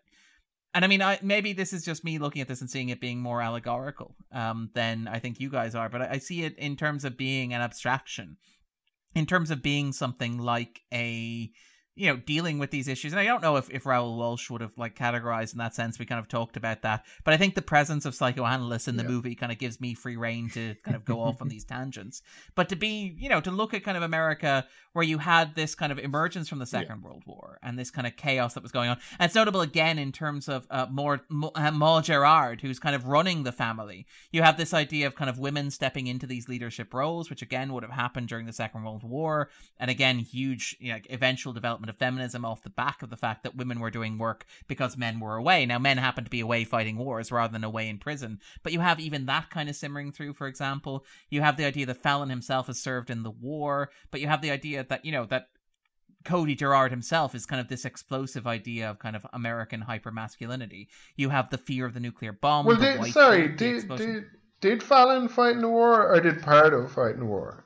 [0.73, 3.01] and I mean, I, maybe this is just me looking at this and seeing it
[3.01, 6.57] being more allegorical um, than I think you guys are, but I, I see it
[6.57, 8.37] in terms of being an abstraction,
[9.15, 11.51] in terms of being something like a,
[11.95, 13.11] you know, dealing with these issues.
[13.11, 15.99] And I don't know if, if Raoul Walsh would have like categorized in that sense.
[15.99, 19.03] We kind of talked about that, but I think the presence of psychoanalysts in the
[19.03, 19.09] Yeah.
[19.09, 22.21] movie kind of gives me free reign to kind of go off on these tangents.
[22.55, 25.75] But to be, you know, to look at kind of America where you had this
[25.75, 28.71] kind of emergence from the Second World War and this kind of chaos that was
[28.71, 28.97] going on.
[29.19, 32.95] And it's notable again in terms of uh, more Mo- uh, Ma Jarrett, who's kind
[32.95, 34.07] of running the family.
[34.31, 37.71] You have this idea of kind of women stepping into these leadership roles, which again
[37.73, 39.49] would have happened during the Second World War,
[39.79, 43.43] and again huge you know, eventual development of feminism off the back of the fact
[43.43, 45.65] that women were doing work because men were away.
[45.65, 48.79] Now men happened to be away fighting wars rather than away in prison, but you
[48.79, 50.33] have even that kind of simmering through.
[50.33, 54.21] For example, you have the idea that Fallon himself has served in the war, but
[54.21, 55.49] you have the idea that you know that
[56.25, 60.87] Cody Jarrett himself is kind of this explosive idea of kind of American hypermasculinity.
[61.15, 62.65] You have the fear of the nuclear bomb.
[62.65, 64.25] well, did, sorry, did, did
[64.61, 67.65] did Fallon fight in the war or did Pardo fight in the war?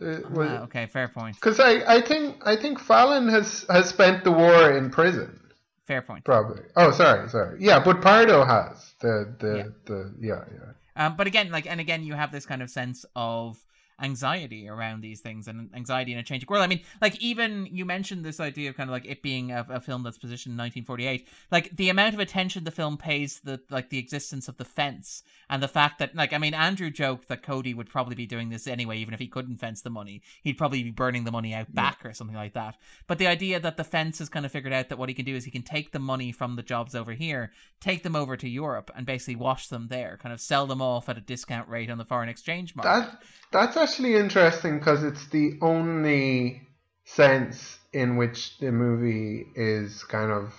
[0.00, 1.36] Uh, was- Ah, okay, fair point.
[1.36, 5.38] Because I, I think I think Fallon has has spent the war in prison,
[5.86, 6.24] Fair point.
[6.24, 6.62] probably.
[6.76, 7.58] Oh, sorry, sorry.
[7.60, 9.64] Yeah, but Pardo has the the Yeah.
[9.84, 10.72] the yeah yeah.
[10.96, 13.56] Um, but again, like, and again, you have this kind of sense of
[14.00, 16.62] anxiety around these things and anxiety in a changing world.
[16.62, 19.66] I mean, like, even you mentioned this idea of kind of like it being a,
[19.68, 21.28] a film that's positioned in 1948.
[21.50, 24.64] Like, the amount of attention the film pays to the like the existence of the
[24.64, 28.26] fence and the fact that, like, I mean, Andrew joked that Cody would probably be
[28.26, 30.22] doing this anyway, even if he couldn't fence the money.
[30.42, 32.76] He'd probably be burning the money out back or something like that.
[33.06, 35.24] But the idea that the fence has kind of figured out that what he can
[35.24, 38.36] do is he can take the money from the jobs over here, take them over
[38.36, 41.68] to Europe, and basically wash them there, kind of sell them off at a discount
[41.68, 42.88] rate on the foreign exchange market.
[42.90, 43.22] That
[43.52, 46.62] that's actually interesting because it's the only
[47.04, 50.52] sense in which the movie is kind of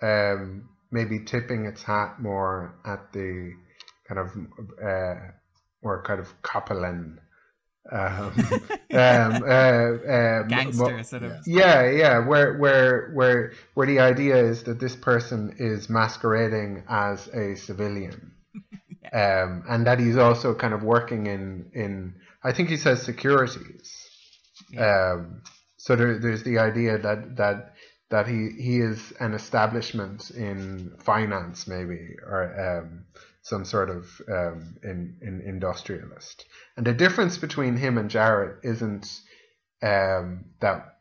[0.00, 3.52] um, maybe tipping its hat more at the
[4.06, 4.28] kind of
[4.82, 5.14] uh,
[5.82, 7.18] more kind of Coppolan.
[7.90, 8.32] Um,
[8.92, 11.32] um, uh, uh, Gangster sort of.
[11.46, 11.82] Yeah.
[11.82, 17.28] yeah, yeah, where where where where the idea is that this person is masquerading as
[17.28, 18.32] a civilian,
[19.12, 23.92] um, and that he's also kind of working in in I think he says securities.
[24.78, 25.42] Um,
[25.76, 27.74] so there, there's the idea that that
[28.10, 33.04] that he he is an establishment in finance maybe or um,
[33.42, 36.44] some sort of um, in, in industrialist.
[36.76, 39.06] And the difference between him and Jarrett isn't
[39.82, 40.98] um, that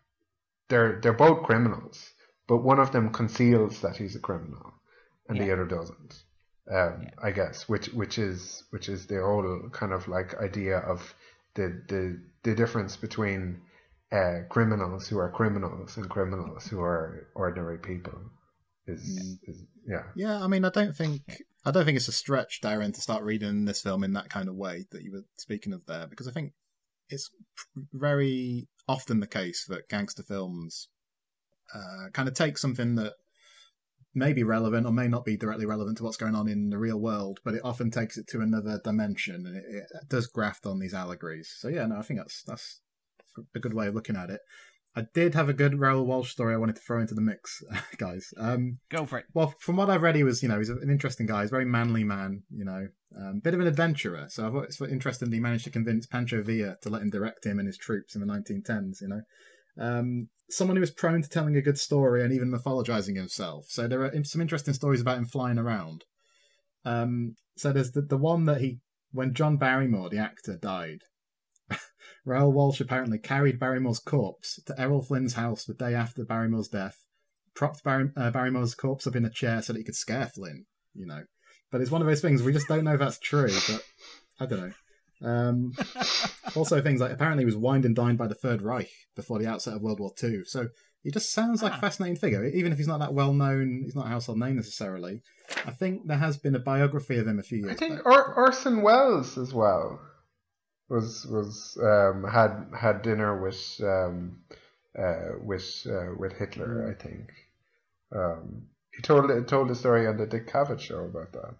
[0.69, 2.09] they're they're both criminals,
[2.47, 4.73] but one of them conceals that he's a criminal,
[5.27, 6.23] and the other doesn't.
[6.69, 7.10] Um, Yeah.
[7.22, 11.14] I guess, which which is which is the whole kind of like idea of
[11.56, 13.61] the the the difference between
[14.11, 18.19] uh, criminals who are criminals and criminals who are ordinary people.
[18.85, 19.49] Is, Mm.
[19.49, 20.03] is yeah.
[20.15, 21.23] Yeah, I mean, I don't think
[21.65, 24.48] I don't think it's a stretch, Darren, to start reading this film in that kind
[24.48, 26.53] of way that you were speaking of there, because I think
[27.10, 27.30] it's
[27.94, 30.88] very often the case that gangster films
[31.73, 33.14] uh, kind of take something that
[34.13, 36.77] may be relevant or may not be directly relevant to what's going on in the
[36.77, 40.65] real world, but it often takes it to another dimension and it, it does graft
[40.65, 41.53] on these allegories.
[41.57, 42.81] So yeah, no, I think that's that's
[43.55, 44.41] a good way of looking at it.
[44.97, 47.61] I did have a good Raoul Walsh story I wanted to throw into the mix,
[47.97, 48.34] guys.
[48.35, 49.25] Um, Go for it.
[49.31, 51.41] well, from what I've read, he was, you know, he's an interesting guy.
[51.41, 54.25] He's a very manly man, you know, um, bit of an adventurer.
[54.29, 57.11] So I thought it's interesting that he managed to convince Pancho Villa to let him
[57.11, 59.21] direct him and his troops in the 1910s, you know.
[59.80, 63.66] Um, someone who was prone to telling a good story and even mythologizing himself.
[63.70, 66.06] So there are some interesting stories about him flying around.
[66.86, 68.80] Um, so there's the, the one that he,
[69.12, 70.99] when John Barrymore, the actor, died,
[72.26, 77.06] Raoul Walsh apparently carried Barrymore's corpse to Errol Flynn's house the day after Barrymore's death,
[77.54, 80.66] propped Barry, uh, Barrymore's corpse up in a chair so that he could scare Flynn.
[80.94, 81.24] You know,
[81.72, 83.49] but it's one of those things we just don't know if that's true.
[83.68, 83.84] But
[84.40, 84.74] I don't know.
[85.23, 85.73] Um,
[86.56, 89.48] also, things like apparently he was wined and dined by the Third Reich before the
[89.48, 90.44] outset of World War II.
[90.45, 90.68] So
[91.03, 93.81] he just sounds like a fascinating figure, even if he's not that well known.
[93.84, 95.22] He's not a household name necessarily.
[95.65, 97.77] I think there has been a biography of him a few years.
[97.77, 97.85] Ago.
[97.85, 100.02] I think Orson Welles as well
[100.89, 104.39] was was um, had had dinner with um,
[104.98, 106.89] uh, with uh, with Hitler.
[106.89, 107.31] I think
[108.14, 111.56] um, he told told a story on the Dick Cavett show about that.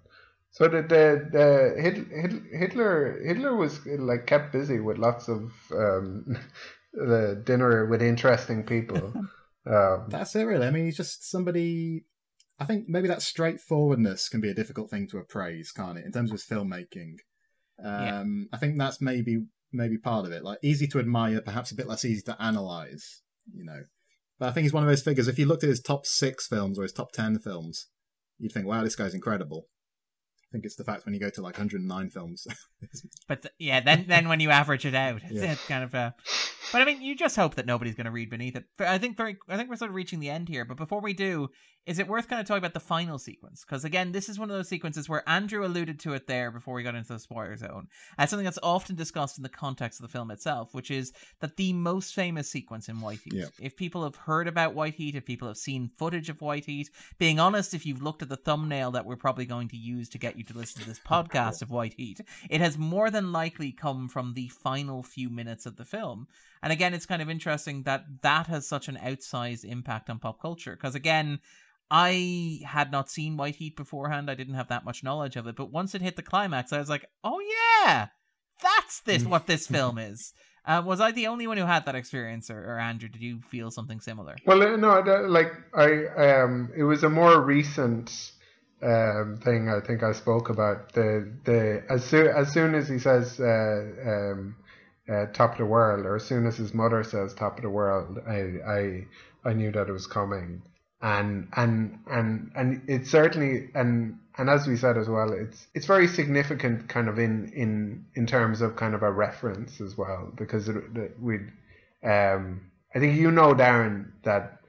[0.58, 6.26] So the the, the Hitler, Hitler Hitler was like kept busy with lots of um,
[6.94, 9.14] the dinner with interesting people.
[9.70, 10.66] Um, That's it, really.
[10.66, 12.06] I mean, he's just somebody.
[12.58, 16.06] I think maybe that straightforwardness can be a difficult thing to appraise, can't it?
[16.06, 17.16] In terms of his filmmaking,
[17.84, 19.44] um, I think that's maybe
[19.74, 20.42] maybe part of it.
[20.42, 23.24] Like easy to admire, perhaps a bit less easy to analyze.
[23.54, 23.82] You know,
[24.40, 25.28] but I think he's one of those figures.
[25.28, 27.88] If you looked at his top six films or his top ten films,
[28.38, 29.68] you'd think, "Wow, this guy's incredible."
[30.50, 32.48] I think it's the fact when you go to like 109 films.
[33.28, 35.52] But th- yeah, then then when you average it out, it's, Yeah.
[35.54, 36.16] it's kind of a.
[36.72, 38.66] But I mean, you just hope that nobody's going to read beneath it.
[38.80, 40.66] I think very, I think we're sort of reaching the end here.
[40.66, 41.50] But before we do,
[41.88, 43.64] is it worth kind of talking about the final sequence?
[43.64, 46.74] Because again, this is one of those sequences where Andrew alluded to it there before
[46.74, 47.88] we got into the spoiler zone.
[48.18, 51.56] As something that's often discussed in the context of the film itself, which is that
[51.56, 53.36] the most famous sequence in White Heat.
[53.36, 53.46] Yeah.
[53.62, 56.90] If people have heard about White Heat, if people have seen footage of White Heat,
[57.18, 60.18] being honest, if you've looked at the thumbnail that we're probably going to use to
[60.18, 62.20] get you to listen to this podcast of White Heat,
[62.50, 66.28] it has more than likely come from the final few minutes of the film.
[66.62, 70.42] And again, it's kind of interesting that that has such an outsized impact on pop
[70.42, 70.72] culture.
[70.72, 71.40] Because again,
[71.90, 74.30] I had not seen White Heat beforehand.
[74.30, 75.56] I didn't have that much knowledge of it.
[75.56, 78.08] But once it hit the climax, I was like, oh yeah,
[78.62, 80.34] that's this what this film is.
[80.66, 83.08] Uh, was I the only one who had that experience, or, or Andrew?
[83.08, 84.36] Did you feel something similar?
[84.46, 86.08] Well, uh, no, like I
[86.42, 88.32] um, it was a more recent
[88.82, 89.70] um thing.
[89.70, 93.82] I think I spoke about the the as soon as soon as he says uh,
[94.06, 94.58] um,
[95.10, 97.70] uh, top of the world, or as soon as his mother says top of the
[97.70, 99.06] world, I I
[99.50, 100.62] I knew that it was coming,
[101.02, 105.86] and and and and it's certainly and and as we said as well, it's it's
[105.86, 110.32] very significant, kind of in in in terms of kind of a reference as well,
[110.36, 110.70] because
[111.20, 111.52] we'd
[112.04, 112.62] um
[112.96, 114.60] I think you know Darren that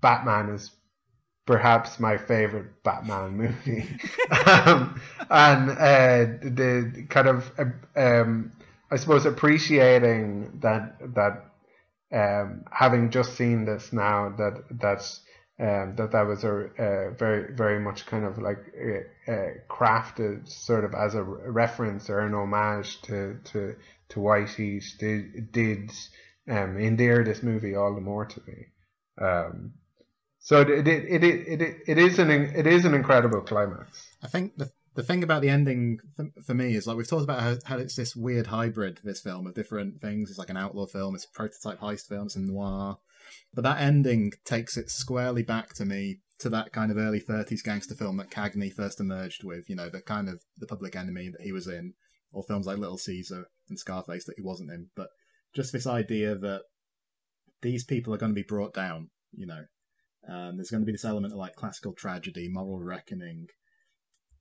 [0.00, 0.70] Batman is
[1.46, 3.88] perhaps my favorite Batman movie,
[4.46, 5.00] um,
[5.30, 8.52] and uh, the kind of uh, um,
[8.94, 11.50] I suppose appreciating that that
[12.12, 15.20] um, having just seen this now that that's
[15.58, 20.48] um, that that was a uh, very very much kind of like uh, uh, crafted
[20.48, 23.74] sort of as a reference or an homage to to
[24.10, 25.90] to White Heat did did
[26.48, 28.66] um, endear this movie all the more to me.
[29.20, 29.72] Um,
[30.38, 34.06] so it it, it it it it is an it is an incredible climax.
[34.22, 37.24] I think the the thing about the ending for, for me is like we've talked
[37.24, 39.00] about how, how it's this weird hybrid.
[39.02, 40.30] This film of different things.
[40.30, 41.14] It's like an outlaw film.
[41.14, 42.26] It's a prototype heist film.
[42.26, 42.98] It's a noir.
[43.52, 47.62] But that ending takes it squarely back to me to that kind of early 30s
[47.62, 51.28] gangster film that Cagney first emerged with, you know, the kind of the public enemy
[51.30, 51.94] that he was in,
[52.32, 54.88] or films like Little Caesar and Scarface that he wasn't in.
[54.94, 55.08] But
[55.54, 56.62] just this idea that
[57.62, 59.64] these people are going to be brought down, you know.
[60.28, 63.48] Um, there's going to be this element of like classical tragedy, moral reckoning,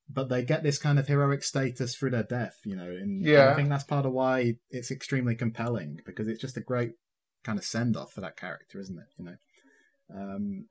[0.09, 2.89] but they get this kind of heroic status through their death, you know.
[2.89, 3.51] And Yeah.
[3.51, 6.91] I think that's part of why it's extremely compelling because it's just a great
[7.43, 9.07] kind of send off for that character, isn't it?
[9.17, 9.35] You know.
[10.13, 10.65] Um,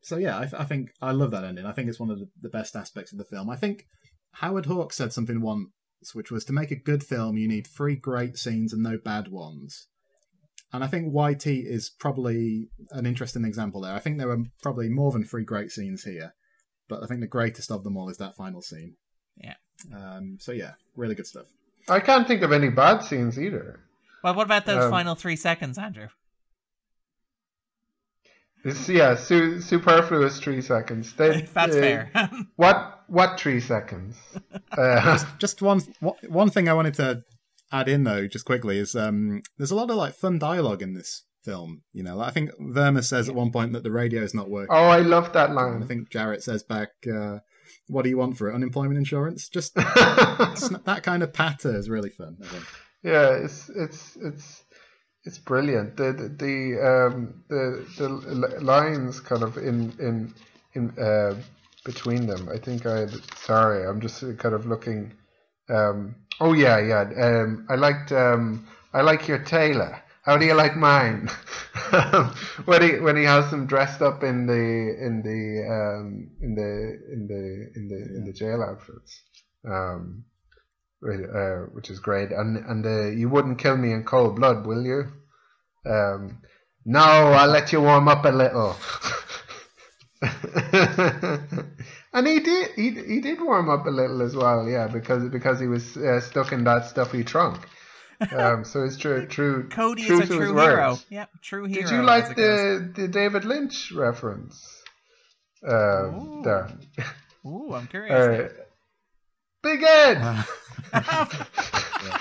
[0.00, 1.66] so yeah, I, th- I think I love that ending.
[1.66, 3.50] I think it's one of the, the best aspects of the film.
[3.50, 3.86] I think
[4.34, 5.68] Howard Hawks said something once,
[6.14, 9.28] which was to make a good film, you need three great scenes and no bad
[9.28, 9.88] ones.
[10.72, 13.94] And I think White Heat is probably an interesting example there.
[13.94, 16.34] I think there were probably more than three great scenes here,
[16.88, 18.94] but I think the greatest of them all is that final scene.
[19.36, 19.54] Yeah.
[19.94, 21.46] Um, so yeah, really good stuff.
[21.88, 23.80] I can't think of any bad scenes either.
[24.24, 26.08] Well, what about those Um, final three seconds, Andrew?
[28.64, 31.12] It's, yeah, su- superfluous three seconds.
[31.12, 32.10] They, That's uh, fair.
[32.56, 34.16] What what three seconds?
[34.76, 35.80] Uh, Just one
[36.28, 37.22] one thing I wanted to
[37.72, 40.92] add in though, just quickly, is um, there's a lot of like fun dialogue in
[40.94, 41.82] this film.
[41.92, 44.74] You know, I think Verna says at one point that the radio is not working.
[44.76, 47.38] oh, I love that And I think Jarrett says back, uh,
[47.86, 48.54] "What do you want for it?
[48.54, 52.36] Unemployment insurance?" Just that kind of patter is really fun.
[52.42, 52.64] I think.
[53.02, 54.64] yeah, it's it's it's
[55.24, 55.96] it's brilliant.
[55.96, 56.56] The the the,
[56.92, 58.08] um, the, the
[58.60, 60.34] lines kind of in in
[60.74, 61.34] in uh,
[61.84, 62.48] between them.
[62.52, 63.06] I think I
[63.36, 65.12] sorry, I'm just kind of looking.
[65.68, 67.04] Um, oh yeah, yeah.
[67.26, 70.02] Um, I liked um, I like your tailor.
[70.26, 71.30] How do you like mine?
[72.64, 76.98] when he when he has them dressed up in the in the um, in the
[77.12, 79.22] in the in the in the jail outfits,
[79.64, 80.24] um,
[81.08, 82.32] uh, which is great.
[82.32, 85.04] And and uh, you wouldn't kill me in cold blood, will you?
[85.88, 86.42] Um,
[86.84, 88.74] no, I'll let you warm up a little.
[92.12, 95.60] and he did he, he did warm up a little as well, yeah, because because
[95.60, 97.60] he was uh, stuck in that stuffy trunk.
[98.32, 99.68] Um, so it's true, true.
[99.68, 100.90] Cody true is a true hero.
[100.90, 101.06] words.
[101.10, 101.82] Yep, true hero.
[101.82, 102.80] Did you like goes.
[102.94, 104.82] the the David Lynch reference?
[105.66, 106.42] Uh, Ooh.
[106.44, 106.84] Darren?
[107.44, 108.52] Ooh, I'm curious.
[108.52, 108.62] Uh,
[109.62, 110.44] Big Ed.
[110.92, 112.18] Uh,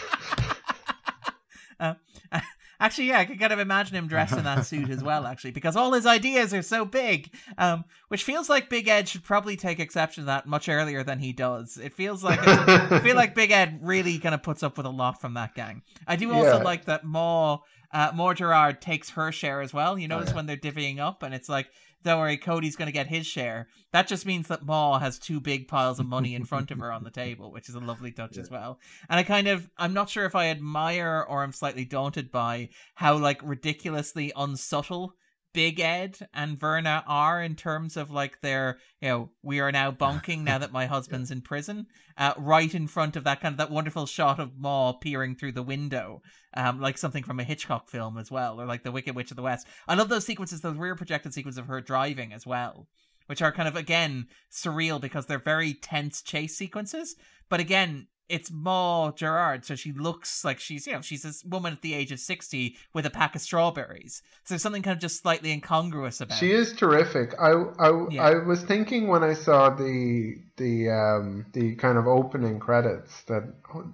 [2.80, 5.52] actually, yeah, I could kind of imagine him dressed in that suit as well, actually,
[5.52, 7.31] because all his ideas are so big.
[7.57, 11.19] Um, which feels like Big Ed should probably take exception to that much earlier than
[11.19, 11.77] he does.
[11.77, 14.89] It feels like I feel like Big Ed really kind of puts up with a
[14.91, 15.81] lot from that gang.
[16.07, 16.64] I do also Yeah.
[16.64, 17.61] like that more
[17.91, 19.97] uh, Ma Jarrett takes her share as well.
[19.97, 20.35] You notice yeah.
[20.35, 21.69] when they're divvying up, and it's like,
[22.06, 23.68] don't worry, Cody's going to get his share.
[23.91, 26.91] That just means that Ma has two big piles of money in front of her
[26.91, 28.80] on the table, which is a lovely touch as well.
[29.10, 32.69] And I kind of, I'm not sure if I admire or I'm slightly daunted by
[32.94, 35.15] how like ridiculously unsubtle
[35.56, 39.90] Big Ed and Verna are in terms of like their, you know, we are now
[39.90, 41.88] bunking now that my husband's in prison,
[42.18, 45.53] uh, right in front of that kind of that wonderful shot of Ma peering through
[45.53, 46.22] the window,
[46.56, 49.38] um, like something from a Hitchcock film as well, or like The Wicked Witch of
[49.38, 49.65] the West.
[49.88, 52.90] I love those sequences, those rear projected sequences of her driving as well,
[53.27, 57.15] which are kind of again surreal because they're very tense chase sequences.
[57.49, 61.73] But again, it's Ma Jarrett, so she looks like she's you know she's this woman
[61.73, 64.22] at the age of sixty with a pack of strawberries.
[64.43, 66.35] So something kind of just slightly incongruous about.
[66.38, 66.39] It.
[66.39, 66.60] She it.
[66.60, 67.34] is terrific.
[67.39, 68.23] I, I, Yeah.
[68.23, 73.43] I was thinking when I saw the the um, the kind of opening credits that
[73.73, 73.85] oh,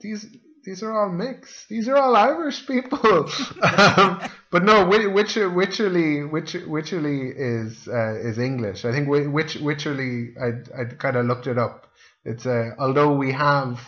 [0.00, 0.26] these
[0.64, 1.68] these are all mixed.
[1.68, 2.98] These are all Irish people.
[3.62, 4.20] um,
[4.50, 8.84] but no, Wi- Witcher, Wycherly, Witcher, Wycherly is uh, is English.
[8.84, 10.36] I think Wi- Witch, Wycherly.
[10.40, 11.88] I I kind of looked it up.
[12.24, 13.80] It's uh, although we have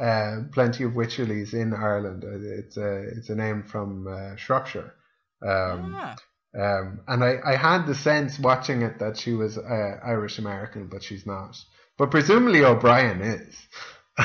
[0.00, 2.24] uh, plenty of Wycherlys in Ireland.
[2.24, 4.94] uh, It's a it's a name from uh, Shropshire.
[5.42, 6.16] Um, Ah.
[6.58, 10.88] um, and I, I had the sense watching it that she was uh, Irish American,
[10.88, 11.56] but she's not.
[11.96, 13.56] But presumably O'Brien is.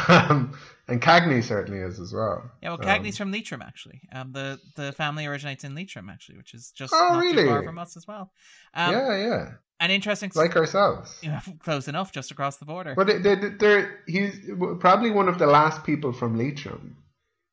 [0.08, 0.58] um,
[0.88, 2.50] and Cagney certainly is as well.
[2.62, 4.02] Yeah, well, Um, Cagney's from Leitrim, actually.
[4.12, 7.44] Um, the the family originates in Leitrim, actually, which is just Oh, not really?
[7.44, 8.32] too far from us as well.
[8.74, 9.52] Um, yeah, yeah.
[9.80, 11.20] An interesting, Like ourselves.
[11.24, 12.94] Yeah, close enough, just across the border.
[12.96, 16.98] But they, they, they're, he's probably one of the last people from Leitrim.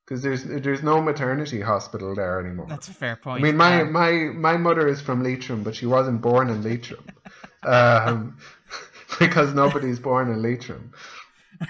[0.05, 2.65] Because there's there's no maternity hospital there anymore.
[2.67, 5.73] That's a fair point I mean, my, Um, my, my mother is from Leitrim, but
[5.73, 7.05] she wasn't born in Leitrim.
[7.63, 8.37] um,
[9.19, 10.91] because nobody's born in Leitrim.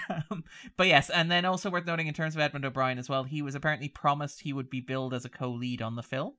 [0.09, 0.43] Um,
[0.77, 3.41] but yes, and then also worth noting in terms of Edmund O'Brien as well, he
[3.41, 6.33] was apparently promised he would be billed as a co-lead on the film.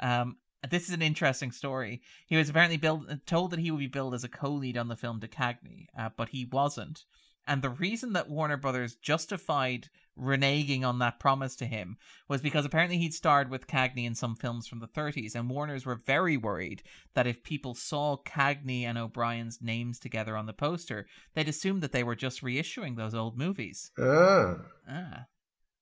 [0.00, 0.36] Um,
[0.70, 2.02] this is an interesting story.
[2.26, 4.96] He was apparently billed, told that he would be billed as a co-lead on the
[4.96, 7.04] film De Cagney, uh, but he wasn't.
[7.46, 11.96] And the reason that Warner Brothers justified reneging on that promise to him
[12.28, 15.84] was because apparently he'd starred with Cagney in some films from the 30s, and Warners
[15.84, 16.82] were very worried
[17.14, 21.92] that if people saw Cagney and O'Brien's names together on the poster, they'd assume that
[21.92, 23.90] they were just reissuing those old movies.
[23.98, 24.56] Ah.
[24.88, 25.26] Ah.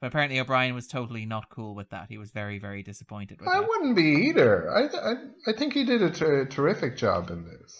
[0.01, 2.07] But apparently O'Brien was totally not cool with that.
[2.09, 3.69] He was very, very disappointed with I that.
[3.69, 4.71] wouldn't be either.
[4.71, 5.15] I, I,
[5.49, 7.79] I think he did a ter- terrific job in this.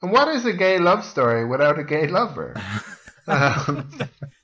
[0.00, 2.54] And what is a gay love story without a gay lover?
[3.26, 3.90] um,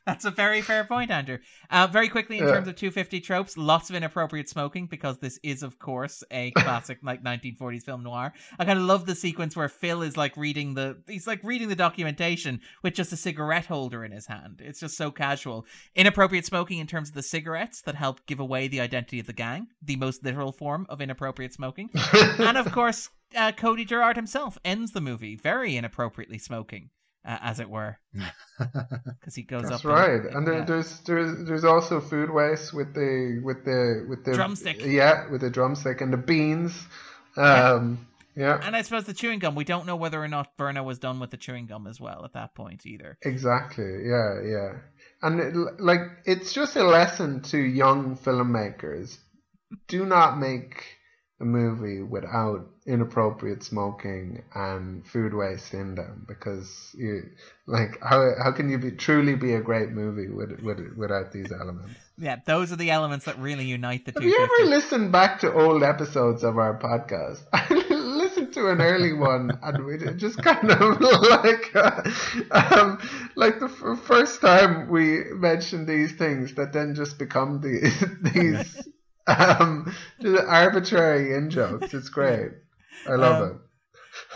[0.05, 1.39] That's a very fair point, Andrew.
[1.71, 2.55] Uh, very quickly, in Yeah.
[2.55, 6.99] terms of 250 tropes, lots of inappropriate smoking because this is, of course, a classic
[7.03, 8.33] like 1940s film noir.
[8.59, 11.69] I kind of love the sequence where Phil is like reading the he's like reading
[11.69, 14.61] the documentation with just a cigarette holder in his hand.
[14.65, 15.67] It's just so casual.
[15.95, 19.33] Inappropriate smoking in terms of the cigarettes that help give away the identity of the
[19.33, 21.91] gang, the most literal form of inappropriate smoking.
[22.39, 26.91] and of course, uh, Cody Jarrett himself ends the movie very inappropriately smoking,
[27.25, 27.99] uh, as it were,
[28.59, 29.91] because he goes That's up.
[29.91, 30.21] right.
[30.21, 30.65] and, And there, yeah.
[30.65, 34.85] there's there's there's also food waste with the with the with the Drumstick.
[34.85, 36.87] Yeah, with the drumstick and the beans.
[37.37, 38.59] Um, yeah.
[38.63, 41.21] And I suppose the chewing gum, we don't know whether or not Verna was done
[41.21, 43.19] with the chewing gum as well at that point either.
[43.23, 44.07] Exactly.
[44.07, 44.73] Yeah, yeah.
[45.23, 49.19] And it, like it's just a lesson to young filmmakers.
[49.89, 50.85] Do not make
[51.43, 57.23] a movie without inappropriate smoking and food waste in them because you
[57.67, 61.53] like how how can you be truly be a great movie with, with without these
[61.53, 61.95] elements?
[62.19, 64.29] Yeah, those are the elements that really unite the Have two.
[64.29, 67.41] you ever listened back to old episodes of our podcast?
[67.53, 72.03] I listened to an early one, and we just kind of like, uh,
[72.51, 72.99] um,
[73.35, 77.81] like the f- first time we mentioned these things that then just become the,
[78.35, 78.89] these
[79.27, 81.95] Um, just arbitrary in jokes.
[81.95, 82.51] It's great.
[83.09, 83.57] I love Um, it.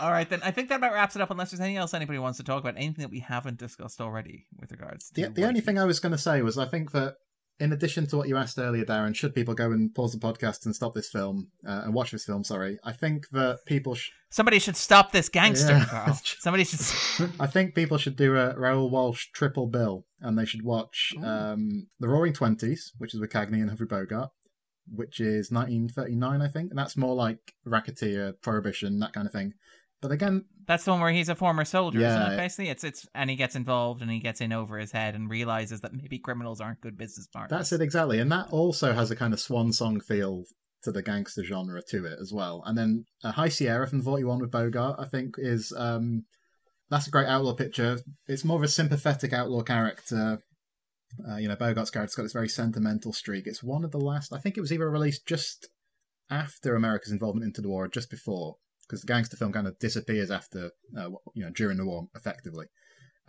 [0.01, 1.29] All right, then I think that about wraps it up.
[1.29, 4.45] Unless there's anything else anybody wants to talk about, anything that we haven't discussed already
[4.59, 6.91] with regards to The, the only thing I was going to say was I think
[6.93, 7.15] that
[7.59, 10.65] in addition to what you asked earlier, Darren, should people go and pause the podcast
[10.65, 12.43] and stop this film uh, and watch this film?
[12.43, 13.93] Sorry, I think that people.
[13.95, 15.73] Sh- somebody should stop this gangster.
[15.73, 15.85] Yeah.
[15.85, 16.19] Carl.
[16.39, 17.29] Somebody should.
[17.39, 21.87] I think people should do a Raoul Walsh triple bill, and they should watch um,
[21.99, 24.29] the Roaring Twenties, which is with Cagney and Humphrey Bogart,
[24.93, 29.53] which is 1939, I think, and that's more like racketeer, prohibition, that kind of thing.
[30.01, 32.37] But again, That's the one where he's a former soldier, isn't it?
[32.37, 35.29] Basically, it's it's and he gets involved and he gets in over his head and
[35.29, 37.57] realizes that maybe criminals aren't good business partners.
[37.57, 40.43] That's it exactly, and that also has a kind of swan song feel
[40.83, 42.61] to the gangster genre to it as well.
[42.65, 46.25] And then uh, High Sierra from Forty One with Bogart, I think, is um,
[46.89, 47.99] that's a great outlaw picture.
[48.27, 50.39] It's more of a sympathetic outlaw character.
[51.29, 53.47] Uh, you know, Bogart's character's got this very sentimental streak.
[53.47, 54.33] It's one of the last.
[54.33, 55.67] I think it was either released just
[56.29, 59.79] after America's involvement into the war, or just before, because the gangster film kind of
[59.79, 62.67] disappears after, uh, you know, during the war, effectively.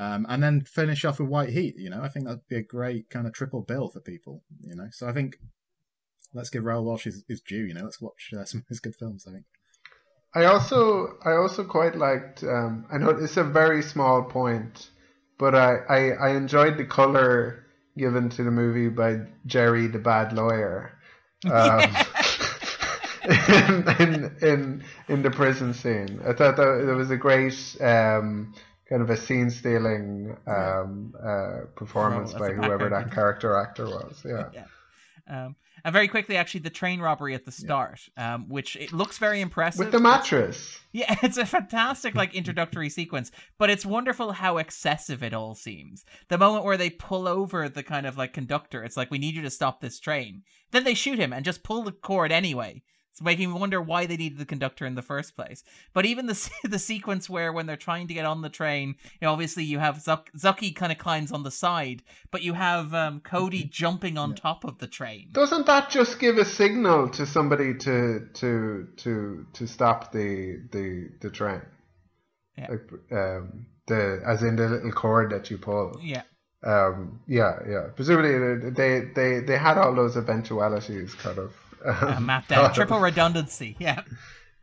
[0.00, 1.74] Um, and then finish off with White Heat.
[1.76, 4.42] You know, I think that'd be a great kind of triple bill for people.
[4.60, 5.36] You know, so I think
[6.34, 7.64] let's give Raoul Walsh his, his due.
[7.64, 9.26] You know, let's watch uh, some of his good films.
[9.26, 9.44] I think.
[10.34, 12.44] I also I also quite liked.
[12.44, 14.90] Um, I know it's a very small point,
[15.38, 17.64] but I, I, I enjoyed the color
[17.98, 20.92] given to the movie by Jerry the Bad Lawyer.
[21.44, 21.80] Um,
[23.24, 28.54] in, in in in the prison scene, I thought that there was a great um,
[28.88, 34.22] kind of a scene stealing um, uh, performance by whoever that character actor was.
[34.24, 34.48] Yeah.
[34.54, 34.64] yeah.
[35.84, 39.40] And very quickly, actually, the train robbery at the start, um, which it looks very
[39.40, 39.78] impressive.
[39.80, 40.78] With the mattress.
[40.92, 46.04] Yeah, it's a fantastic like introductory sequence, but it's wonderful how excessive it all seems.
[46.28, 49.34] The moment where they pull over the kind of like conductor, it's like we need
[49.34, 50.42] you to stop this train.
[50.70, 52.82] Then they shoot him and just pull the cord anyway.
[53.18, 55.64] It's making me wonder why they needed the conductor in the first place.
[55.92, 59.26] But even the the sequence where when they're trying to get on the train, you
[59.26, 62.94] know, obviously you have Zuck- Zucky kind of climbs on the side, but you have
[62.94, 65.30] um, Cody jumping on top of the train.
[65.32, 71.08] Doesn't that just give a signal to somebody to to to to stop the the
[71.20, 71.62] the train?
[72.56, 72.68] Yeah.
[72.70, 75.98] Like, um, the as in the little cord that you pull.
[76.00, 76.22] Yeah.
[76.62, 77.86] Um, yeah, yeah.
[77.96, 81.52] Presumably they they they had all those eventualities kind of
[81.84, 82.74] Uh, mapped thought out.
[82.74, 83.76] Triple redundancy.
[83.78, 84.02] Yeah.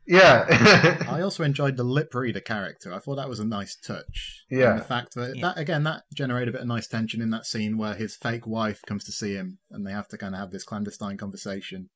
[0.08, 1.04] Yeah.
[1.10, 2.94] I also enjoyed the lip reader character.
[2.94, 4.44] I thought that was a nice touch.
[4.50, 4.72] Yeah.
[4.72, 5.48] And the fact that, Yeah.
[5.48, 8.46] that again, that generated a bit of nice tension in that scene where his fake
[8.46, 11.90] wife comes to see him, and they have to kind of have this clandestine conversation.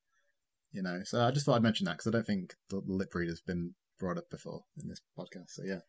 [0.71, 3.13] You know, so I just thought I'd mention that because I don't think the lip
[3.15, 5.49] reader's been brought up before in this podcast.
[5.49, 5.79] So yeah,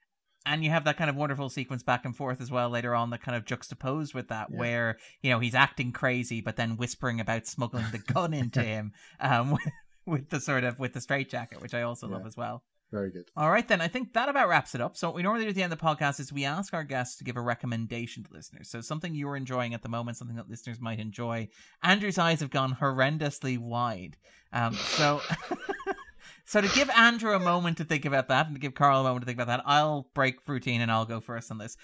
[0.46, 3.10] and you have that kind of wonderful sequence back and forth as well later on
[3.10, 4.58] that kind of juxtaposed with that Yeah.
[4.58, 8.92] where you know he's acting crazy but then whispering about smuggling the gun into him
[9.20, 9.60] um with,
[10.06, 12.62] with the sort of with the straitjacket which i also love as well.
[12.92, 13.26] Very good.
[13.36, 13.80] all right then.
[13.80, 14.96] I think that about wraps it up.
[14.96, 16.82] So what we normally do at the end of the podcast is we ask our
[16.82, 18.68] guests to give a recommendation to listeners.
[18.68, 21.50] So something you're enjoying at the moment something that listeners might enjoy.
[21.84, 24.16] Andrew's eyes have gone horrendously wide.
[24.52, 25.20] Um so
[26.44, 29.04] So to give Andrew a moment to think about that, and to give Carl a
[29.04, 31.76] moment to think about that, I'll break routine and I'll go first on this.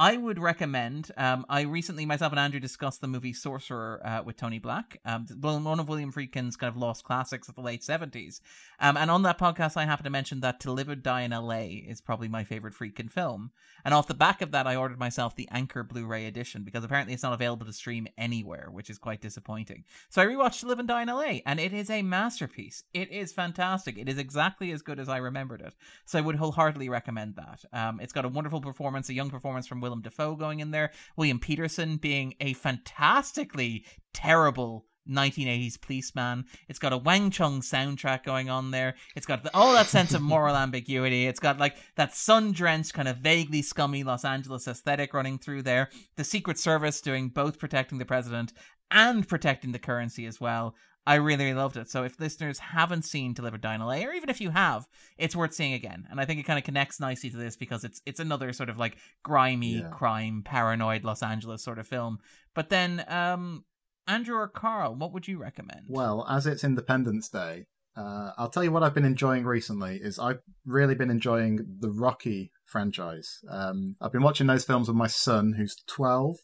[0.00, 1.10] I would recommend.
[1.18, 5.26] Um, I recently myself and Andrew discussed the movie Sorcerer uh, with Tony Black, um,
[5.42, 8.40] one of William Friedkin's kind of lost classics of the late seventies.
[8.78, 11.34] Um, and on that podcast, I happened to mention that To Live or Die in
[11.34, 11.84] L.A.
[11.86, 13.50] is probably my favorite Friedkin film.
[13.84, 17.12] And off the back of that, I ordered myself the Anchor Blu-ray edition because apparently
[17.12, 19.84] it's not available to stream anywhere, which is quite disappointing.
[20.08, 22.84] So I rewatched To Live and Die in LA, and it is a masterpiece.
[22.94, 23.98] It is fantastic.
[23.98, 25.74] It is exactly as good as I remembered it.
[26.06, 27.64] So I would wholeheartedly recommend that.
[27.72, 30.92] Um, it's got a wonderful performance, a young performance from Willem Dafoe going in there,
[31.16, 33.84] William Petersen being a fantastically
[34.14, 36.44] terrible 1980s policeman.
[36.68, 38.94] It's got a Wang Chung soundtrack going on there.
[39.16, 41.26] It's got the, all that sense of moral ambiguity.
[41.26, 45.62] It's got like that sun drenched, kind of vaguely scummy Los Angeles aesthetic running through
[45.62, 45.90] there.
[46.14, 48.52] The Secret Service doing both protecting the president
[48.90, 50.76] and protecting the currency as well.
[51.06, 51.90] I really, really loved it.
[51.90, 54.86] So if listeners haven't seen Live or LA, or even if you have,
[55.16, 56.06] it's worth seeing again.
[56.10, 58.68] And I think it kind of connects nicely to this because it's it's another sort
[58.68, 59.88] of like grimy, Yeah.
[59.88, 62.18] crime, paranoid Los Angeles sort of film.
[62.54, 63.64] But then, um,
[64.06, 65.86] Andrew or Carl, what would you recommend?
[65.88, 67.66] Well, as it's Independence Day,
[67.96, 71.90] uh, I'll tell you what I've been enjoying recently is I've really been enjoying the
[71.90, 73.38] Rocky franchise.
[73.48, 76.36] Um, I've been watching those films with my son, who's twelve.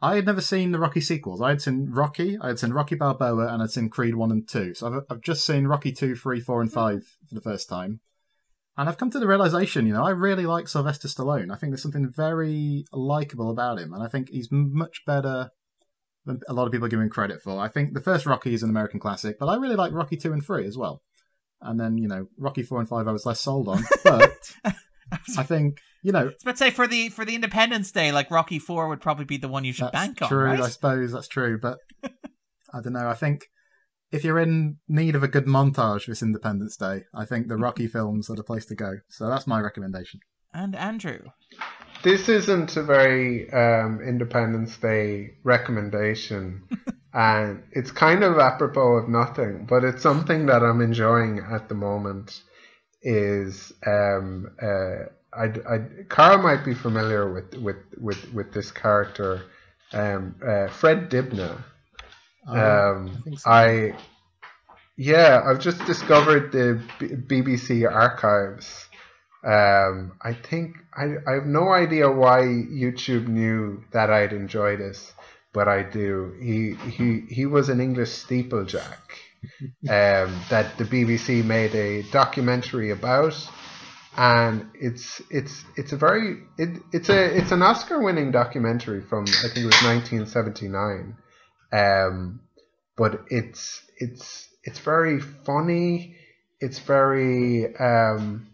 [0.00, 1.42] I had never seen the Rocky sequels.
[1.42, 4.48] I had seen Rocky, I had seen Rocky Balboa, and I'd seen Creed one and
[4.48, 4.74] two.
[4.74, 8.00] So I've, I've just seen Rocky two, three, four, and five for the first time.
[8.76, 11.52] And I've come to the realization, you know, I really like Sylvester Stallone.
[11.52, 15.50] I think there's something very likable about him, and I think he's much better
[16.24, 17.58] than a lot of people give him credit for.
[17.58, 20.32] I think the first Rocky is an American classic, but I really like Rocky two
[20.32, 21.02] and three as well.
[21.60, 24.54] And then you know Rocky four and five I was less sold on, but
[25.36, 26.32] I think you know.
[26.44, 29.48] Let's say for the for the Independence Day, like Rocky Four would probably be the
[29.48, 30.28] one you should bank on.
[30.28, 30.60] True, right?
[30.60, 33.08] I suppose that's true, but I don't know.
[33.08, 33.48] I think
[34.10, 37.86] if you're in need of a good montage this Independence Day, I think the Rocky
[37.88, 38.94] films are the place to go.
[39.08, 40.20] So that's my recommendation.
[40.54, 41.20] And Andrew,
[42.02, 46.62] this isn't a very um, Independence Day recommendation,
[47.12, 51.74] and it's kind of apropos of nothing, but it's something that I'm enjoying at the
[51.74, 52.42] moment.
[53.00, 55.78] Is um, uh, I, I,
[56.08, 59.42] Carl might be familiar with with with, with this character,
[59.92, 61.64] um, uh, Fred Dibnah.
[62.46, 63.50] Oh, Um, I, so.
[63.50, 63.94] I,
[64.96, 68.86] yeah, I've just discovered the B- BBC archives.
[69.44, 75.12] Um, I think I, I have no idea why YouTube knew that I'd enjoy this,
[75.52, 76.34] but I do.
[76.40, 78.98] He he he was an English steeplejack
[79.88, 83.34] um, that the BBC made a documentary about,
[84.18, 89.24] and it's it's it's a very it, it's a it's an Oscar winning documentary from
[89.24, 91.16] I think it was 1979
[91.72, 92.40] um,
[92.96, 96.16] but it's it's it's very funny.
[96.60, 98.48] It's very um,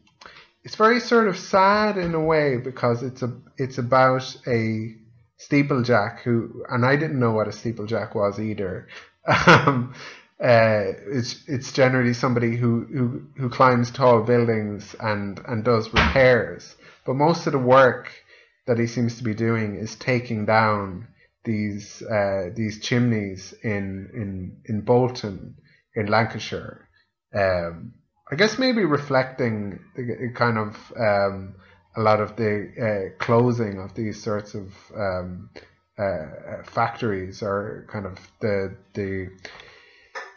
[0.62, 4.94] it's very sort of sad in a way because it's a it's about a
[5.38, 8.88] steeplejack who and I didn't know what a steeplejack was either.
[9.26, 9.94] Um,
[10.44, 16.76] uh, it's it's generally somebody who, who who climbs tall buildings and and does repairs,
[17.06, 18.12] but most of the work
[18.66, 21.08] that he seems to be doing is taking down
[21.44, 25.56] these uh, these chimneys in in in Bolton
[25.96, 26.88] in Lancashire.
[27.34, 27.94] Um,
[28.30, 31.54] I guess maybe reflecting the, kind of um,
[31.96, 35.48] a lot of the uh, closing of these sorts of um,
[35.98, 39.30] uh, factories or kind of the the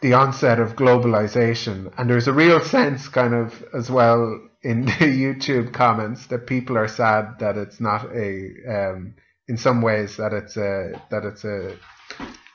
[0.00, 4.92] the onset of globalization and there's a real sense kind of as well in the
[4.92, 9.14] YouTube comments that people are sad that it's not a um,
[9.48, 11.76] in some ways that it's a that it's a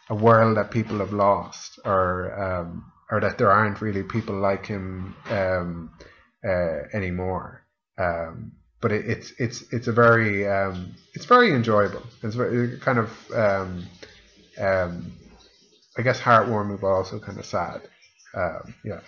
[0.10, 4.66] a world that people have lost or um, or that there aren't really people like
[4.66, 5.92] him um,
[6.44, 7.66] uh, anymore.
[7.98, 12.04] Um, but it, it's it's it's a very um, it's very enjoyable.
[12.22, 13.86] It's very kind of um,
[14.60, 15.14] um,
[15.98, 17.82] I guess heartwarming, but also kind of sad.
[18.36, 19.02] Um, yeah.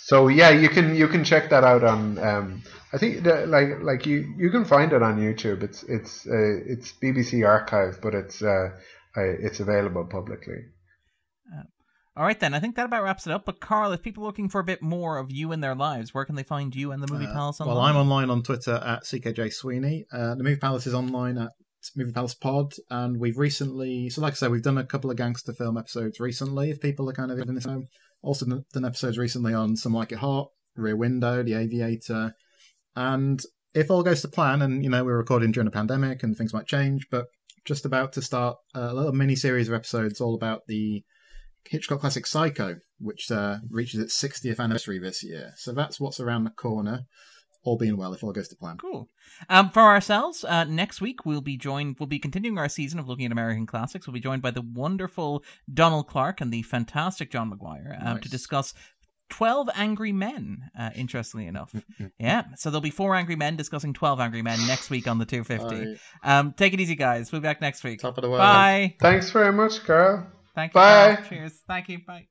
[0.00, 2.18] So yeah, you can you can check that out on.
[2.18, 2.62] Um,
[2.92, 5.62] I think that, like like you you can find it on YouTube.
[5.62, 8.70] It's it's uh, it's BBC Archive, but it's uh,
[9.16, 10.56] uh, it's available publicly.
[12.16, 12.52] all right then.
[12.52, 13.44] I think that about wraps it up.
[13.46, 16.12] But Carl, if people are looking for a bit more of you in their lives,
[16.12, 17.76] where can they find you and the Movie Uh, Palace online?
[17.76, 20.06] Well, I'm online on Twitter at CKJ Sweeney.
[20.12, 21.52] Uh, the Movie Palace is online at
[21.96, 25.16] Movie Palace Pod, and we've recently, so like I said, we've done a couple of
[25.16, 26.70] gangster film episodes recently.
[26.70, 27.84] If people are kind of in this, know.
[28.22, 32.34] also done- episodes recently on Some Like It Hot, Rear Window, The Aviator,
[32.94, 33.42] and
[33.74, 36.52] if all goes to plan, and you know we're recording during a pandemic and things
[36.52, 37.26] might change, but
[37.64, 41.04] just about to start a little mini series of episodes all about the
[41.68, 45.52] Hitchcock classic Psycho, which uh, reaches its 60th anniversary this year.
[45.56, 47.02] So that's what's around the corner,
[47.64, 48.76] all being well if all goes to plan.
[48.76, 49.08] Cool.
[49.48, 51.96] Um, for ourselves, uh, next week we'll be joined.
[51.98, 54.06] We'll be continuing our season of looking at American classics.
[54.06, 58.28] We'll be joined by the wonderful Donald Clarke and the fantastic John McGuire um, to
[58.28, 58.74] discuss.
[59.30, 61.74] 12 Angry Men, uh, interestingly enough.
[62.18, 65.24] yeah, so there'll be four Angry Men discussing 12 Angry Men next week on the
[65.24, 65.96] 250.
[66.22, 66.38] Bye.
[66.38, 67.32] Um, take it easy, guys.
[67.32, 68.00] We'll be back next week.
[68.00, 68.40] Top of the world.
[68.40, 68.94] Bye.
[69.00, 70.26] Thanks very much, Carl.
[70.54, 70.74] Thank you.
[70.74, 71.14] Bye.
[71.14, 71.28] Carl.
[71.30, 71.62] Cheers.
[71.66, 72.00] Thank you.
[72.06, 72.28] Bye.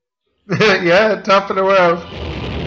[0.60, 2.61] yeah, top of the world.